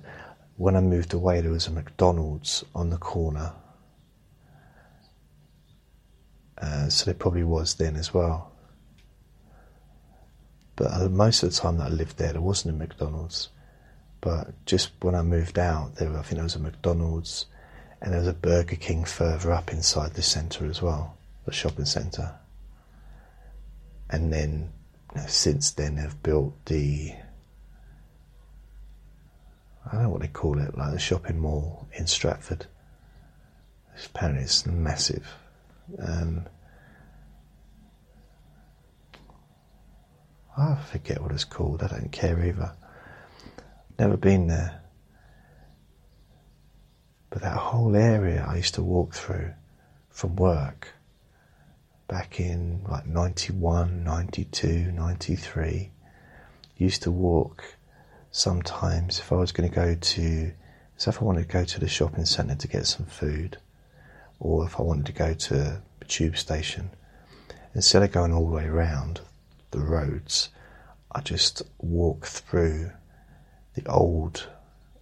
when 0.57 0.76
I 0.76 0.80
moved 0.80 1.14
away, 1.14 1.40
there 1.40 1.51
was 1.51 1.66
a 1.66 1.72
McDonald's 1.72 2.64
on 2.76 2.90
the 2.90 2.97
corner. 2.97 3.53
Uh, 6.57 6.88
so 6.88 7.07
there 7.07 7.14
probably 7.14 7.43
was 7.43 7.74
then 7.74 7.97
as 7.97 8.14
well. 8.14 8.51
But 10.76 10.92
uh, 10.92 11.08
most 11.08 11.42
of 11.42 11.50
the 11.50 11.56
time 11.56 11.78
that 11.78 11.90
I 11.90 11.94
lived 11.94 12.18
there, 12.18 12.32
there 12.32 12.40
wasn't 12.40 12.74
a 12.74 12.78
McDonald's. 12.78 13.48
But 14.20 14.52
just 14.66 14.90
when 15.00 15.14
I 15.14 15.22
moved 15.22 15.58
out, 15.58 15.96
there 15.96 16.10
I 16.10 16.22
think 16.22 16.36
there 16.36 16.44
was 16.44 16.54
a 16.54 16.60
McDonald's, 16.60 17.46
and 18.00 18.12
there 18.12 18.20
was 18.20 18.28
a 18.28 18.34
Burger 18.34 18.76
King 18.76 19.04
further 19.04 19.52
up 19.52 19.72
inside 19.72 20.14
the 20.14 20.22
centre 20.22 20.66
as 20.66 20.80
well, 20.80 21.16
the 21.44 21.52
shopping 21.52 21.84
centre 21.84 22.34
and 24.12 24.32
then 24.32 24.70
since 25.26 25.70
then 25.72 25.96
they've 25.96 26.22
built 26.22 26.54
the 26.66 27.14
I 29.84 29.92
don't 29.92 30.02
know 30.04 30.10
what 30.10 30.20
they 30.20 30.28
call 30.28 30.60
it, 30.60 30.78
like 30.78 30.92
the 30.92 30.98
shopping 30.98 31.40
mall 31.40 31.88
in 31.92 32.06
Stratford. 32.06 32.66
Apparently, 34.06 34.44
it's 34.44 34.64
massive. 34.64 35.26
Um, 35.98 36.46
I 40.57 40.76
forget 40.76 41.22
what 41.22 41.32
it's 41.32 41.44
called. 41.44 41.82
I 41.82 41.88
don't 41.88 42.12
care 42.12 42.44
either. 42.44 42.72
Never 43.98 44.16
been 44.16 44.48
there. 44.48 44.82
But 47.30 47.40
that 47.42 47.57
whole 47.57 47.96
area 47.96 48.44
I 48.46 48.57
used 48.57 48.74
to 48.74 48.82
walk 48.82 49.14
through 49.14 49.55
from 50.11 50.36
work 50.36 50.88
back 52.07 52.38
in 52.38 52.84
like 52.86 53.07
91, 53.07 54.05
92, 54.05 54.92
93. 54.92 55.90
Used 56.76 57.03
to 57.05 57.11
walk 57.11 57.64
sometimes 58.30 59.18
if 59.18 59.32
I 59.32 59.36
was 59.36 59.53
going 59.53 59.70
to 59.70 59.74
go 59.74 59.94
to, 59.94 60.53
so 60.98 61.09
if 61.09 61.22
I 61.22 61.24
wanted 61.24 61.48
to 61.48 61.53
go 61.53 61.64
to 61.64 61.80
the 61.80 61.88
shopping 61.88 62.26
centre 62.26 62.55
to 62.55 62.68
get 62.68 62.86
some 62.86 63.07
food, 63.07 63.57
or 64.38 64.66
if 64.66 64.78
I 64.78 64.82
wanted 64.82 65.07
to 65.07 65.12
go 65.12 65.32
to 65.32 65.82
a 66.00 66.05
tube 66.05 66.36
station, 66.36 66.90
instead 67.74 68.03
of 68.03 68.12
going 68.12 68.34
all 68.34 68.46
the 68.46 68.57
way 68.57 68.66
around 68.66 69.22
the 69.72 69.80
roads, 69.80 70.50
I 71.10 71.20
just 71.20 71.62
walk 71.78 72.26
through 72.26 72.92
the 73.74 73.86
old 73.86 74.48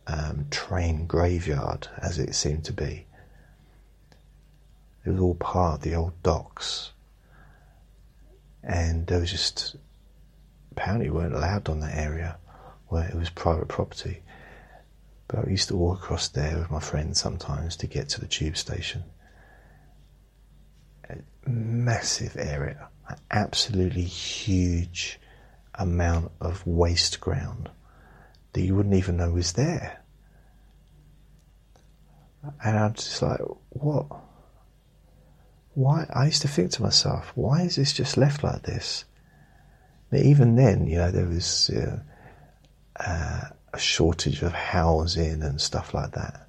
um, 0.07 0.47
train 0.51 1.07
graveyard, 1.07 1.89
as 1.99 2.19
it 2.19 2.35
seemed 2.35 2.65
to 2.65 2.73
be. 2.73 3.07
It 5.05 5.11
was 5.11 5.21
all 5.21 5.35
part 5.35 5.75
of 5.75 5.83
the 5.83 5.95
old 5.95 6.21
docks, 6.23 6.93
and 8.63 9.07
there 9.07 9.21
was 9.21 9.31
just 9.31 9.77
apparently 10.73 11.11
weren't 11.11 11.35
allowed 11.35 11.69
on 11.69 11.81
that 11.81 11.97
area 11.97 12.37
where 12.89 13.09
it 13.09 13.15
was 13.15 13.31
private 13.31 13.69
property. 13.69 14.23
But 15.29 15.47
I 15.47 15.51
used 15.51 15.69
to 15.69 15.77
walk 15.77 15.99
across 15.99 16.29
there 16.29 16.59
with 16.59 16.71
my 16.71 16.81
friends 16.81 17.21
sometimes 17.21 17.77
to 17.77 17.87
get 17.87 18.09
to 18.11 18.21
the 18.21 18.27
tube 18.27 18.57
station. 18.57 19.05
A 21.09 21.17
massive 21.49 22.37
area, 22.37 22.89
an 23.11 23.17
absolutely 23.31 24.05
huge 24.05 25.19
amount 25.75 26.31
of 26.41 26.67
waste 26.67 27.21
ground 27.21 27.71
that 28.53 28.63
you 28.63 28.75
wouldn't 28.75 28.95
even 28.95 29.17
know 29.17 29.31
was 29.31 29.53
there. 29.53 30.03
And 32.65 32.79
I'm 32.79 32.95
just 32.95 33.21
like, 33.23 33.41
what? 33.71 34.07
Why? 35.75 36.07
I 36.13 36.27
used 36.27 36.43
to 36.43 36.49
think 36.49 36.71
to 36.73 36.83
myself, 36.83 37.33
why 37.35 37.63
is 37.63 37.77
this 37.77 37.93
just 37.93 38.17
left 38.17 38.43
like 38.43 38.63
this? 38.63 39.05
But 40.11 40.21
even 40.21 40.57
then, 40.57 40.87
you 40.87 40.99
know, 40.99 41.11
there 41.11 41.27
was 41.27 41.71
uh, 41.71 42.01
uh, 42.99 43.41
a 43.73 43.79
shortage 43.79 44.43
of 44.43 44.53
housing 44.53 45.43
and 45.43 45.61
stuff 45.61 45.95
like 45.95 46.13
that. 46.13 46.49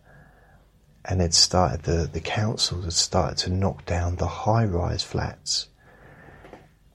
And 1.05 1.21
it 1.21 1.33
started, 1.33 1.83
the, 1.83 2.09
the 2.11 2.19
councils 2.19 2.85
had 2.85 2.93
started 2.93 3.37
to 3.39 3.51
knock 3.51 3.85
down 3.85 4.15
the 4.15 4.27
high 4.27 4.65
rise 4.65 5.03
flats 5.03 5.67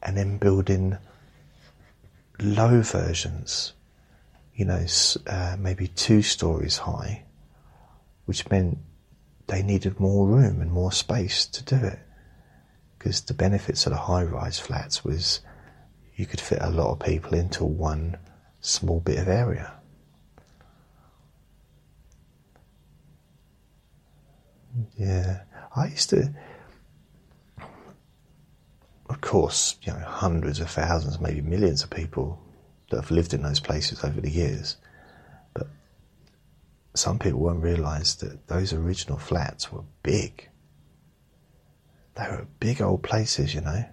and 0.06 0.16
then 0.16 0.38
building 0.38 0.96
low 2.38 2.80
versions, 2.80 3.72
you 4.54 4.64
know, 4.64 4.86
uh, 5.26 5.56
maybe 5.58 5.88
two 5.88 6.22
stories 6.22 6.78
high, 6.78 7.24
which 8.24 8.48
meant 8.48 8.78
they 9.48 9.62
needed 9.62 9.98
more 9.98 10.28
room 10.28 10.60
and 10.60 10.70
more 10.70 10.92
space 10.92 11.44
to 11.44 11.64
do 11.64 11.84
it. 11.84 11.98
Because 12.96 13.20
the 13.22 13.34
benefits 13.34 13.84
of 13.84 13.92
the 13.92 13.98
high 13.98 14.22
rise 14.22 14.60
flats 14.60 15.04
was 15.04 15.40
you 16.14 16.24
could 16.24 16.40
fit 16.40 16.58
a 16.62 16.70
lot 16.70 16.92
of 16.92 17.00
people 17.00 17.34
into 17.34 17.64
one 17.64 18.16
small 18.60 19.00
bit 19.00 19.18
of 19.18 19.26
area. 19.26 19.72
Yeah, 24.96 25.40
I 25.74 25.88
used 25.88 26.10
to, 26.10 26.32
of 29.08 29.20
course, 29.20 29.76
you 29.82 29.92
know, 29.92 30.00
hundreds 30.00 30.60
of 30.60 30.70
thousands, 30.70 31.20
maybe 31.20 31.40
millions 31.40 31.82
of 31.82 31.90
people 31.90 32.40
that 32.90 33.00
have 33.00 33.10
lived 33.10 33.34
in 33.34 33.42
those 33.42 33.60
places 33.60 34.02
over 34.02 34.20
the 34.20 34.30
years. 34.30 34.76
But 35.54 35.68
some 36.94 37.18
people 37.18 37.40
won't 37.40 37.62
realise 37.62 38.14
that 38.16 38.46
those 38.48 38.72
original 38.72 39.18
flats 39.18 39.72
were 39.72 39.84
big. 40.02 40.48
They 42.16 42.22
were 42.22 42.46
big 42.58 42.80
old 42.80 43.02
places, 43.02 43.54
you 43.54 43.60
know. 43.60 43.84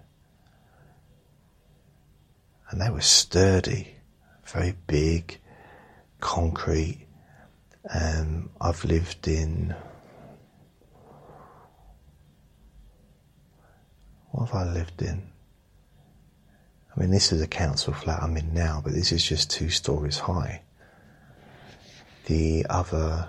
And 2.70 2.80
they 2.80 2.90
were 2.90 3.00
sturdy, 3.00 3.96
very 4.46 4.74
big, 4.86 5.38
concrete. 6.20 7.06
And 7.84 8.48
I've 8.60 8.84
lived 8.84 9.28
in 9.28 9.76
What 14.34 14.48
have 14.48 14.66
I 14.66 14.72
lived 14.72 15.00
in? 15.00 15.22
I 16.90 17.00
mean, 17.00 17.12
this 17.12 17.30
is 17.30 17.40
a 17.40 17.46
council 17.46 17.92
flat 17.92 18.20
I'm 18.20 18.36
in 18.36 18.52
now, 18.52 18.80
but 18.82 18.92
this 18.92 19.12
is 19.12 19.22
just 19.22 19.48
two 19.48 19.70
stories 19.70 20.18
high. 20.18 20.62
The 22.26 22.66
other, 22.68 23.28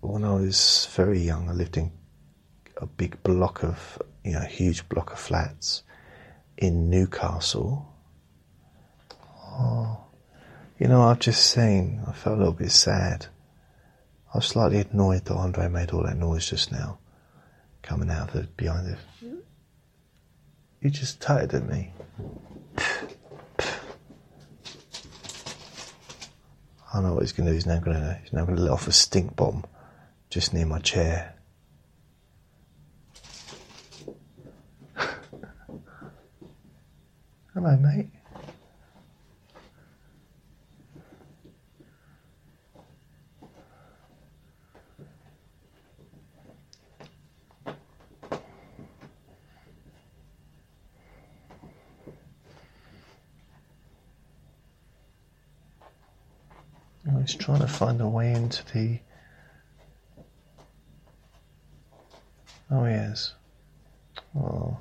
when 0.00 0.24
I 0.24 0.34
was 0.34 0.88
very 0.90 1.20
young, 1.20 1.48
I 1.48 1.52
lived 1.52 1.76
in 1.76 1.92
a 2.78 2.86
big 2.86 3.22
block 3.22 3.62
of, 3.62 4.02
you 4.24 4.32
know, 4.32 4.40
huge 4.40 4.88
block 4.88 5.12
of 5.12 5.20
flats 5.20 5.84
in 6.56 6.90
Newcastle. 6.90 7.94
Oh, 9.40 10.00
you 10.80 10.88
know, 10.88 11.02
I've 11.02 11.20
just 11.20 11.48
seen, 11.48 12.02
I 12.08 12.12
felt 12.12 12.34
a 12.34 12.38
little 12.38 12.54
bit 12.54 12.72
sad. 12.72 13.26
I 14.32 14.38
was 14.38 14.46
slightly 14.46 14.84
annoyed 14.90 15.24
that 15.24 15.34
Andre 15.34 15.68
made 15.68 15.90
all 15.90 16.02
that 16.02 16.16
noise 16.16 16.48
just 16.48 16.70
now, 16.70 16.98
coming 17.82 18.10
out 18.10 18.28
of 18.28 18.34
the, 18.34 18.42
behind 18.56 18.88
it. 18.88 18.98
He 20.80 20.90
just 20.90 21.20
tutted 21.20 21.54
at 21.54 21.66
me. 21.68 21.92
I 26.92 27.00
know 27.00 27.14
what 27.14 27.22
he's 27.22 27.32
going 27.32 27.46
to 27.46 27.52
do. 27.52 27.54
He's 27.54 27.66
now 27.66 27.80
going 27.80 27.96
to 27.96 28.18
he's 28.22 28.32
now 28.32 28.44
going 28.44 28.56
to 28.56 28.62
let 28.62 28.72
off 28.72 28.86
a 28.88 28.92
stink 28.92 29.34
bomb 29.36 29.64
just 30.30 30.54
near 30.54 30.66
my 30.66 30.78
chair. 30.78 31.34
Hello, 37.54 37.76
mate. 37.76 38.10
He's 57.20 57.34
trying 57.34 57.60
to 57.60 57.68
find 57.68 58.00
a 58.00 58.08
way 58.08 58.32
into 58.32 58.64
the. 58.72 59.00
Oh, 62.70 62.84
he 62.84 62.94
is. 62.94 63.34
Oh. 64.38 64.78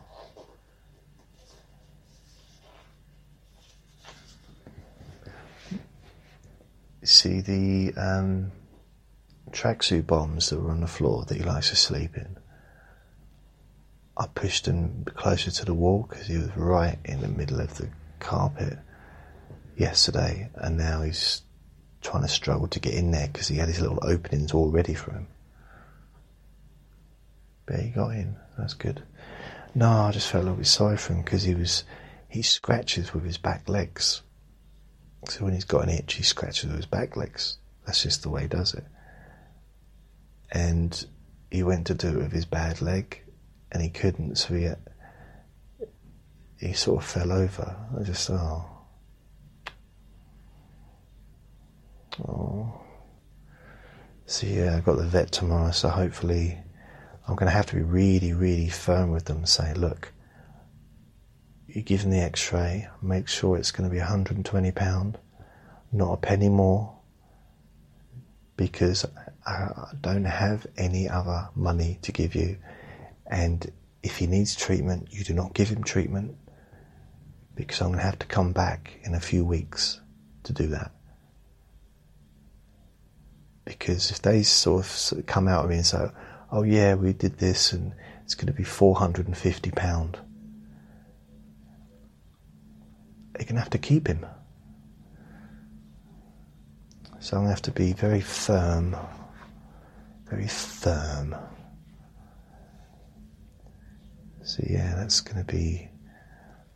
See 7.03 7.39
the 7.39 7.93
um, 7.95 8.51
tracksuit 9.51 10.05
bombs 10.05 10.49
that 10.49 10.59
were 10.59 10.71
on 10.71 10.81
the 10.81 10.87
floor 10.87 11.23
that 11.25 11.37
he 11.37 11.43
likes 11.43 11.69
to 11.69 11.75
sleep 11.77 12.17
in. 12.17 12.37
I 14.17 14.27
pushed 14.27 14.67
him 14.67 15.05
closer 15.15 15.51
to 15.51 15.65
the 15.65 15.73
wall 15.73 16.07
because 16.09 16.27
he 16.27 16.37
was 16.37 16.49
right 16.57 16.97
in 17.05 17.21
the 17.21 17.27
middle 17.27 17.61
of 17.61 17.77
the 17.77 17.87
carpet 18.19 18.77
yesterday, 19.77 20.49
and 20.55 20.75
now 20.75 21.03
he's 21.03 21.43
trying 22.07 22.23
to 22.23 22.29
struggle 22.29 22.69
to 22.69 22.79
get 22.79 22.93
in 22.93 23.11
there 23.11 23.27
because 23.27 23.49
he 23.49 23.57
had 23.57 23.67
his 23.67 23.81
little 23.81 23.99
openings 24.01 24.53
all 24.53 24.71
ready 24.71 24.93
for 24.93 25.11
him. 25.11 25.27
But 27.65 27.81
he 27.81 27.89
got 27.89 28.11
in. 28.11 28.37
That's 28.57 28.73
good. 28.73 29.03
No, 29.75 29.89
I 29.89 30.11
just 30.11 30.29
felt 30.29 30.43
a 30.43 30.45
little 30.45 30.57
bit 30.57 30.67
sorry 30.67 30.95
for 30.95 31.13
him 31.13 31.21
because 31.21 31.43
he 31.43 31.53
was 31.53 31.83
he 32.29 32.41
scratches 32.41 33.13
with 33.13 33.25
his 33.25 33.37
back 33.37 33.67
legs. 33.67 34.21
So 35.27 35.43
when 35.43 35.53
he's 35.53 35.65
got 35.65 35.83
an 35.83 35.89
itch, 35.89 36.13
he 36.13 36.23
scratches 36.23 36.67
with 36.67 36.77
his 36.77 36.85
back 36.85 37.17
legs. 37.17 37.57
That's 37.85 38.03
just 38.03 38.23
the 38.23 38.29
way 38.29 38.43
he 38.43 38.47
does 38.47 38.73
it. 38.73 38.85
And 40.49 41.05
he 41.51 41.61
went 41.63 41.87
to 41.87 41.93
do 41.93 42.07
it 42.07 42.23
with 42.23 42.31
his 42.31 42.45
bad 42.45 42.81
leg, 42.81 43.21
and 43.69 43.83
he 43.83 43.89
couldn't. 43.89 44.37
So 44.37 44.53
he 44.53 44.69
he 46.57 46.71
sort 46.71 47.03
of 47.03 47.09
fell 47.09 47.33
over. 47.33 47.75
I 47.99 48.03
just 48.03 48.29
oh 48.29 48.76
Oh. 52.25 52.81
So 54.25 54.47
yeah, 54.47 54.75
I've 54.75 54.85
got 54.85 54.97
the 54.97 55.03
vet 55.03 55.31
tomorrow, 55.31 55.71
so 55.71 55.89
hopefully 55.89 56.57
I'm 57.27 57.35
going 57.35 57.47
to 57.47 57.55
have 57.55 57.67
to 57.67 57.75
be 57.75 57.81
really, 57.81 58.33
really 58.33 58.69
firm 58.69 59.11
with 59.11 59.25
them 59.25 59.37
and 59.37 59.49
say, 59.49 59.73
look, 59.73 60.11
you 61.67 61.81
give 61.81 62.01
them 62.01 62.11
the 62.11 62.19
x-ray, 62.19 62.87
make 63.01 63.27
sure 63.27 63.57
it's 63.57 63.71
going 63.71 63.89
to 63.89 63.93
be 63.93 64.01
£120, 64.01 65.15
not 65.91 66.13
a 66.13 66.17
penny 66.17 66.49
more, 66.49 66.97
because 68.57 69.05
I 69.45 69.91
don't 70.01 70.25
have 70.25 70.67
any 70.77 71.07
other 71.07 71.49
money 71.55 71.99
to 72.01 72.11
give 72.11 72.35
you. 72.35 72.57
And 73.27 73.71
if 74.03 74.17
he 74.17 74.27
needs 74.27 74.55
treatment, 74.55 75.09
you 75.11 75.23
do 75.23 75.33
not 75.33 75.53
give 75.53 75.69
him 75.69 75.83
treatment, 75.83 76.35
because 77.55 77.79
I'm 77.81 77.89
going 77.89 77.99
to 77.99 78.05
have 78.05 78.19
to 78.19 78.25
come 78.25 78.51
back 78.51 78.99
in 79.03 79.13
a 79.13 79.19
few 79.19 79.45
weeks 79.45 80.01
to 80.43 80.53
do 80.53 80.67
that 80.67 80.91
because 83.67 84.11
if 84.11 84.21
they 84.21 84.43
sort 84.43 85.13
of 85.13 85.25
come 85.25 85.47
out 85.47 85.65
of 85.65 85.69
me 85.69 85.77
and 85.77 85.85
say, 85.85 86.09
"Oh 86.51 86.63
yeah, 86.63 86.95
we 86.95 87.13
did 87.13 87.37
this 87.37 87.73
and 87.73 87.93
it's 88.23 88.35
going 88.35 88.47
to 88.47 88.53
be 88.53 88.63
four 88.63 88.95
hundred 88.95 89.27
and 89.27 89.37
fifty 89.37 89.71
pound," 89.71 90.17
they're 93.33 93.45
going 93.45 93.55
to 93.55 93.61
have 93.61 93.69
to 93.71 93.77
keep 93.77 94.07
him. 94.07 94.25
So 97.19 97.35
I'm 97.35 97.43
going 97.43 97.47
to 97.47 97.55
have 97.55 97.61
to 97.63 97.71
be 97.71 97.93
very 97.93 98.21
firm 98.21 98.95
very 100.29 100.47
firm. 100.47 101.35
So 104.43 104.63
yeah, 104.67 104.95
that's 104.95 105.21
going 105.21 105.43
to 105.43 105.51
be. 105.51 105.89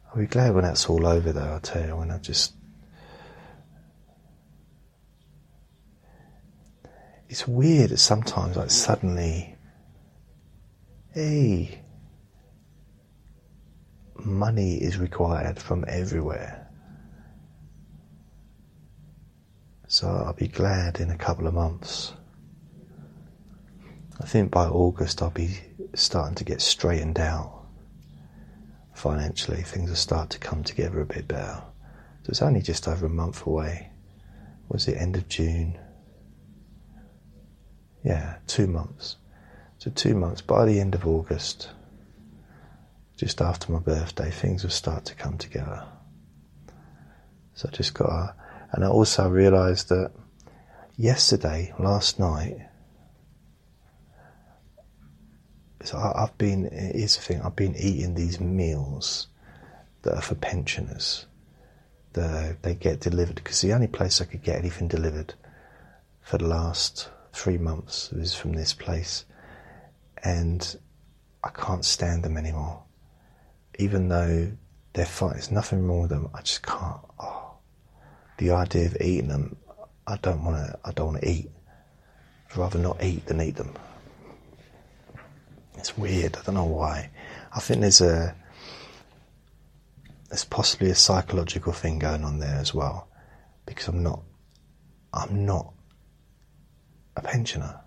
I'll 0.09 0.21
be 0.21 0.27
glad 0.27 0.53
when 0.53 0.63
that's 0.63 0.89
all 0.89 1.05
over, 1.05 1.31
though. 1.31 1.41
I'll 1.41 1.59
tell 1.59 1.85
you 1.85 1.95
when 1.95 2.11
I 2.11 2.17
just. 2.17 2.53
It's 7.31 7.47
weird. 7.47 7.91
That 7.91 7.97
sometimes, 7.99 8.57
like 8.57 8.69
suddenly, 8.69 9.55
hey, 11.13 11.81
money 14.15 14.75
is 14.75 14.97
required 14.97 15.57
from 15.57 15.85
everywhere. 15.87 16.69
So 19.87 20.09
I'll 20.09 20.33
be 20.33 20.49
glad 20.49 20.99
in 20.99 21.09
a 21.09 21.17
couple 21.17 21.47
of 21.47 21.53
months. 21.53 22.11
I 24.21 24.25
think 24.25 24.51
by 24.51 24.65
August 24.65 25.21
I'll 25.21 25.29
be 25.29 25.57
starting 25.93 26.35
to 26.35 26.43
get 26.43 26.59
straightened 26.59 27.17
out 27.17 27.65
financially. 28.93 29.63
Things 29.63 29.89
will 29.89 29.95
start 29.95 30.31
to 30.31 30.37
come 30.37 30.65
together 30.65 30.99
a 30.99 31.05
bit 31.05 31.29
better. 31.29 31.63
So 32.23 32.29
it's 32.29 32.41
only 32.41 32.61
just 32.61 32.89
over 32.89 33.05
a 33.05 33.09
month 33.09 33.47
away. 33.47 33.89
Was 34.67 34.89
it 34.89 34.97
end 34.97 35.15
of 35.15 35.29
June? 35.29 35.79
Yeah, 38.03 38.37
two 38.47 38.67
months. 38.67 39.17
So 39.77 39.91
two 39.91 40.15
months. 40.15 40.41
By 40.41 40.65
the 40.65 40.79
end 40.79 40.95
of 40.95 41.07
August, 41.07 41.69
just 43.17 43.41
after 43.41 43.71
my 43.71 43.79
birthday, 43.79 44.31
things 44.31 44.63
will 44.63 44.71
start 44.71 45.05
to 45.05 45.15
come 45.15 45.37
together. 45.37 45.85
So 47.53 47.69
I 47.71 47.75
just 47.75 47.93
got 47.93 48.07
to, 48.07 48.35
and 48.71 48.83
I 48.83 48.87
also 48.87 49.29
realised 49.29 49.89
that 49.89 50.11
yesterday, 50.97 51.73
last 51.77 52.19
night, 52.19 52.57
so 55.83 55.97
I, 55.97 56.21
have 56.21 56.37
been, 56.37 56.69
here's 56.71 57.15
the 57.15 57.21
thing, 57.21 57.41
I've 57.41 57.55
been 57.55 57.75
eating 57.75 58.13
these 58.13 58.39
meals 58.39 59.27
that 60.03 60.15
are 60.15 60.21
for 60.21 60.35
pensioners. 60.35 61.25
The, 62.13 62.57
they 62.61 62.75
get 62.75 62.99
delivered 62.99 63.35
because 63.35 63.61
the 63.61 63.73
only 63.73 63.87
place 63.87 64.21
I 64.21 64.25
could 64.25 64.43
get 64.43 64.57
anything 64.59 64.87
delivered 64.87 65.33
for 66.21 66.37
the 66.37 66.47
last 66.47 67.09
three 67.33 67.57
months 67.57 68.11
is 68.13 68.33
from 68.35 68.53
this 68.53 68.73
place, 68.73 69.25
and 70.23 70.77
I 71.43 71.49
can't 71.49 71.85
stand 71.85 72.23
them 72.23 72.37
anymore 72.37 72.83
even 73.81 74.09
though 74.09 74.51
they're 74.93 75.05
fine, 75.05 75.33
there's 75.33 75.51
nothing 75.51 75.87
wrong 75.87 76.01
with 76.01 76.11
them. 76.11 76.29
I 76.33 76.41
just 76.41 76.61
can't. 76.61 77.01
Oh, 77.19 77.53
the 78.37 78.51
idea 78.51 78.85
of 78.85 78.97
eating 79.01 79.29
them, 79.29 79.57
I 80.05 80.17
don't 80.17 80.43
want 80.43 80.57
to. 80.57 80.79
I 80.85 80.91
don't 80.91 81.07
want 81.07 81.21
to 81.21 81.29
eat. 81.29 81.49
I'd 82.49 82.57
rather 82.57 82.79
not 82.79 83.03
eat 83.03 83.25
than 83.25 83.41
eat 83.41 83.55
them. 83.55 83.73
It's 85.77 85.97
weird. 85.97 86.37
I 86.37 86.41
don't 86.43 86.55
know 86.55 86.65
why. 86.65 87.09
I 87.53 87.59
think 87.59 87.81
there's 87.81 88.01
a 88.01 88.35
there's 90.29 90.45
possibly 90.45 90.91
a 90.91 90.95
psychological 90.95 91.73
thing 91.73 91.99
going 91.99 92.23
on 92.23 92.39
there 92.39 92.57
as 92.57 92.73
well, 92.73 93.07
because 93.65 93.87
I'm 93.87 94.03
not. 94.03 94.21
I'm 95.13 95.45
not 95.45 95.73
a 97.15 97.21
pensioner. 97.21 97.79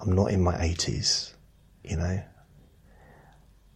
I'm 0.00 0.12
not 0.12 0.30
in 0.30 0.42
my 0.42 0.54
80s, 0.54 1.34
you 1.82 1.96
know 1.96 2.22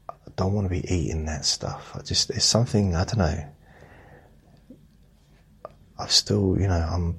I 0.08 0.14
don't 0.36 0.52
want 0.52 0.66
to 0.66 0.70
be 0.70 0.92
eating 0.92 1.24
that 1.26 1.44
stuff. 1.44 1.92
I 1.94 2.02
just 2.02 2.30
it's 2.30 2.44
something 2.44 2.94
I 2.94 3.04
don't 3.04 3.18
know. 3.18 3.44
I've 5.98 6.12
still, 6.12 6.56
you 6.58 6.68
know, 6.68 6.88
I'm 6.90 7.18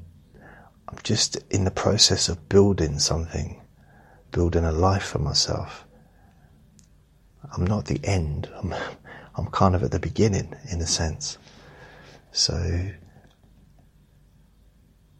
I'm 0.87 0.97
just 1.03 1.37
in 1.49 1.65
the 1.65 1.71
process 1.71 2.29
of 2.29 2.49
building 2.49 2.97
something, 2.99 3.61
building 4.31 4.63
a 4.63 4.71
life 4.71 5.03
for 5.03 5.19
myself. 5.19 5.85
I'm 7.55 7.65
not 7.65 7.85
the 7.85 7.99
end. 8.03 8.49
I'm 8.55 8.73
I'm 9.35 9.47
kind 9.47 9.75
of 9.75 9.83
at 9.83 9.91
the 9.91 9.99
beginning 9.99 10.53
in 10.71 10.81
a 10.81 10.87
sense. 10.87 11.37
So 12.31 12.89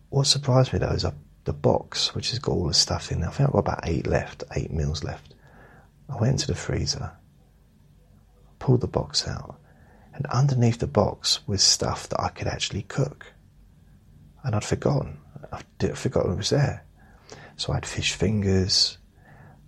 what 0.09 0.27
surprised 0.27 0.73
me 0.73 0.79
though 0.79 0.89
is 0.89 1.05
the 1.45 1.53
box, 1.53 2.13
which 2.13 2.31
has 2.31 2.39
got 2.39 2.51
all 2.51 2.67
the 2.67 2.73
stuff 2.73 3.11
in 3.11 3.21
there. 3.21 3.29
I 3.29 3.33
think 3.33 3.49
I've 3.49 3.53
got 3.53 3.59
about 3.59 3.81
eight 3.83 4.07
left, 4.07 4.43
eight 4.55 4.71
meals 4.71 5.03
left. 5.03 5.33
I 6.09 6.19
went 6.19 6.39
to 6.39 6.47
the 6.47 6.55
freezer 6.55 7.13
pulled 8.59 8.81
the 8.81 8.87
box 8.87 9.27
out, 9.27 9.55
and 10.13 10.25
underneath 10.27 10.79
the 10.79 10.87
box 10.87 11.39
was 11.47 11.63
stuff 11.63 12.07
that 12.09 12.21
I 12.21 12.29
could 12.29 12.47
actually 12.47 12.83
cook. 12.83 13.33
And 14.43 14.55
I'd 14.55 14.63
forgotten. 14.63 15.17
I'd 15.51 15.97
forgotten 15.97 16.33
it 16.33 16.37
was 16.37 16.49
there. 16.49 16.85
So 17.55 17.71
I 17.71 17.77
had 17.77 17.85
fish 17.85 18.13
fingers. 18.13 18.97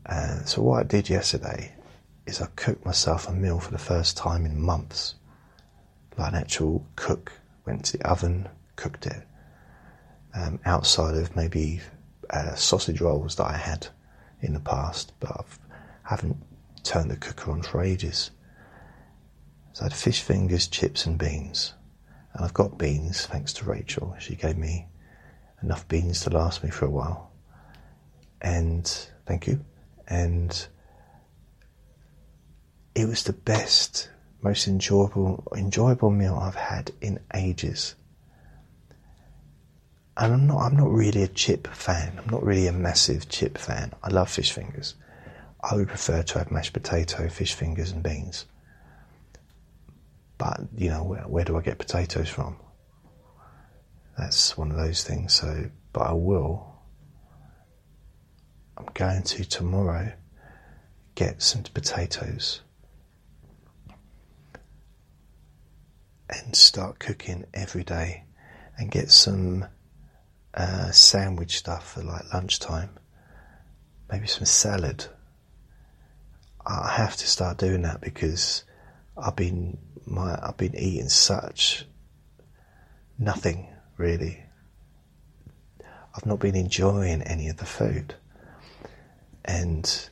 And 0.06 0.48
so 0.48 0.62
what 0.62 0.80
I 0.80 0.84
did 0.84 1.10
yesterday 1.10 1.74
is 2.26 2.42
I 2.42 2.48
cooked 2.56 2.86
myself 2.86 3.28
a 3.28 3.34
meal 3.34 3.60
for 3.60 3.72
the 3.72 3.78
first 3.78 4.18
time 4.18 4.46
in 4.46 4.60
months. 4.60 5.16
Like 6.18 6.34
an 6.34 6.40
actual 6.40 6.86
cook. 6.96 7.34
Went 7.66 7.86
to 7.86 7.98
the 7.98 8.10
oven, 8.10 8.50
cooked 8.76 9.06
it. 9.06 9.24
Um, 10.34 10.60
outside 10.66 11.16
of 11.16 11.36
maybe 11.36 11.82
uh, 12.30 12.56
sausage 12.56 13.02
rolls 13.02 13.36
that 13.36 13.48
I 13.48 13.58
had 13.58 13.88
in 14.42 14.54
the 14.54 14.62
past, 14.62 15.12
but 15.20 15.46
I 16.06 16.10
haven't 16.10 16.38
turned 16.84 17.12
the 17.12 17.18
cooker 17.18 17.52
on 17.52 17.62
for 17.62 17.84
ages. 17.84 18.32
So 19.74 19.82
I 19.82 19.86
had 19.86 19.94
fish 19.94 20.22
fingers, 20.22 20.68
chips, 20.68 21.06
and 21.06 21.18
beans. 21.18 21.74
And 22.34 22.46
I've 22.46 22.54
got 22.54 22.78
beans 22.78 23.26
thanks 23.26 23.54
to 23.54 23.66
Rachel. 23.66 24.16
She 24.20 24.36
gave 24.36 24.58
me 24.58 24.88
enough 25.62 25.88
beans 25.88 26.22
to 26.22 26.30
last 26.30 26.64
me 26.64 26.70
for 26.70 26.86
a 26.86 26.90
while. 26.90 27.32
And 28.42 28.88
thank 29.26 29.48
you. 29.48 29.64
And 30.08 30.68
it 32.96 33.08
was 33.08 33.24
the 33.24 33.34
best, 33.34 34.10
most 34.42 34.68
enjoyable, 34.68 35.48
enjoyable 35.56 36.10
meal 36.10 36.36
I've 36.42 36.56
had 36.56 36.92
in 37.02 37.20
ages. 37.34 37.96
And 40.22 40.34
I'm 40.36 40.46
not, 40.46 40.60
I'm 40.60 40.78
not 40.78 40.92
really 40.92 41.24
a 41.24 41.28
chip 41.28 41.68
fan. 41.68 42.20
I'm 42.20 42.30
not 42.30 42.44
really 42.44 42.68
a 42.68 42.72
massive 42.72 43.28
chip 43.28 43.58
fan. 43.58 43.92
I 44.04 44.10
love 44.10 44.30
fish 44.30 44.52
fingers. 44.52 44.94
I 45.64 45.76
would 45.76 45.88
prefer 45.88 46.22
to 46.22 46.38
have 46.38 46.52
mashed 46.52 46.74
potato, 46.74 47.28
fish 47.28 47.56
fingers, 47.56 47.90
and 47.90 48.04
beans. 48.04 48.46
But, 50.38 50.60
you 50.78 50.90
know, 50.90 51.04
where, 51.04 51.24
where 51.24 51.44
do 51.44 51.58
I 51.58 51.62
get 51.62 51.80
potatoes 51.80 52.30
from? 52.30 52.56
That's 54.16 54.56
one 54.56 54.70
of 54.70 54.78
those 54.78 55.04
things. 55.04 55.34
So, 55.34 55.72
but 55.92 56.02
I 56.02 56.14
will. 56.14 56.72
I'm 58.78 58.90
going 58.94 59.24
to 59.24 59.44
tomorrow 59.44 60.14
get 61.16 61.42
some 61.42 61.64
potatoes 61.64 62.62
and 66.30 66.56
start 66.56 67.00
cooking 67.00 67.46
every 67.56 67.84
day 67.84 68.26
and 68.78 68.92
get 68.92 69.10
some 69.10 69.66
uh, 70.54 70.92
sandwich 70.92 71.58
stuff 71.58 71.94
for 71.94 72.04
like 72.04 72.34
lunchtime. 72.34 72.90
Maybe 74.12 74.28
some 74.28 74.46
salad. 74.46 75.06
I 76.66 76.94
have 76.98 77.16
to 77.18 77.28
start 77.28 77.58
doing 77.58 77.84
that 77.84 78.02
because 78.02 78.66
I've 79.18 79.36
been 79.36 79.78
my 80.06 80.38
I've 80.42 80.58
been 80.58 80.76
eating 80.76 81.10
such 81.10 81.86
nothing 83.18 83.68
really. 83.98 84.44
I've 86.14 86.26
not 86.26 86.40
been 86.40 86.56
enjoying 86.56 87.22
any 87.22 87.48
of 87.48 87.58
the 87.58 87.66
food, 87.66 88.16
and 89.46 90.10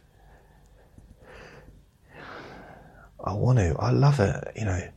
I 3.24 3.34
want 3.34 3.60
to. 3.60 3.76
I 3.78 3.92
love 3.92 4.20
it. 4.22 4.54
You 4.56 4.66
know, 4.66 4.88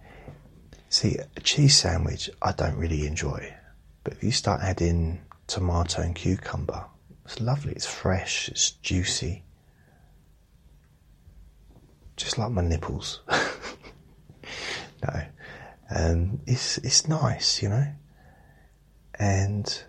see 0.89 1.17
a 1.37 1.41
cheese 1.41 1.77
sandwich. 1.77 2.31
I 2.41 2.53
don't 2.53 2.77
really 2.77 3.07
enjoy, 3.07 3.53
but 4.05 4.13
if 4.13 4.23
you 4.23 4.31
start 4.31 4.61
adding 4.63 5.21
tomato 5.53 6.03
and 6.03 6.15
cucumber, 6.15 6.87
it's 7.25 7.41
lovely. 7.41 7.73
It's 7.73 7.87
fresh. 7.87 8.49
It's 8.49 8.73
juicy. 8.73 9.45
Just 12.17 12.39
like 12.39 12.51
my 12.51 12.63
nipples. 12.63 13.21
No, 15.03 15.23
um, 15.91 16.41
it's 16.47 16.79
it's 16.79 17.09
nice, 17.09 17.61
you 17.61 17.69
know, 17.69 17.87
and 19.19 19.83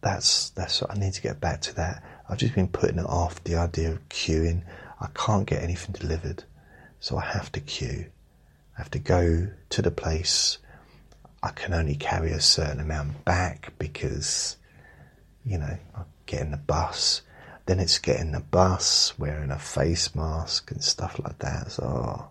that's 0.00 0.50
that's 0.50 0.80
what 0.80 0.92
I 0.92 0.94
need 0.94 1.14
to 1.14 1.22
get 1.22 1.40
back 1.40 1.62
to 1.62 1.74
that. 1.74 2.04
I've 2.28 2.38
just 2.38 2.54
been 2.54 2.68
putting 2.68 2.98
it 2.98 3.06
off 3.06 3.42
the 3.42 3.56
idea 3.56 3.90
of 3.90 4.08
queuing. 4.08 4.62
I 5.00 5.08
can't 5.14 5.46
get 5.46 5.64
anything 5.64 5.96
delivered, 5.98 6.44
so 7.00 7.16
I 7.16 7.24
have 7.24 7.50
to 7.52 7.60
queue. 7.60 8.06
I 8.78 8.82
have 8.82 8.90
to 8.92 9.00
go 9.00 9.48
to 9.70 9.82
the 9.82 9.90
place. 9.90 10.58
I 11.42 11.50
can 11.50 11.72
only 11.72 11.96
carry 11.96 12.32
a 12.32 12.40
certain 12.40 12.80
amount 12.80 13.24
back 13.24 13.72
because, 13.78 14.56
you 15.44 15.58
know, 15.58 15.78
I 15.96 16.02
get 16.26 16.42
in 16.42 16.50
the 16.50 16.56
bus 16.56 17.22
then 17.70 17.78
it's 17.78 17.98
getting 17.98 18.32
the 18.32 18.40
bus, 18.40 19.16
wearing 19.16 19.52
a 19.52 19.58
face 19.58 20.12
mask 20.12 20.72
and 20.72 20.82
stuff 20.82 21.20
like 21.22 21.38
that. 21.38 21.70
So, 21.70 22.28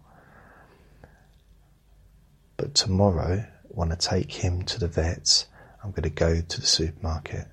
but 2.57 2.76
tomorrow, 2.76 3.45
I 3.89 3.95
take 3.95 4.34
him 4.34 4.64
to 4.64 4.80
the 4.82 4.89
vets, 4.89 5.45
I'm 5.82 5.91
going 5.91 6.03
to 6.03 6.10
go 6.10 6.41
to 6.41 6.60
the 6.60 6.68
supermarket 6.68 7.47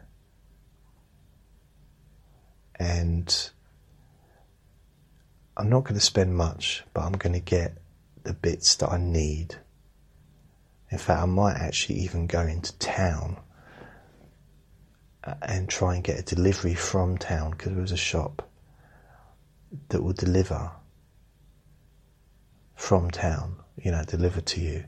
and 2.74 3.50
I'm 5.56 5.68
not 5.70 5.84
going 5.84 5.94
to 5.94 6.00
spend 6.00 6.36
much, 6.36 6.82
but 6.92 7.02
I'm 7.02 7.12
going 7.12 7.34
to 7.34 7.40
get 7.40 7.78
the 8.24 8.34
bits 8.34 8.74
that 8.74 8.90
I 8.90 8.98
need. 8.98 9.54
In 10.90 10.98
fact, 10.98 11.20
I 11.20 11.26
might 11.26 11.56
actually 11.56 12.00
even 12.00 12.26
go 12.26 12.42
into 12.42 12.76
town 12.78 13.38
uh, 15.24 15.34
and 15.42 15.68
try 15.68 15.94
and 15.96 16.04
get 16.04 16.18
a 16.18 16.22
delivery 16.22 16.74
from 16.74 17.18
town 17.18 17.50
because 17.50 17.72
there 17.72 17.82
was 17.82 17.92
a 17.92 17.96
shop 17.96 18.48
that 19.88 20.02
will 20.02 20.12
deliver 20.12 20.70
from 22.76 23.10
town, 23.10 23.56
you 23.82 23.90
know, 23.90 24.04
deliver 24.04 24.40
to 24.40 24.60
you, 24.60 24.84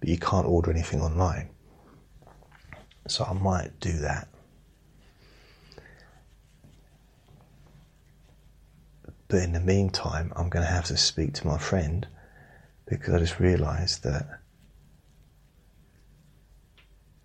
but 0.00 0.08
you 0.08 0.18
can't 0.18 0.46
order 0.46 0.70
anything 0.70 1.00
online. 1.00 1.48
So 3.06 3.24
I 3.24 3.32
might 3.32 3.80
do 3.80 3.92
that. 3.98 4.28
But 9.28 9.42
in 9.42 9.52
the 9.52 9.60
meantime, 9.60 10.32
I'm 10.36 10.48
going 10.48 10.64
to 10.64 10.70
have 10.70 10.86
to 10.86 10.96
speak 10.96 11.34
to 11.34 11.46
my 11.46 11.58
friend 11.58 12.06
because 12.86 13.14
I 13.14 13.18
just 13.18 13.38
realised 13.38 14.02
that 14.04 14.40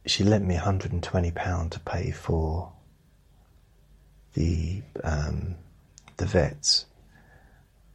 she 0.05 0.23
lent 0.23 0.45
me 0.45 0.55
£120 0.55 1.69
to 1.69 1.79
pay 1.79 2.11
for 2.11 2.71
the 4.33 4.81
um, 5.03 5.55
the 6.17 6.25
vets, 6.25 6.85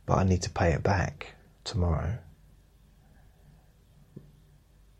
but 0.06 0.18
I 0.18 0.24
need 0.24 0.42
to 0.42 0.50
pay 0.50 0.72
it 0.72 0.82
back 0.82 1.34
tomorrow, 1.64 2.18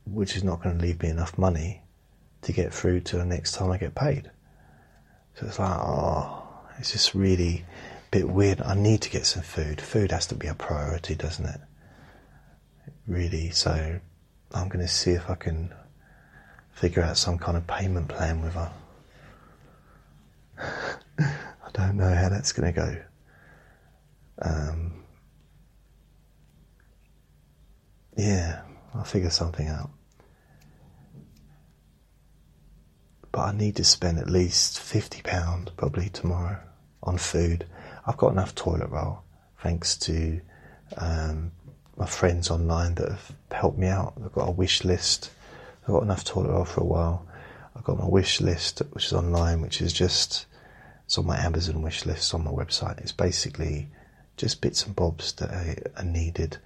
which 0.04 0.36
is 0.36 0.44
not 0.44 0.62
going 0.62 0.76
to 0.76 0.84
leave 0.84 1.02
me 1.02 1.08
enough 1.08 1.38
money 1.38 1.82
to 2.42 2.52
get 2.52 2.72
through 2.72 3.00
to 3.00 3.16
the 3.16 3.24
next 3.24 3.52
time 3.52 3.70
I 3.70 3.78
get 3.78 3.94
paid. 3.94 4.30
So 5.34 5.46
it's 5.46 5.58
like, 5.58 5.78
oh, 5.78 6.42
it's 6.78 6.92
just 6.92 7.14
really 7.14 7.64
a 8.08 8.10
bit 8.10 8.28
weird. 8.28 8.60
I 8.60 8.74
need 8.74 9.02
to 9.02 9.10
get 9.10 9.26
some 9.26 9.42
food. 9.42 9.80
Food 9.80 10.10
has 10.10 10.26
to 10.26 10.34
be 10.34 10.48
a 10.48 10.54
priority, 10.54 11.14
doesn't 11.14 11.46
it? 11.46 11.60
Really. 13.06 13.50
So 13.50 14.00
I'm 14.52 14.68
going 14.68 14.84
to 14.84 14.92
see 14.92 15.12
if 15.12 15.30
I 15.30 15.34
can 15.34 15.72
figure 16.78 17.02
out 17.02 17.16
some 17.16 17.38
kind 17.38 17.56
of 17.56 17.66
payment 17.66 18.06
plan 18.06 18.40
with 18.40 18.54
her. 18.54 18.72
I 21.18 21.70
don't 21.72 21.96
know 21.96 22.14
how 22.14 22.28
that's 22.28 22.52
going 22.52 22.72
to 22.72 22.80
go. 22.80 22.96
Um, 24.40 25.02
yeah, 28.16 28.60
I'll 28.94 29.02
figure 29.02 29.30
something 29.30 29.66
out. 29.66 29.90
But 33.32 33.40
I 33.40 33.52
need 33.52 33.74
to 33.76 33.84
spend 33.84 34.18
at 34.18 34.30
least 34.30 34.78
£50 34.78 35.76
probably 35.76 36.08
tomorrow 36.10 36.60
on 37.02 37.18
food. 37.18 37.66
I've 38.06 38.16
got 38.16 38.30
enough 38.32 38.54
toilet 38.54 38.88
roll 38.88 39.22
thanks 39.64 39.96
to 39.96 40.40
um, 40.96 41.50
my 41.96 42.06
friends 42.06 42.52
online 42.52 42.94
that 42.94 43.08
have 43.08 43.32
helped 43.50 43.78
me 43.78 43.88
out. 43.88 44.14
I've 44.24 44.32
got 44.32 44.48
a 44.48 44.52
wish 44.52 44.84
list. 44.84 45.30
I've 45.88 45.94
got 45.94 46.02
enough 46.02 46.22
toilet 46.22 46.50
roll 46.50 46.66
for 46.66 46.82
a 46.82 46.84
while. 46.84 47.26
I've 47.74 47.82
got 47.82 47.98
my 47.98 48.06
wish 48.06 48.42
list, 48.42 48.82
which 48.92 49.06
is 49.06 49.14
online, 49.14 49.62
which 49.62 49.80
is 49.80 49.90
just 49.90 50.44
it's 51.06 51.16
on 51.16 51.24
my 51.24 51.38
Amazon 51.38 51.80
wish 51.80 52.04
list 52.04 52.34
on 52.34 52.44
my 52.44 52.50
website. 52.50 52.98
It's 52.98 53.12
basically 53.12 53.88
just 54.36 54.60
bits 54.60 54.84
and 54.84 54.94
bobs 54.94 55.32
that 55.34 55.48
are, 55.48 55.76
are 55.96 56.04
needed. 56.04 56.58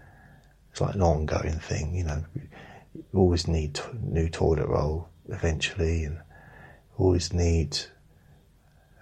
It's 0.73 0.81
like 0.81 0.97
an 0.97 1.03
ongoing 1.03 1.61
thing, 1.61 1.95
you 1.95 2.03
know. 2.03 2.25
You 2.35 3.05
always 3.15 3.47
need 3.47 3.79
new 4.03 4.29
toilet 4.29 4.67
roll 4.67 5.09
eventually, 5.29 6.03
and 6.03 6.19
always 6.99 7.33
need 7.33 7.79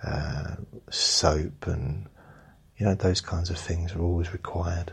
uh, 0.05 0.57
soap 0.91 1.67
and 1.67 2.07
you 2.77 2.85
know 2.85 2.95
those 2.95 3.23
kinds 3.23 3.49
of 3.49 3.57
things 3.57 3.95
are 3.95 4.03
always 4.03 4.35
required. 4.35 4.93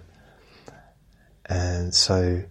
And 1.47 1.93
so 1.93 2.43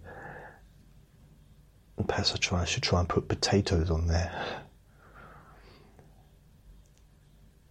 perhaps 2.08 2.32
I 2.32 2.36
try 2.36 2.62
I 2.62 2.64
should 2.64 2.82
try 2.82 3.00
and 3.00 3.08
put 3.08 3.28
potatoes 3.28 3.90
on 3.90 4.06
there. 4.06 4.64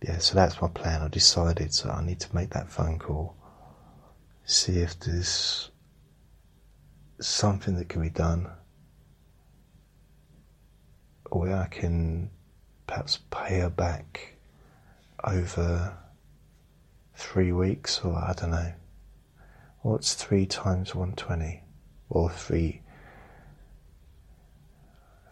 Yeah, 0.01 0.19
so 0.19 0.35
that's 0.35 0.61
my 0.61 0.67
plan. 0.67 1.01
I 1.01 1.07
decided 1.07 1.73
so 1.73 1.89
I 1.89 2.03
need 2.05 2.19
to 2.19 2.35
make 2.35 2.51
that 2.51 2.69
phone 2.69 2.99
call, 2.99 3.35
see 4.43 4.77
if 4.77 4.99
there's 4.99 5.71
something 7.19 7.75
that 7.75 7.89
can 7.89 8.01
be 8.01 8.09
done, 8.09 8.47
or 11.31 11.51
I 11.51 11.67
can 11.67 12.29
perhaps 12.85 13.19
pay 13.31 13.59
her 13.59 13.69
back 13.69 14.35
over 15.23 15.97
three 17.15 17.51
weeks, 17.51 18.01
or 18.03 18.15
I 18.15 18.33
don't 18.33 18.51
know. 18.51 18.73
What's 19.81 20.13
three 20.13 20.45
times 20.45 20.93
120? 20.93 21.63
Or 22.09 22.29
three, 22.29 22.81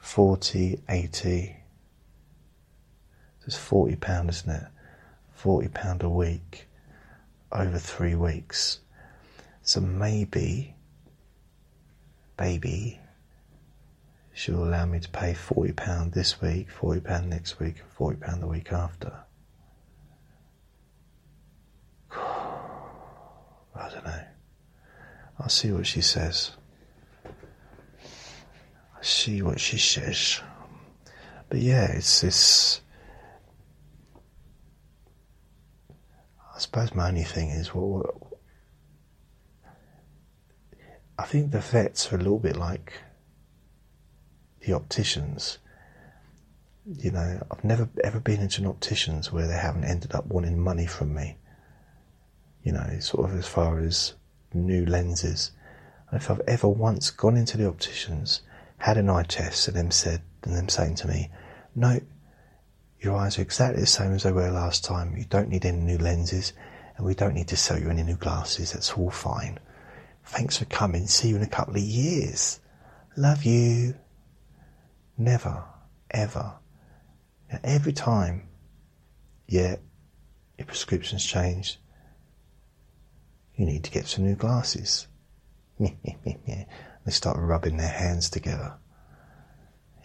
40, 0.03 0.81
80. 0.89 1.55
It's 3.47 3.57
40 3.57 3.95
pound, 3.95 4.29
isn't 4.29 4.49
it? 4.49 4.67
40 5.33 5.69
pound 5.69 6.03
a 6.03 6.09
week 6.09 6.67
over 7.51 7.79
three 7.79 8.13
weeks. 8.13 8.79
So 9.63 9.79
maybe, 9.79 10.75
baby, 12.37 12.99
she'll 14.33 14.65
allow 14.65 14.85
me 14.85 14.99
to 14.99 15.09
pay 15.09 15.33
£40 15.33 16.13
this 16.13 16.39
week, 16.41 16.67
£40 16.69 17.25
next 17.25 17.59
week, 17.59 17.77
and 17.79 18.19
£40 18.19 18.39
the 18.41 18.47
week 18.47 18.73
after. 18.73 19.13
I 22.11 23.89
don't 23.89 24.05
know. 24.05 24.23
I'll 25.39 25.49
see 25.49 25.71
what 25.71 25.87
she 25.87 26.01
says. 26.01 26.51
See 29.03 29.41
what 29.41 29.59
she 29.59 29.77
says. 29.77 30.39
But 31.49 31.59
yeah, 31.59 31.91
it's 31.91 32.21
this. 32.21 32.79
I 36.55 36.57
suppose 36.57 36.95
my 36.95 37.09
only 37.09 37.25
thing 37.25 37.49
is 37.49 37.67
what. 37.75 38.15
I 41.19 41.25
think 41.25 41.51
the 41.51 41.59
vets 41.59 42.13
are 42.13 42.15
a 42.15 42.19
little 42.19 42.39
bit 42.39 42.55
like 42.55 42.93
the 44.61 44.71
opticians. 44.71 45.57
You 46.85 47.11
know, 47.11 47.45
I've 47.51 47.65
never 47.65 47.89
ever 48.05 48.21
been 48.21 48.39
into 48.39 48.61
an 48.61 48.67
optician's 48.67 49.33
where 49.33 49.47
they 49.47 49.57
haven't 49.57 49.83
ended 49.83 50.15
up 50.15 50.27
wanting 50.27 50.57
money 50.57 50.85
from 50.85 51.13
me. 51.13 51.35
You 52.63 52.71
know, 52.71 52.99
sort 53.01 53.29
of 53.29 53.37
as 53.37 53.47
far 53.47 53.79
as 53.79 54.13
new 54.53 54.85
lenses. 54.85 55.51
And 56.09 56.21
if 56.21 56.31
I've 56.31 56.41
ever 56.47 56.69
once 56.69 57.11
gone 57.11 57.35
into 57.35 57.57
the 57.57 57.67
opticians, 57.67 58.43
had 58.83 58.97
an 58.97 59.09
eye 59.09 59.23
test, 59.23 59.69
and 59.69 59.77
them 59.77 59.91
said, 59.91 60.21
and 60.43 60.53
them 60.53 60.67
saying 60.67 60.93
to 60.93 61.07
me, 61.07 61.31
"No, 61.73 62.01
your 62.99 63.15
eyes 63.15 63.39
are 63.39 63.41
exactly 63.41 63.79
the 63.79 63.87
same 63.87 64.11
as 64.11 64.23
they 64.23 64.31
were 64.33 64.51
last 64.51 64.83
time. 64.83 65.15
You 65.15 65.23
don't 65.23 65.47
need 65.47 65.65
any 65.65 65.77
new 65.77 65.97
lenses, 65.97 66.51
and 66.97 67.05
we 67.05 67.15
don't 67.15 67.33
need 67.33 67.47
to 67.47 67.55
sell 67.55 67.79
you 67.79 67.89
any 67.89 68.03
new 68.03 68.17
glasses. 68.17 68.73
That's 68.73 68.91
all 68.91 69.09
fine. 69.09 69.57
Thanks 70.25 70.57
for 70.57 70.65
coming. 70.65 71.07
See 71.07 71.29
you 71.29 71.37
in 71.37 71.43
a 71.43 71.47
couple 71.47 71.77
of 71.77 71.81
years. 71.81 72.59
Love 73.15 73.45
you." 73.45 73.95
Never, 75.17 75.63
ever. 76.11 76.55
Now, 77.49 77.59
every 77.63 77.93
time, 77.93 78.49
yeah, 79.47 79.77
your 80.57 80.67
prescription's 80.67 81.25
changed. 81.25 81.77
You 83.55 83.65
need 83.65 83.85
to 83.85 83.91
get 83.91 84.07
some 84.07 84.25
new 84.25 84.35
glasses. 84.35 85.07
they 87.05 87.11
start 87.11 87.37
rubbing 87.39 87.77
their 87.77 87.87
hands 87.87 88.29
together 88.29 88.73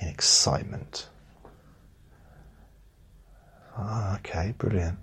in 0.00 0.08
excitement. 0.08 1.08
Ah, 3.76 4.16
okay, 4.16 4.54
brilliant. 4.58 4.98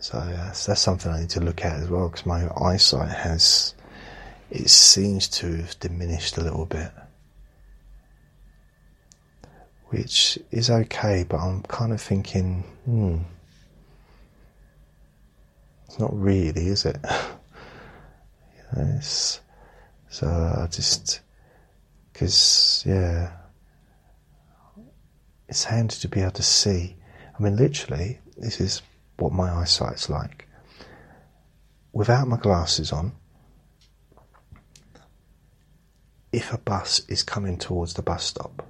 So 0.00 0.18
that's, 0.18 0.66
that's 0.66 0.82
something 0.82 1.10
I 1.10 1.20
need 1.20 1.30
to 1.30 1.40
look 1.40 1.64
at 1.64 1.80
as 1.80 1.88
well 1.88 2.10
because 2.10 2.26
my 2.26 2.48
eyesight 2.60 3.08
has 3.08 3.74
it 4.50 4.68
seems 4.68 5.28
to 5.28 5.56
have 5.56 5.78
diminished 5.80 6.36
a 6.36 6.42
little 6.42 6.66
bit. 6.66 6.90
Which 9.88 10.38
is 10.50 10.70
okay, 10.70 11.24
but 11.28 11.38
I'm 11.38 11.62
kind 11.62 11.92
of 11.92 12.00
thinking, 12.00 12.64
hmm, 12.84 13.18
it's 15.86 15.98
not 15.98 16.14
really, 16.14 16.68
is 16.68 16.84
it? 16.84 16.98
know, 18.74 19.00
so 19.00 19.42
I 20.26 20.66
just, 20.70 21.20
because, 22.12 22.84
yeah, 22.86 23.32
it's 25.48 25.64
handy 25.64 25.96
to 25.96 26.08
be 26.08 26.20
able 26.20 26.32
to 26.32 26.42
see. 26.42 26.96
I 27.38 27.42
mean, 27.42 27.56
literally, 27.56 28.20
this 28.36 28.60
is 28.60 28.82
what 29.18 29.32
my 29.32 29.52
eyesight's 29.52 30.08
like. 30.08 30.48
Without 31.92 32.26
my 32.26 32.36
glasses 32.36 32.92
on, 32.92 33.12
if 36.32 36.52
a 36.52 36.58
bus 36.58 37.02
is 37.08 37.22
coming 37.22 37.58
towards 37.58 37.94
the 37.94 38.02
bus 38.02 38.24
stop, 38.24 38.66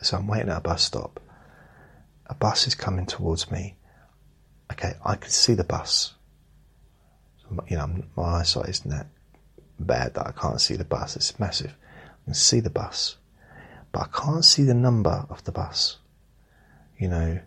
so 0.00 0.16
I'm 0.16 0.26
waiting 0.26 0.48
at 0.48 0.58
a 0.58 0.60
bus 0.60 0.82
stop, 0.82 1.20
a 2.26 2.34
bus 2.34 2.66
is 2.66 2.74
coming 2.74 3.06
towards 3.06 3.50
me. 3.50 3.76
Okay, 4.72 4.94
I 5.04 5.14
can 5.14 5.30
see 5.30 5.54
the 5.54 5.64
bus. 5.64 6.14
You 7.68 7.76
know, 7.76 8.04
my 8.16 8.40
eyesight 8.40 8.68
isn't 8.68 8.90
that 8.90 9.06
bad 9.78 10.14
that 10.14 10.26
I 10.26 10.32
can't 10.32 10.60
see 10.60 10.76
the 10.76 10.84
bus. 10.84 11.16
It's 11.16 11.38
massive. 11.38 11.74
I 12.04 12.24
can 12.26 12.34
see 12.34 12.60
the 12.60 12.70
bus, 12.70 13.16
but 13.90 14.02
I 14.02 14.06
can't 14.12 14.44
see 14.44 14.64
the 14.64 14.74
number 14.74 15.26
of 15.28 15.44
the 15.44 15.52
bus. 15.52 15.98
You 16.98 17.08
know, 17.08 17.40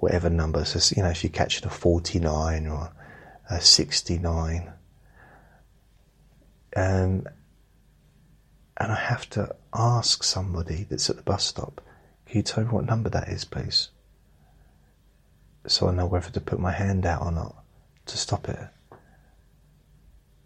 whatever 0.00 0.28
number. 0.28 0.64
So, 0.64 0.94
you 0.96 1.02
know, 1.02 1.10
if 1.10 1.22
you 1.24 1.30
catch 1.30 1.58
it 1.58 1.66
a 1.66 1.70
49 1.70 2.66
or 2.66 2.92
a 3.50 3.60
69. 3.60 4.72
Um, 6.76 7.26
and 8.80 8.92
I 8.92 8.94
have 8.94 9.28
to 9.30 9.54
ask 9.74 10.22
somebody 10.22 10.86
that's 10.88 11.10
at 11.10 11.16
the 11.16 11.22
bus 11.22 11.44
stop, 11.44 11.80
can 12.26 12.36
you 12.36 12.42
tell 12.42 12.64
me 12.64 12.70
what 12.70 12.84
number 12.84 13.08
that 13.10 13.28
is, 13.28 13.44
please? 13.44 13.88
So 15.66 15.88
I 15.88 15.94
know 15.94 16.06
whether 16.06 16.30
to 16.30 16.40
put 16.40 16.60
my 16.60 16.72
hand 16.72 17.04
out 17.04 17.22
or 17.22 17.32
not 17.32 17.64
to 18.06 18.16
stop 18.16 18.48
it. 18.48 18.58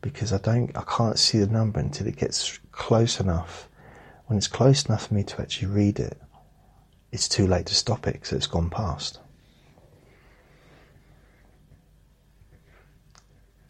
Because 0.02 0.32
I 0.32 0.38
don't, 0.38 0.76
I 0.76 0.82
can't 0.82 1.18
see 1.18 1.38
the 1.38 1.46
number 1.46 1.80
until 1.80 2.06
it 2.06 2.16
gets 2.16 2.58
close 2.70 3.18
enough. 3.18 3.68
When 4.26 4.36
it's 4.36 4.48
close 4.48 4.84
enough 4.84 5.06
for 5.06 5.14
me 5.14 5.24
to 5.24 5.40
actually 5.40 5.68
read 5.68 5.98
it, 5.98 6.20
it's 7.10 7.28
too 7.28 7.46
late 7.46 7.66
to 7.66 7.74
stop 7.74 8.06
it 8.06 8.14
because 8.14 8.32
it's 8.32 8.46
gone 8.46 8.68
past. 8.68 9.20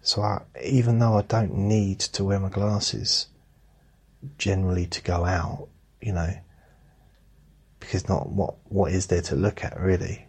So 0.03 0.23
I, 0.23 0.43
even 0.61 0.99
though 0.99 1.17
I 1.17 1.23
don't 1.23 1.55
need 1.55 2.01
to 2.01 2.25
wear 2.25 2.41
my 2.41 2.49
glasses 2.49 3.29
generally 4.37 4.87
to 4.87 5.03
go 5.03 5.25
out, 5.25 5.69
you 6.01 6.13
know, 6.13 6.35
because 7.79 8.09
not 8.09 8.29
what 8.29 8.55
what 8.65 8.93
is 8.93 9.07
there 9.07 9.23
to 9.23 9.37
look 9.37 9.65
at 9.65 9.79
really? 9.79 10.27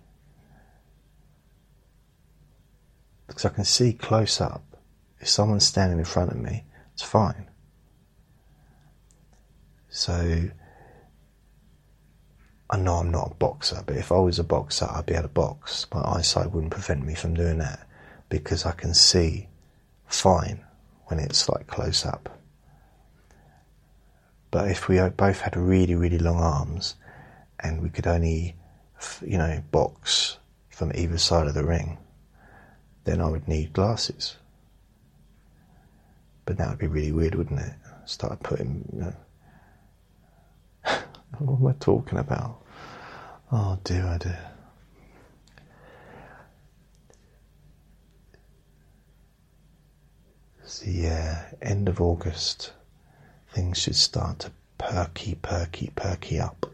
Because 3.28 3.45
I 3.45 3.49
can 3.49 3.66
see 3.66 3.93
close 3.93 4.39
up. 4.39 4.72
If 5.24 5.30
someone's 5.30 5.65
standing 5.65 5.99
in 5.99 6.03
front 6.03 6.32
of 6.32 6.38
me, 6.38 6.65
it's 6.93 7.01
fine. 7.01 7.49
So 9.88 10.49
I 12.69 12.78
know 12.78 12.95
I'm 12.95 13.09
not 13.09 13.32
a 13.32 13.36
boxer, 13.36 13.82
but 13.86 13.95
if 13.95 14.11
I 14.11 14.17
was 14.17 14.38
a 14.38 14.43
boxer, 14.43 14.86
I'd 14.91 15.05
be 15.05 15.13
able 15.13 15.24
to 15.24 15.30
box. 15.30 15.88
My 15.93 16.01
eyesight 16.01 16.51
wouldn't 16.51 16.74
prevent 16.74 17.05
me 17.05 17.15
from 17.15 17.36
doing 17.36 17.59
that 17.59 17.88
because 18.28 18.65
I 18.65 18.74
can 18.74 18.93
see 18.93 19.47
fine 20.07 20.61
when 21.05 21.21
it's 21.21 21.47
like 21.47 21.67
close 21.67 22.05
up. 22.05 22.38
But 24.51 24.71
if 24.71 24.89
we 24.89 24.99
both 25.07 25.39
had 25.39 25.55
really, 25.55 25.95
really 25.95 26.19
long 26.19 26.41
arms 26.41 26.95
and 27.61 27.82
we 27.82 27.89
could 27.89 28.07
only, 28.07 28.57
you 29.26 29.38
know, 29.38 29.63
box 29.71 30.38
from 30.67 30.91
either 30.93 31.17
side 31.17 31.47
of 31.47 31.53
the 31.53 31.63
ring, 31.63 31.97
then 33.05 33.21
I 33.21 33.30
would 33.30 33.47
need 33.47 33.71
glasses. 33.71 34.36
But 36.45 36.57
that 36.57 36.69
would 36.69 36.79
be 36.79 36.87
really 36.87 37.11
weird, 37.11 37.35
wouldn't 37.35 37.59
it? 37.59 37.73
Start 38.05 38.41
putting, 38.43 38.87
you 38.93 38.99
know, 39.01 39.13
what 41.39 41.59
am 41.59 41.67
I 41.67 41.73
talking 41.79 42.19
about? 42.19 42.61
Oh 43.51 43.79
dear, 43.83 44.05
oh 44.13 44.17
dear. 44.17 44.53
So 50.65 50.85
yeah, 50.87 51.45
uh, 51.51 51.55
end 51.61 51.87
of 51.87 52.01
August, 52.01 52.73
things 53.53 53.77
should 53.77 53.95
start 53.95 54.39
to 54.39 54.51
perky, 54.77 55.35
perky, 55.35 55.91
perky 55.95 56.39
up. 56.39 56.65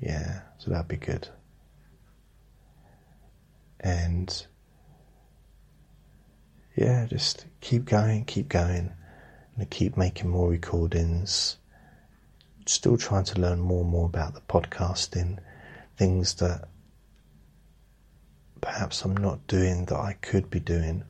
Yeah, 0.00 0.40
so 0.58 0.70
that'd 0.70 0.88
be 0.88 0.96
good. 0.96 1.28
And 3.78 4.46
yeah, 6.76 7.06
just 7.06 7.46
keep 7.60 7.84
going, 7.84 8.24
keep 8.24 8.48
going, 8.48 8.92
and 9.56 9.70
keep 9.70 9.96
making 9.96 10.30
more 10.30 10.48
recordings. 10.48 11.56
Still 12.66 12.96
trying 12.96 13.24
to 13.24 13.40
learn 13.40 13.60
more 13.60 13.82
and 13.82 13.90
more 13.90 14.06
about 14.06 14.34
the 14.34 14.40
podcasting, 14.42 15.38
things 15.96 16.34
that 16.34 16.68
perhaps 18.60 19.04
I'm 19.04 19.16
not 19.16 19.46
doing 19.46 19.86
that 19.86 19.96
I 19.96 20.14
could 20.14 20.48
be 20.48 20.60
doing 20.60 21.04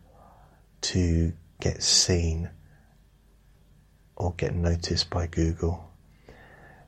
to 0.83 1.33
get 1.61 1.83
seen 1.83 2.51
or 4.17 4.35
get 4.37 4.55
noticed 4.55 5.11
by 5.11 5.27
Google 5.27 5.93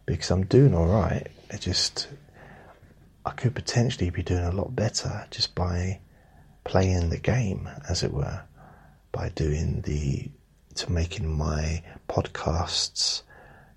because 0.07 0.31
I'm 0.31 0.47
doing 0.47 0.75
all 0.75 0.87
right. 0.87 1.27
It 1.51 1.61
just 1.61 2.09
I 3.25 3.31
could 3.31 3.55
potentially 3.55 4.11
be 4.11 4.23
doing 4.23 4.45
a 4.45 4.53
lot 4.53 4.75
better 4.75 5.27
just 5.31 5.55
by 5.55 6.01
playing 6.65 7.11
the 7.11 7.19
game, 7.19 7.69
as 7.89 8.03
it 8.03 8.13
were, 8.13 8.43
by 9.15 9.29
doing 9.31 9.81
the 9.83 10.29
to 10.75 10.91
making 10.91 11.31
my 11.39 11.81
podcasts 12.09 13.23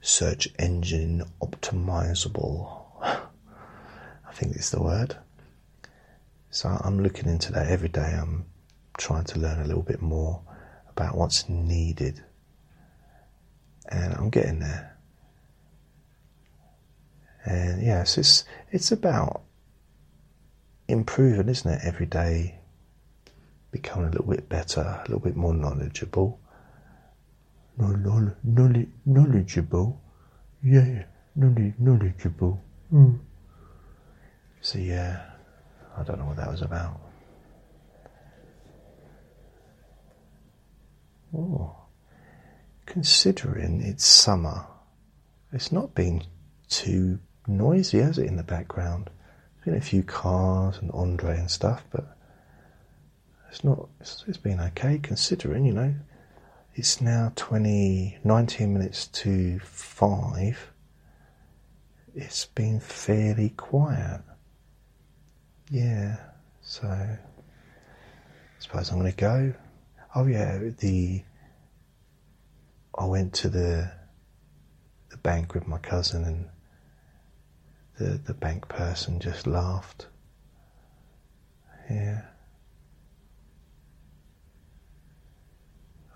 search 0.01 0.47
engine 0.57 1.23
optimizable. 1.43 2.81
I 3.03 4.31
think 4.33 4.55
it's 4.55 4.71
the 4.71 4.81
word. 4.81 5.15
So 6.49 6.75
I'm 6.83 7.03
looking 7.03 7.29
into 7.29 7.51
that 7.51 7.67
every 7.67 7.87
day. 7.87 8.17
I'm 8.19 8.45
trying 8.97 9.25
to 9.25 9.39
learn 9.39 9.61
a 9.61 9.67
little 9.67 9.83
bit 9.83 10.01
more 10.01 10.41
about 10.89 11.15
what's 11.15 11.47
needed. 11.47 12.23
And 13.91 14.15
I'm 14.15 14.31
getting 14.31 14.59
there. 14.59 14.97
And 17.45 17.83
yes, 17.83 18.17
it's 18.17 18.43
it's 18.71 18.91
about 18.91 19.43
improving, 20.87 21.47
isn't 21.47 21.71
it? 21.71 21.81
Every 21.83 22.07
day, 22.07 22.56
becoming 23.71 24.07
a 24.07 24.11
little 24.11 24.27
bit 24.27 24.49
better, 24.49 24.81
a 24.81 25.03
little 25.07 25.19
bit 25.19 25.35
more 25.35 25.53
knowledgeable. 25.53 26.39
No, 27.77 27.87
no, 27.87 28.31
knowledge, 28.43 28.89
knowledgeable, 29.05 30.01
yeah, 30.63 31.03
knowledgeable. 31.35 32.63
Mm. 32.91 33.19
So 34.61 34.79
yeah, 34.79 35.21
I 35.95 36.03
don't 36.03 36.19
know 36.19 36.25
what 36.25 36.37
that 36.37 36.49
was 36.49 36.61
about. 36.61 36.99
Oh, 41.35 41.75
considering 42.85 43.81
it's 43.81 44.05
summer, 44.05 44.65
it's 45.51 45.71
not 45.71 45.93
been 45.93 46.23
too 46.69 47.19
noisy, 47.47 47.99
has 47.99 48.17
it, 48.17 48.25
in 48.25 48.37
the 48.37 48.43
background? 48.43 49.09
There's 49.55 49.65
been 49.65 49.75
a 49.75 49.85
few 49.85 50.03
cars 50.03 50.77
and 50.79 50.89
Andre 50.91 51.37
and 51.37 51.51
stuff, 51.51 51.83
but 51.91 52.16
it's 53.57 53.63
not. 53.63 53.89
It's, 53.99 54.23
it's 54.27 54.37
been 54.37 54.59
okay 54.59 54.99
considering, 54.99 55.65
you 55.65 55.73
know. 55.73 55.95
It's 56.75 57.01
now 57.01 57.31
20, 57.35 58.19
19 58.23 58.71
minutes 58.71 59.07
to 59.07 59.57
five. 59.61 60.71
It's 62.13 62.45
been 62.45 62.79
fairly 62.79 63.49
quiet. 63.49 64.21
Yeah, 65.71 66.17
so 66.61 66.87
I 66.87 67.17
suppose 68.59 68.91
I'm 68.91 68.99
going 68.99 69.11
to 69.11 69.17
go. 69.17 69.53
Oh 70.13 70.27
yeah, 70.27 70.59
the 70.77 71.23
I 72.95 73.05
went 73.05 73.33
to 73.35 73.49
the 73.49 73.91
the 75.09 75.17
bank 75.17 75.55
with 75.55 75.67
my 75.67 75.79
cousin 75.79 76.23
and 76.25 76.45
the 77.97 78.19
the 78.19 78.35
bank 78.35 78.67
person 78.67 79.19
just 79.19 79.47
laughed. 79.47 80.05
Yeah. 81.89 82.21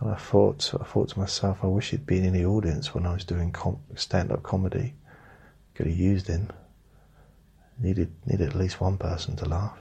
And 0.01 0.09
I 0.09 0.15
thought, 0.15 0.73
I 0.73 0.83
thought 0.83 1.09
to 1.09 1.19
myself, 1.19 1.59
I 1.61 1.67
wish 1.67 1.91
he'd 1.91 2.07
been 2.07 2.25
in 2.25 2.33
the 2.33 2.45
audience 2.45 2.93
when 2.93 3.05
I 3.05 3.13
was 3.13 3.23
doing 3.23 3.53
stand-up 3.95 4.41
comedy. 4.41 4.95
Could 5.75 5.85
have 5.85 5.95
used 5.95 6.27
him. 6.27 6.49
Needed 7.79 8.11
needed 8.25 8.49
at 8.49 8.55
least 8.55 8.81
one 8.81 8.97
person 8.97 9.35
to 9.37 9.45
laugh. 9.45 9.77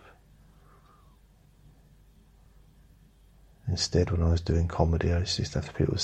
Instead, 3.66 4.10
when 4.10 4.22
I 4.22 4.30
was 4.30 4.42
doing 4.42 4.68
comedy, 4.68 5.12
I 5.12 5.20
used 5.20 5.36
to 5.52 5.60
have 5.60 5.74
people, 5.74 5.96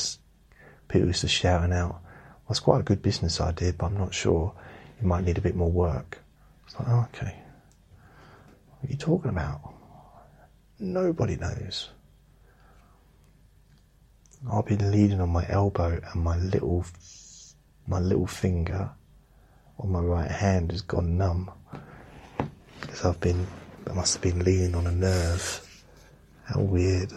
people 0.88 1.08
used 1.08 1.20
to 1.20 1.28
shouting 1.28 1.72
out, 1.72 1.90
well, 1.90 2.50
it's 2.50 2.60
quite 2.60 2.80
a 2.80 2.84
good 2.84 3.02
business 3.02 3.40
idea, 3.40 3.74
but 3.74 3.86
I'm 3.86 3.98
not 3.98 4.14
sure. 4.14 4.54
You 5.00 5.08
might 5.08 5.24
need 5.24 5.36
a 5.36 5.42
bit 5.42 5.56
more 5.56 5.70
work. 5.70 6.18
It's 6.64 6.78
like, 6.78 6.88
oh, 6.88 7.08
okay. 7.12 7.34
What 8.80 8.88
are 8.88 8.92
you 8.92 8.96
talking 8.96 9.30
about? 9.30 9.74
Nobody 10.78 11.36
knows. 11.36 11.90
I've 14.52 14.66
been 14.66 14.90
leaning 14.92 15.20
on 15.20 15.30
my 15.30 15.44
elbow 15.48 16.00
and 16.12 16.22
my 16.22 16.36
little, 16.36 16.84
my 17.86 17.98
little 17.98 18.26
finger 18.26 18.90
on 19.78 19.90
my 19.90 20.00
right 20.00 20.30
hand 20.30 20.70
has 20.70 20.82
gone 20.82 21.16
numb 21.18 21.50
because 22.80 23.04
I've 23.04 23.20
been, 23.20 23.46
I 23.88 23.92
must 23.92 24.14
have 24.14 24.22
been 24.22 24.44
leaning 24.44 24.74
on 24.74 24.86
a 24.86 24.92
nerve. 24.92 25.62
How 26.44 26.60
weird. 26.60 27.12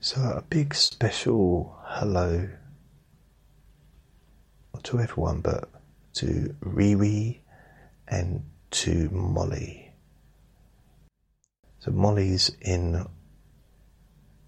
So, 0.00 0.20
a 0.20 0.42
big 0.42 0.74
special 0.74 1.78
hello 1.84 2.48
to 4.84 5.00
everyone, 5.00 5.40
but 5.40 5.68
to 6.14 6.54
Riri 6.60 7.38
and 8.08 8.44
to 8.70 9.08
Molly. 9.10 9.92
So, 11.80 11.90
Molly's 11.90 12.50
in. 12.60 13.06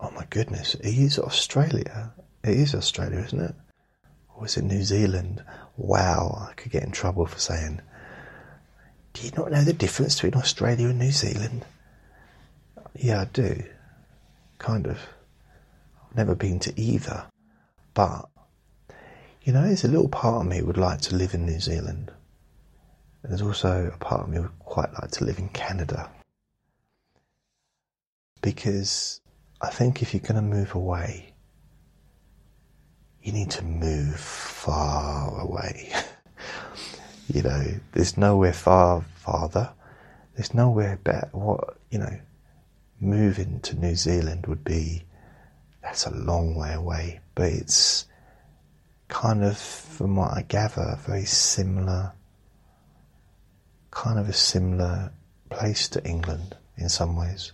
Oh 0.01 0.11
my 0.11 0.27
goodness, 0.31 0.75
it 0.75 0.87
is 0.87 1.19
Australia. 1.19 2.13
It 2.43 2.59
is 2.59 2.75
Australia, 2.75 3.21
isn't 3.21 3.41
it? 3.41 3.55
Or 4.37 4.47
is 4.47 4.57
it 4.57 4.65
New 4.65 4.83
Zealand? 4.83 5.43
Wow, 5.77 6.49
I 6.51 6.55
could 6.55 6.73
get 6.73 6.83
in 6.83 6.91
trouble 6.91 7.27
for 7.27 7.39
saying. 7.39 7.81
Do 9.15 9.25
you 9.25 9.33
not 9.37 9.53
know 9.53 9.63
the 9.63 9.73
difference 9.73 10.17
between 10.17 10.35
Australia 10.41 10.89
and 10.89 10.99
New 10.99 11.13
Zealand? 11.13 11.65
Yeah, 12.95 13.23
I 13.23 13.25
do. 13.27 13.63
Kind 14.59 14.87
of. 14.87 14.99
I've 16.11 16.17
never 16.17 16.35
been 16.35 16.59
to 16.61 16.81
either. 16.81 17.27
But, 17.95 18.29
you 19.45 19.53
know, 19.53 19.63
there's 19.63 19.85
a 19.85 19.89
little 19.89 20.09
part 20.09 20.41
of 20.41 20.47
me 20.51 20.63
would 20.63 20.79
like 20.79 21.03
to 21.03 21.15
live 21.15 21.35
in 21.35 21.45
New 21.45 21.61
Zealand. 21.61 22.11
And 23.23 23.31
there's 23.31 23.43
also 23.43 23.91
a 23.95 23.99
part 23.99 24.23
of 24.23 24.29
me 24.31 24.39
would 24.39 24.59
quite 24.59 24.93
like 24.95 25.11
to 25.13 25.25
live 25.25 25.39
in 25.39 25.51
Canada. 25.51 26.11
Because 28.41 29.21
I 29.61 29.69
think 29.69 30.01
if 30.01 30.15
you're 30.15 30.23
going 30.23 30.37
to 30.37 30.43
move 30.43 30.75
away, 30.75 31.35
you 33.23 33.33
need 33.33 33.51
to 33.51 33.65
move 33.65 34.17
far 34.17 35.39
away. 35.41 35.93
you 37.29 37.43
know, 37.43 37.65
there's 37.93 38.17
nowhere 38.17 38.53
far 38.55 39.05
farther. 39.17 39.71
There's 40.37 40.55
nowhere 40.55 40.99
better. 41.05 41.29
What 41.33 41.79
you 41.91 41.99
know, 41.99 42.19
moving 42.99 43.61
to 43.61 43.77
New 43.77 43.95
Zealand 43.95 44.47
would 44.47 44.65
be. 44.65 45.05
That's 45.83 46.07
a 46.07 46.15
long 46.15 46.55
way 46.55 46.73
away, 46.73 47.21
but 47.35 47.53
it's 47.53 48.07
kind 49.15 49.45
of, 49.45 49.57
from 49.57 50.17
what 50.17 50.33
I 50.33 50.43
gather, 50.43 50.99
very 51.07 51.25
similar. 51.25 52.13
Kind 53.93 54.19
of 54.19 54.29
a 54.29 54.33
similar 54.33 55.13
place 55.51 55.89
to 55.91 56.05
England 56.05 56.57
in 56.77 56.89
some 56.89 57.17
ways. 57.17 57.53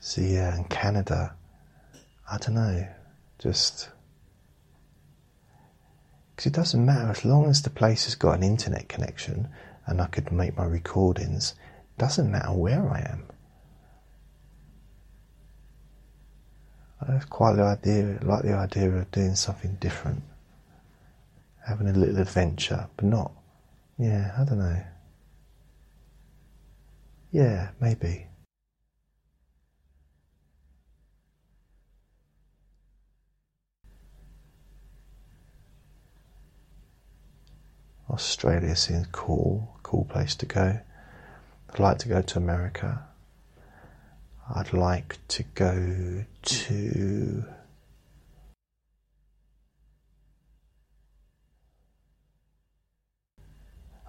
So 0.00 0.22
yeah, 0.22 0.56
in 0.56 0.64
Canada, 0.64 1.36
I 2.28 2.38
don't 2.38 2.56
know, 2.56 2.88
just 3.38 3.90
because 6.34 6.46
it 6.46 6.52
doesn't 6.52 6.84
matter 6.84 7.10
as 7.10 7.24
long 7.24 7.48
as 7.48 7.62
the 7.62 7.70
place 7.70 8.06
has 8.06 8.16
got 8.16 8.38
an 8.38 8.42
internet 8.42 8.88
connection 8.88 9.48
and 9.86 10.00
I 10.00 10.06
could 10.06 10.32
make 10.32 10.56
my 10.56 10.64
recordings. 10.64 11.54
Doesn't 11.96 12.30
matter 12.30 12.52
where 12.52 12.90
I 12.90 13.08
am. 13.08 13.28
Uh, 17.00 17.12
I 17.12 17.20
quite 17.28 17.54
the 17.54 17.62
idea, 17.62 18.18
like 18.22 18.42
the 18.42 18.54
idea 18.54 18.90
of 18.90 19.10
doing 19.10 19.34
something 19.34 19.76
different, 19.80 20.22
having 21.66 21.88
a 21.88 21.92
little 21.92 22.18
adventure, 22.18 22.88
but 22.96 23.04
not. 23.04 23.32
Yeah, 23.98 24.32
I 24.38 24.44
don't 24.44 24.58
know. 24.58 24.82
Yeah, 27.30 27.70
maybe. 27.80 28.26
Australia 38.10 38.74
seems 38.74 39.06
cool, 39.12 39.76
cool 39.82 40.04
place 40.06 40.34
to 40.36 40.46
go. 40.46 40.80
I'd 41.70 41.78
like 41.78 41.98
to 41.98 42.08
go 42.08 42.22
to 42.22 42.38
America. 42.38 43.07
I'd 44.54 44.72
like 44.72 45.18
to 45.28 45.42
go 45.54 46.24
to 46.42 47.44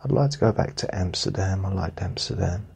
I'd 0.02 0.12
like 0.12 0.32
to 0.32 0.38
go 0.38 0.52
back 0.54 0.76
to 0.78 0.96
Amsterdam. 0.96 1.66
I 1.66 1.74
liked 1.74 2.02
Amsterdam. 2.02 2.68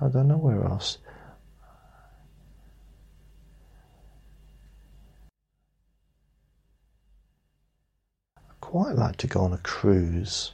I 0.00 0.08
don't 0.08 0.28
know 0.28 0.38
where 0.38 0.64
else. 0.64 0.96
I 8.38 8.52
quite 8.62 8.94
like 8.94 9.16
to 9.18 9.26
go 9.26 9.40
on 9.40 9.52
a 9.52 9.58
cruise. 9.58 10.52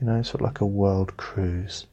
You 0.00 0.06
know, 0.06 0.22
sort 0.22 0.40
of 0.40 0.46
like 0.46 0.60
a 0.60 0.66
world 0.66 1.16
cruise. 1.16 1.86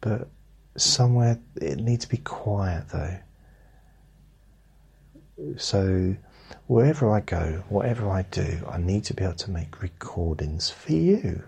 But 0.00 0.28
somewhere 0.76 1.40
it 1.60 1.78
needs 1.78 2.04
to 2.04 2.10
be 2.10 2.18
quiet 2.18 2.84
though. 2.92 3.18
So 5.56 6.16
wherever 6.66 7.10
I 7.10 7.20
go, 7.20 7.64
whatever 7.68 8.08
I 8.08 8.22
do, 8.22 8.60
I 8.68 8.78
need 8.78 9.04
to 9.04 9.14
be 9.14 9.24
able 9.24 9.34
to 9.34 9.50
make 9.50 9.82
recordings 9.82 10.70
for 10.70 10.92
you. 10.92 11.42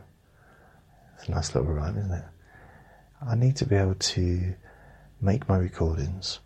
It's 1.17 1.29
a 1.29 1.31
nice 1.31 1.55
little 1.55 1.73
rhyme, 1.73 1.99
isn't 1.99 2.13
it? 2.13 2.25
I 3.25 3.35
need 3.35 3.57
to 3.57 3.67
be 3.67 3.77
able 3.77 3.95
to 3.95 4.55
make 5.21 5.49
my 5.49 5.57
recordings 5.57 6.41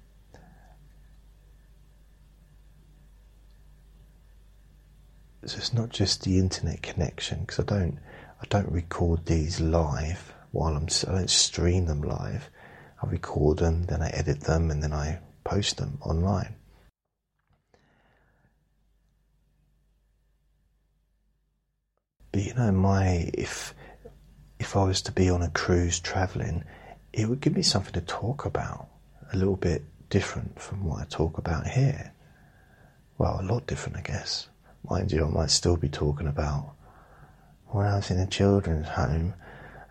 so 5.45 5.57
it's 5.59 5.73
not 5.73 5.91
just 5.91 6.23
the 6.23 6.39
internet 6.39 6.83
connection 6.83 7.41
because 7.41 7.59
I 7.59 7.65
don't 7.65 7.99
I 8.41 8.47
don't 8.49 8.71
record 8.71 9.27
these 9.27 9.61
live 9.61 10.33
while 10.53 10.77
I'm 10.77 10.89
I 11.09 11.13
don't 11.13 11.31
stream 11.31 11.87
them 11.87 12.03
live. 12.03 12.49
I 13.03 13.07
record 13.09 13.59
them, 13.59 13.85
then 13.85 14.03
I 14.03 14.11
edit 14.11 14.43
them, 14.43 14.71
and 14.71 14.83
then 14.83 14.93
I 14.93 15.19
post 15.45 15.79
them 15.79 15.99
online. 16.03 16.55
But 22.31 22.43
you 22.43 22.55
know, 22.55 22.71
my 22.71 23.31
if 23.35 23.75
if 24.61 24.77
I 24.77 24.85
was 24.85 25.03
to 25.03 25.13
be 25.13 25.29
on 25.29 25.43
a 25.43 25.51
cruise 25.51 25.99
traveling, 25.99 26.65
it 27.13 27.29
would 27.29 27.41
give 27.41 27.55
me 27.55 27.63
something 27.63 27.95
to 27.95 28.01
talk 28.01 28.45
about, 28.45 28.89
a 29.33 29.37
little 29.37 29.57
bit 29.57 29.83
different 30.09 30.61
from 30.61 30.85
what 30.85 31.01
I 31.03 31.05
talk 31.07 31.39
about 31.39 31.67
here. 31.67 32.13
Well, 33.19 33.41
a 33.41 33.43
lot 33.43 33.67
different, 33.67 33.99
I 33.99 34.03
guess. 34.03 34.49
Mind 34.89 35.13
you, 35.13 35.25
I 35.25 35.29
might 35.29 35.51
still 35.51 35.77
be 35.77 35.89
talking 35.89 36.27
about 36.27 36.75
when 37.69 37.87
I 37.87 37.97
was 37.97 38.11
in 38.11 38.19
a 38.19 38.27
children's 38.27 38.89
home. 38.89 39.35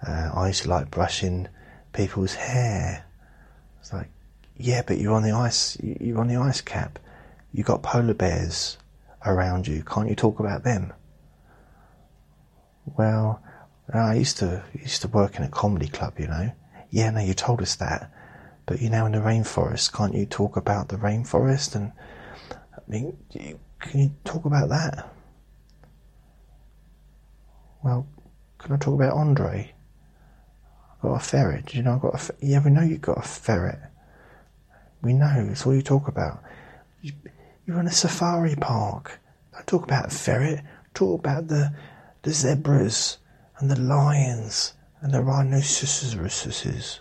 Uh, 0.06 0.32
I 0.34 0.48
used 0.48 0.64
to 0.64 0.70
like 0.70 0.92
brushing 0.92 1.48
people's 1.94 2.36
hair. 2.36 3.06
It's 3.80 3.94
like, 3.94 4.10
yeah, 4.58 4.82
but 4.86 4.98
you're 4.98 5.14
on 5.14 5.24
the 5.24 5.32
ice. 5.32 5.78
You're 5.82 6.20
on 6.20 6.28
the 6.28 6.36
ice 6.36 6.62
cap. 6.62 7.00
You 7.54 7.64
got 7.64 7.84
polar 7.84 8.14
bears 8.14 8.78
around 9.26 9.68
you. 9.68 9.84
Can't 9.84 10.10
you 10.10 10.16
talk 10.16 10.40
about 10.40 10.64
them? 10.64 10.94
Well, 12.98 13.42
I 13.94 14.16
used 14.16 14.38
to 14.38 14.64
used 14.74 15.02
to 15.04 15.08
work 15.08 15.38
in 15.38 15.44
a 15.44 15.50
comedy 15.50 15.88
club. 15.88 16.16
You 16.20 16.28
know. 16.28 16.52
Yeah, 16.90 17.10
no, 17.12 17.22
you 17.22 17.34
told 17.34 17.62
us 17.62 17.76
that. 17.76 18.12
But 18.66 18.82
you're 18.82 18.92
now 18.92 19.06
in 19.06 19.14
the 19.14 19.20
rainforest. 19.20 19.94
Can't 19.94 20.14
you 20.14 20.26
talk 20.26 20.58
about 20.58 20.90
the 20.90 20.98
rainforest? 20.98 21.76
And 21.76 21.92
I 22.52 22.82
mean, 22.88 23.18
can 23.82 24.00
you 24.00 24.12
talk 24.24 24.46
about 24.46 24.70
that? 24.70 25.12
Well, 27.84 28.08
can 28.60 28.74
I 28.74 28.78
talk 28.78 28.94
about 28.94 29.14
Andre? 29.14 29.74
I've 30.94 31.02
got 31.02 31.16
a 31.16 31.20
ferret. 31.20 31.74
You 31.74 31.82
know 31.82 31.96
I've 31.96 32.02
got 32.02 32.30
a 32.30 32.34
Yeah, 32.40 32.64
we 32.64 32.70
know 32.70 32.82
you've 32.82 33.02
got 33.02 33.18
a 33.18 33.28
ferret. 33.28 33.80
We 35.02 35.14
know. 35.14 35.48
It's 35.50 35.66
all 35.66 35.74
you 35.74 35.82
talk 35.82 36.08
about. 36.08 36.44
You're 37.02 37.80
in 37.80 37.88
a 37.88 37.92
safari 37.92 38.56
park. 38.56 39.20
Don't 39.52 39.68
talk 39.68 39.84
about 39.84 40.08
a 40.08 40.10
ferret. 40.16 40.64
Talk 40.94 41.20
about 41.20 41.48
the, 41.48 41.74
the 42.22 42.32
zebras 42.32 43.18
and 43.58 43.72
the 43.72 43.80
lions 43.80 44.74
and 45.02 45.12
the 45.12 45.24
rhinoceroses. 45.24 47.00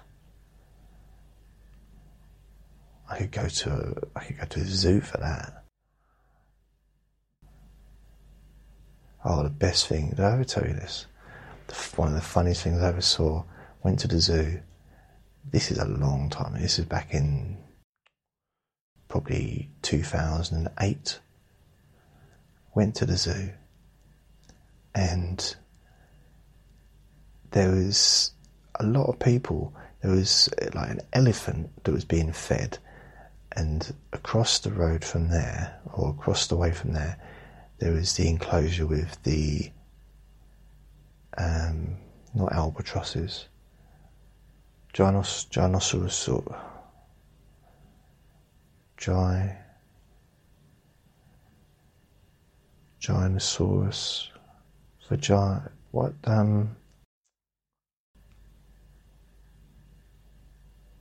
I 3.11 3.19
could 3.19 3.33
go 3.33 3.49
to 3.49 3.97
I 4.15 4.25
could 4.25 4.39
go 4.39 4.45
to 4.45 4.61
a 4.61 4.65
zoo 4.65 5.01
for 5.01 5.19
that. 5.19 5.65
Oh, 9.25 9.43
the 9.43 9.51
best 9.51 9.87
thing, 9.87 10.11
did 10.11 10.21
I 10.21 10.33
ever 10.33 10.45
tell 10.45 10.67
you 10.67 10.73
this? 10.73 11.07
One 11.97 12.09
of 12.09 12.15
the 12.15 12.21
funniest 12.21 12.63
things 12.63 12.83
I 12.83 12.89
ever 12.89 13.01
saw, 13.01 13.45
went 13.83 14.01
to 14.01 14.09
the 14.09 14.21
zoo. 14.21 14.61
This 15.51 15.71
is 15.71 15.79
a 15.79 15.87
long 15.87 16.31
time, 16.31 16.61
this 16.61 16.79
is 16.79 16.85
back 16.85 17.13
in 17.15 17.59
probably 19.09 19.71
2008. 19.83 21.21
Went 22.75 22.95
to 22.97 23.07
the 23.07 23.17
zoo 23.17 23.51
and 24.95 25.57
there 27.51 27.71
was 27.71 28.33
a 28.79 28.85
lot 28.85 29.09
of 29.09 29.19
people. 29.19 29.75
There 30.03 30.11
was 30.11 30.49
eh, 30.59 30.71
like 30.75 30.91
an 30.91 31.01
elephant 31.13 31.85
that 31.85 31.93
was 31.93 32.05
being 32.05 32.33
fed, 32.33 32.79
and 33.53 33.93
across 34.13 34.59
the 34.59 34.71
road 34.71 35.05
from 35.05 35.29
there, 35.29 35.81
or 35.93 36.11
across 36.11 36.47
the 36.47 36.57
way 36.57 36.73
from 36.73 36.93
there, 36.93 37.19
there 37.81 37.93
was 37.93 38.15
the 38.15 38.29
enclosure 38.29 38.87
with 38.87 39.21
the 39.23 39.71
not 42.35 42.53
albatrosses. 42.53 43.47
Ginos, 44.93 45.49
Ginosaurus, 45.49 46.29
Gi, 48.99 49.57
Ginosaurus, 53.01 54.29
vagina, 55.09 55.71
what, 55.93 56.13
um, 56.25 56.77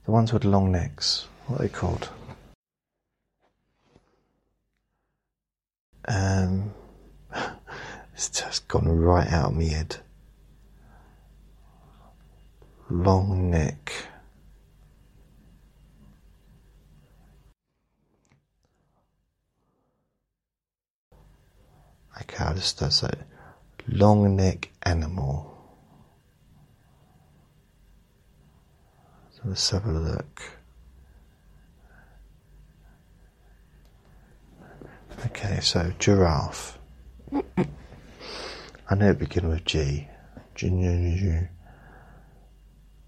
the 0.04 0.10
ones 0.10 0.32
with 0.32 0.44
long 0.44 0.72
necks, 0.72 1.26
what 1.46 1.60
are 1.60 1.62
they 1.64 1.68
called? 1.68 2.08
Um, 6.10 6.74
it's 8.14 8.30
just 8.30 8.66
gone 8.66 8.88
right 8.88 9.32
out 9.32 9.50
of 9.52 9.56
my 9.56 9.62
head. 9.62 9.98
Long 12.90 13.48
neck. 13.48 13.92
Okay, 22.20 22.44
I'll 22.44 22.54
just 22.54 22.70
start 22.76 22.92
say 22.92 23.10
long 23.86 24.34
neck 24.34 24.70
animal. 24.82 25.46
So 29.30 29.42
let's 29.44 29.70
have 29.70 29.86
a 29.86 29.92
look. 29.92 30.59
Okay, 35.26 35.60
so 35.60 35.92
giraffe. 35.98 36.78
I 38.88 38.94
know 38.94 39.10
it 39.10 39.18
begins 39.18 39.46
with 39.46 39.64
G. 39.66 40.08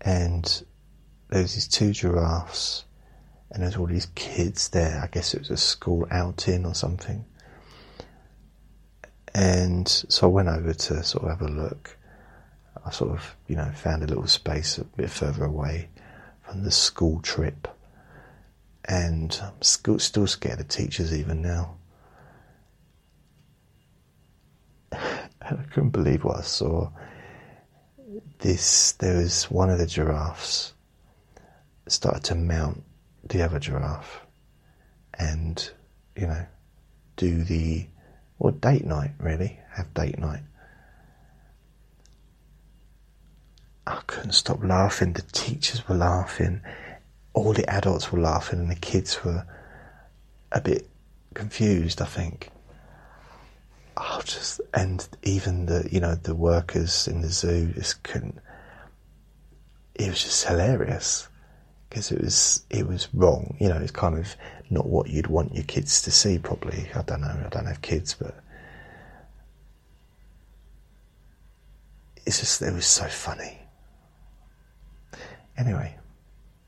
And 0.01 0.63
there's 1.31 1.55
these 1.55 1.69
two 1.69 1.93
giraffes, 1.93 2.85
and 3.51 3.63
there's 3.63 3.77
all 3.77 3.87
these 3.87 4.09
kids 4.15 4.69
there. 4.71 5.01
I 5.03 5.07
guess 5.07 5.33
it 5.33 5.41
was 5.41 5.51
a 5.51 5.57
school 5.57 6.07
outing 6.11 6.67
or 6.67 6.75
something. 6.75 7.25
And 9.35 9.89
so 9.89 10.27
I 10.29 10.31
went 10.31 10.49
over 10.49 10.75
to 10.75 11.03
sort 11.03 11.25
of 11.25 11.31
have 11.31 11.43
a 11.43 11.49
look. 11.53 11.97
I 12.85 12.91
sort 12.91 13.13
of, 13.13 13.37
you 13.49 13.57
know, 13.57 13.71
found 13.75 14.03
a 14.03 14.07
little 14.07 14.27
space 14.27 14.77
a 14.77 14.85
bit 14.85 15.09
further 15.11 15.45
away 15.45 15.89
from 16.43 16.63
the 16.63 16.71
school 16.71 17.21
trip. 17.23 17.69
And 18.85 19.39
I'm 19.43 19.63
still, 19.63 19.99
still 19.99 20.27
scared 20.27 20.61
of 20.61 20.69
teachers 20.69 21.15
even 21.15 21.41
now. 21.41 21.77
I 25.45 25.55
couldn't 25.73 25.91
believe 25.91 26.25
what 26.25 26.39
I 26.39 26.43
saw. 26.43 26.91
This, 28.39 28.93
there 28.93 29.19
was 29.19 29.45
one 29.45 29.71
of 29.71 29.79
the 29.79 29.87
giraffes 29.87 30.75
started 31.87 32.25
to 32.25 32.35
mount 32.35 32.83
the 33.25 33.43
other 33.43 33.59
giraffe 33.59 34.21
and, 35.19 35.71
you 36.17 36.27
know, 36.27 36.47
do 37.17 37.45
the, 37.45 37.87
or 38.39 38.53
date 38.53 38.85
night 38.85 39.13
really, 39.19 39.61
have 39.73 39.93
date 39.95 40.19
night. 40.19 40.43
I 43.87 44.01
couldn't 44.07 44.33
stop 44.33 44.63
laughing. 44.63 45.13
The 45.13 45.23
teachers 45.23 45.89
were 45.89 45.97
laughing, 45.97 46.63
all 47.35 47.53
the 47.53 47.69
adults 47.69 48.13
were 48.13 48.21
laughing, 48.21 48.61
and 48.61 48.71
the 48.71 48.77
kids 48.77 49.25
were 49.25 49.47
a 50.53 50.61
bit 50.61 50.89
confused, 51.35 52.01
I 52.01 52.07
think. 52.07 52.51
Oh, 53.97 54.23
just 54.25 54.61
and 54.73 55.07
even 55.23 55.67
the 55.67 55.89
you 55.91 56.01
know 56.01 56.15
the 56.15 56.35
workers 56.35 57.07
in 57.07 57.21
the 57.21 57.29
zoo 57.29 57.73
just 57.75 58.03
couldn't. 58.03 58.39
It 59.95 60.09
was 60.09 60.23
just 60.23 60.47
hilarious 60.47 61.29
because 61.89 62.11
it 62.11 62.23
was 62.23 62.65
it 62.71 62.87
was 62.87 63.09
wrong. 63.13 63.57
You 63.61 63.69
know, 63.69 63.77
it's 63.77 63.91
kind 63.91 64.17
of 64.17 64.35
not 64.71 64.87
what 64.87 65.11
you'd 65.11 65.27
want 65.27 65.55
your 65.55 65.65
kids 65.65 66.01
to 66.03 66.11
see. 66.11 66.39
Probably, 66.39 66.89
I 66.95 67.03
don't 67.03 67.21
know. 67.21 67.43
I 67.45 67.49
don't 67.51 67.67
have 67.67 67.83
kids, 67.83 68.15
but 68.15 68.35
it's 72.25 72.41
just 72.41 72.63
it 72.63 72.73
was 72.73 72.87
so 72.87 73.05
funny. 73.07 73.59
Anyway, 75.59 75.99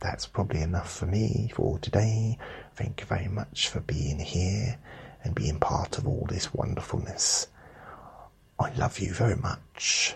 that's 0.00 0.26
probably 0.26 0.60
enough 0.60 0.94
for 0.94 1.06
me 1.06 1.50
for 1.54 1.78
today. 1.78 2.36
Thank 2.76 3.00
you 3.00 3.06
very 3.06 3.28
much 3.28 3.70
for 3.70 3.80
being 3.80 4.18
here 4.18 4.78
and 5.24 5.34
being 5.34 5.58
part 5.58 5.98
of 5.98 6.06
all 6.06 6.26
this 6.28 6.54
wonderfulness. 6.54 7.48
I 8.60 8.72
love 8.74 9.00
you 9.00 9.12
very 9.12 9.36
much, 9.36 10.14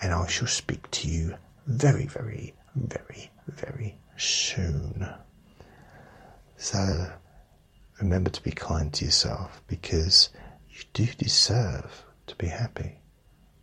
and 0.00 0.14
I 0.14 0.26
shall 0.28 0.46
speak 0.46 0.90
to 0.92 1.08
you 1.08 1.34
very, 1.66 2.06
very, 2.06 2.54
very, 2.74 3.30
very 3.48 3.98
soon. 4.16 5.06
So 6.56 7.10
remember 8.00 8.30
to 8.30 8.42
be 8.42 8.52
kind 8.52 8.92
to 8.94 9.04
yourself 9.04 9.60
because 9.66 10.30
you 10.70 10.82
do 10.94 11.06
deserve 11.06 12.04
to 12.28 12.36
be 12.36 12.46
happy. 12.46 12.98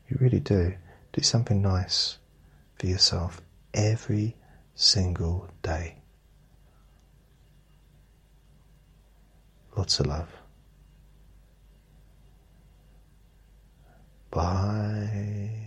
You 0.09 0.17
really 0.19 0.39
do. 0.39 0.75
Do 1.13 1.21
something 1.21 1.61
nice 1.61 2.17
for 2.77 2.85
yourself 2.85 3.41
every 3.73 4.35
single 4.75 5.49
day. 5.63 5.97
Lots 9.75 9.99
of 9.99 10.07
love. 10.07 10.36
Bye. 14.31 15.66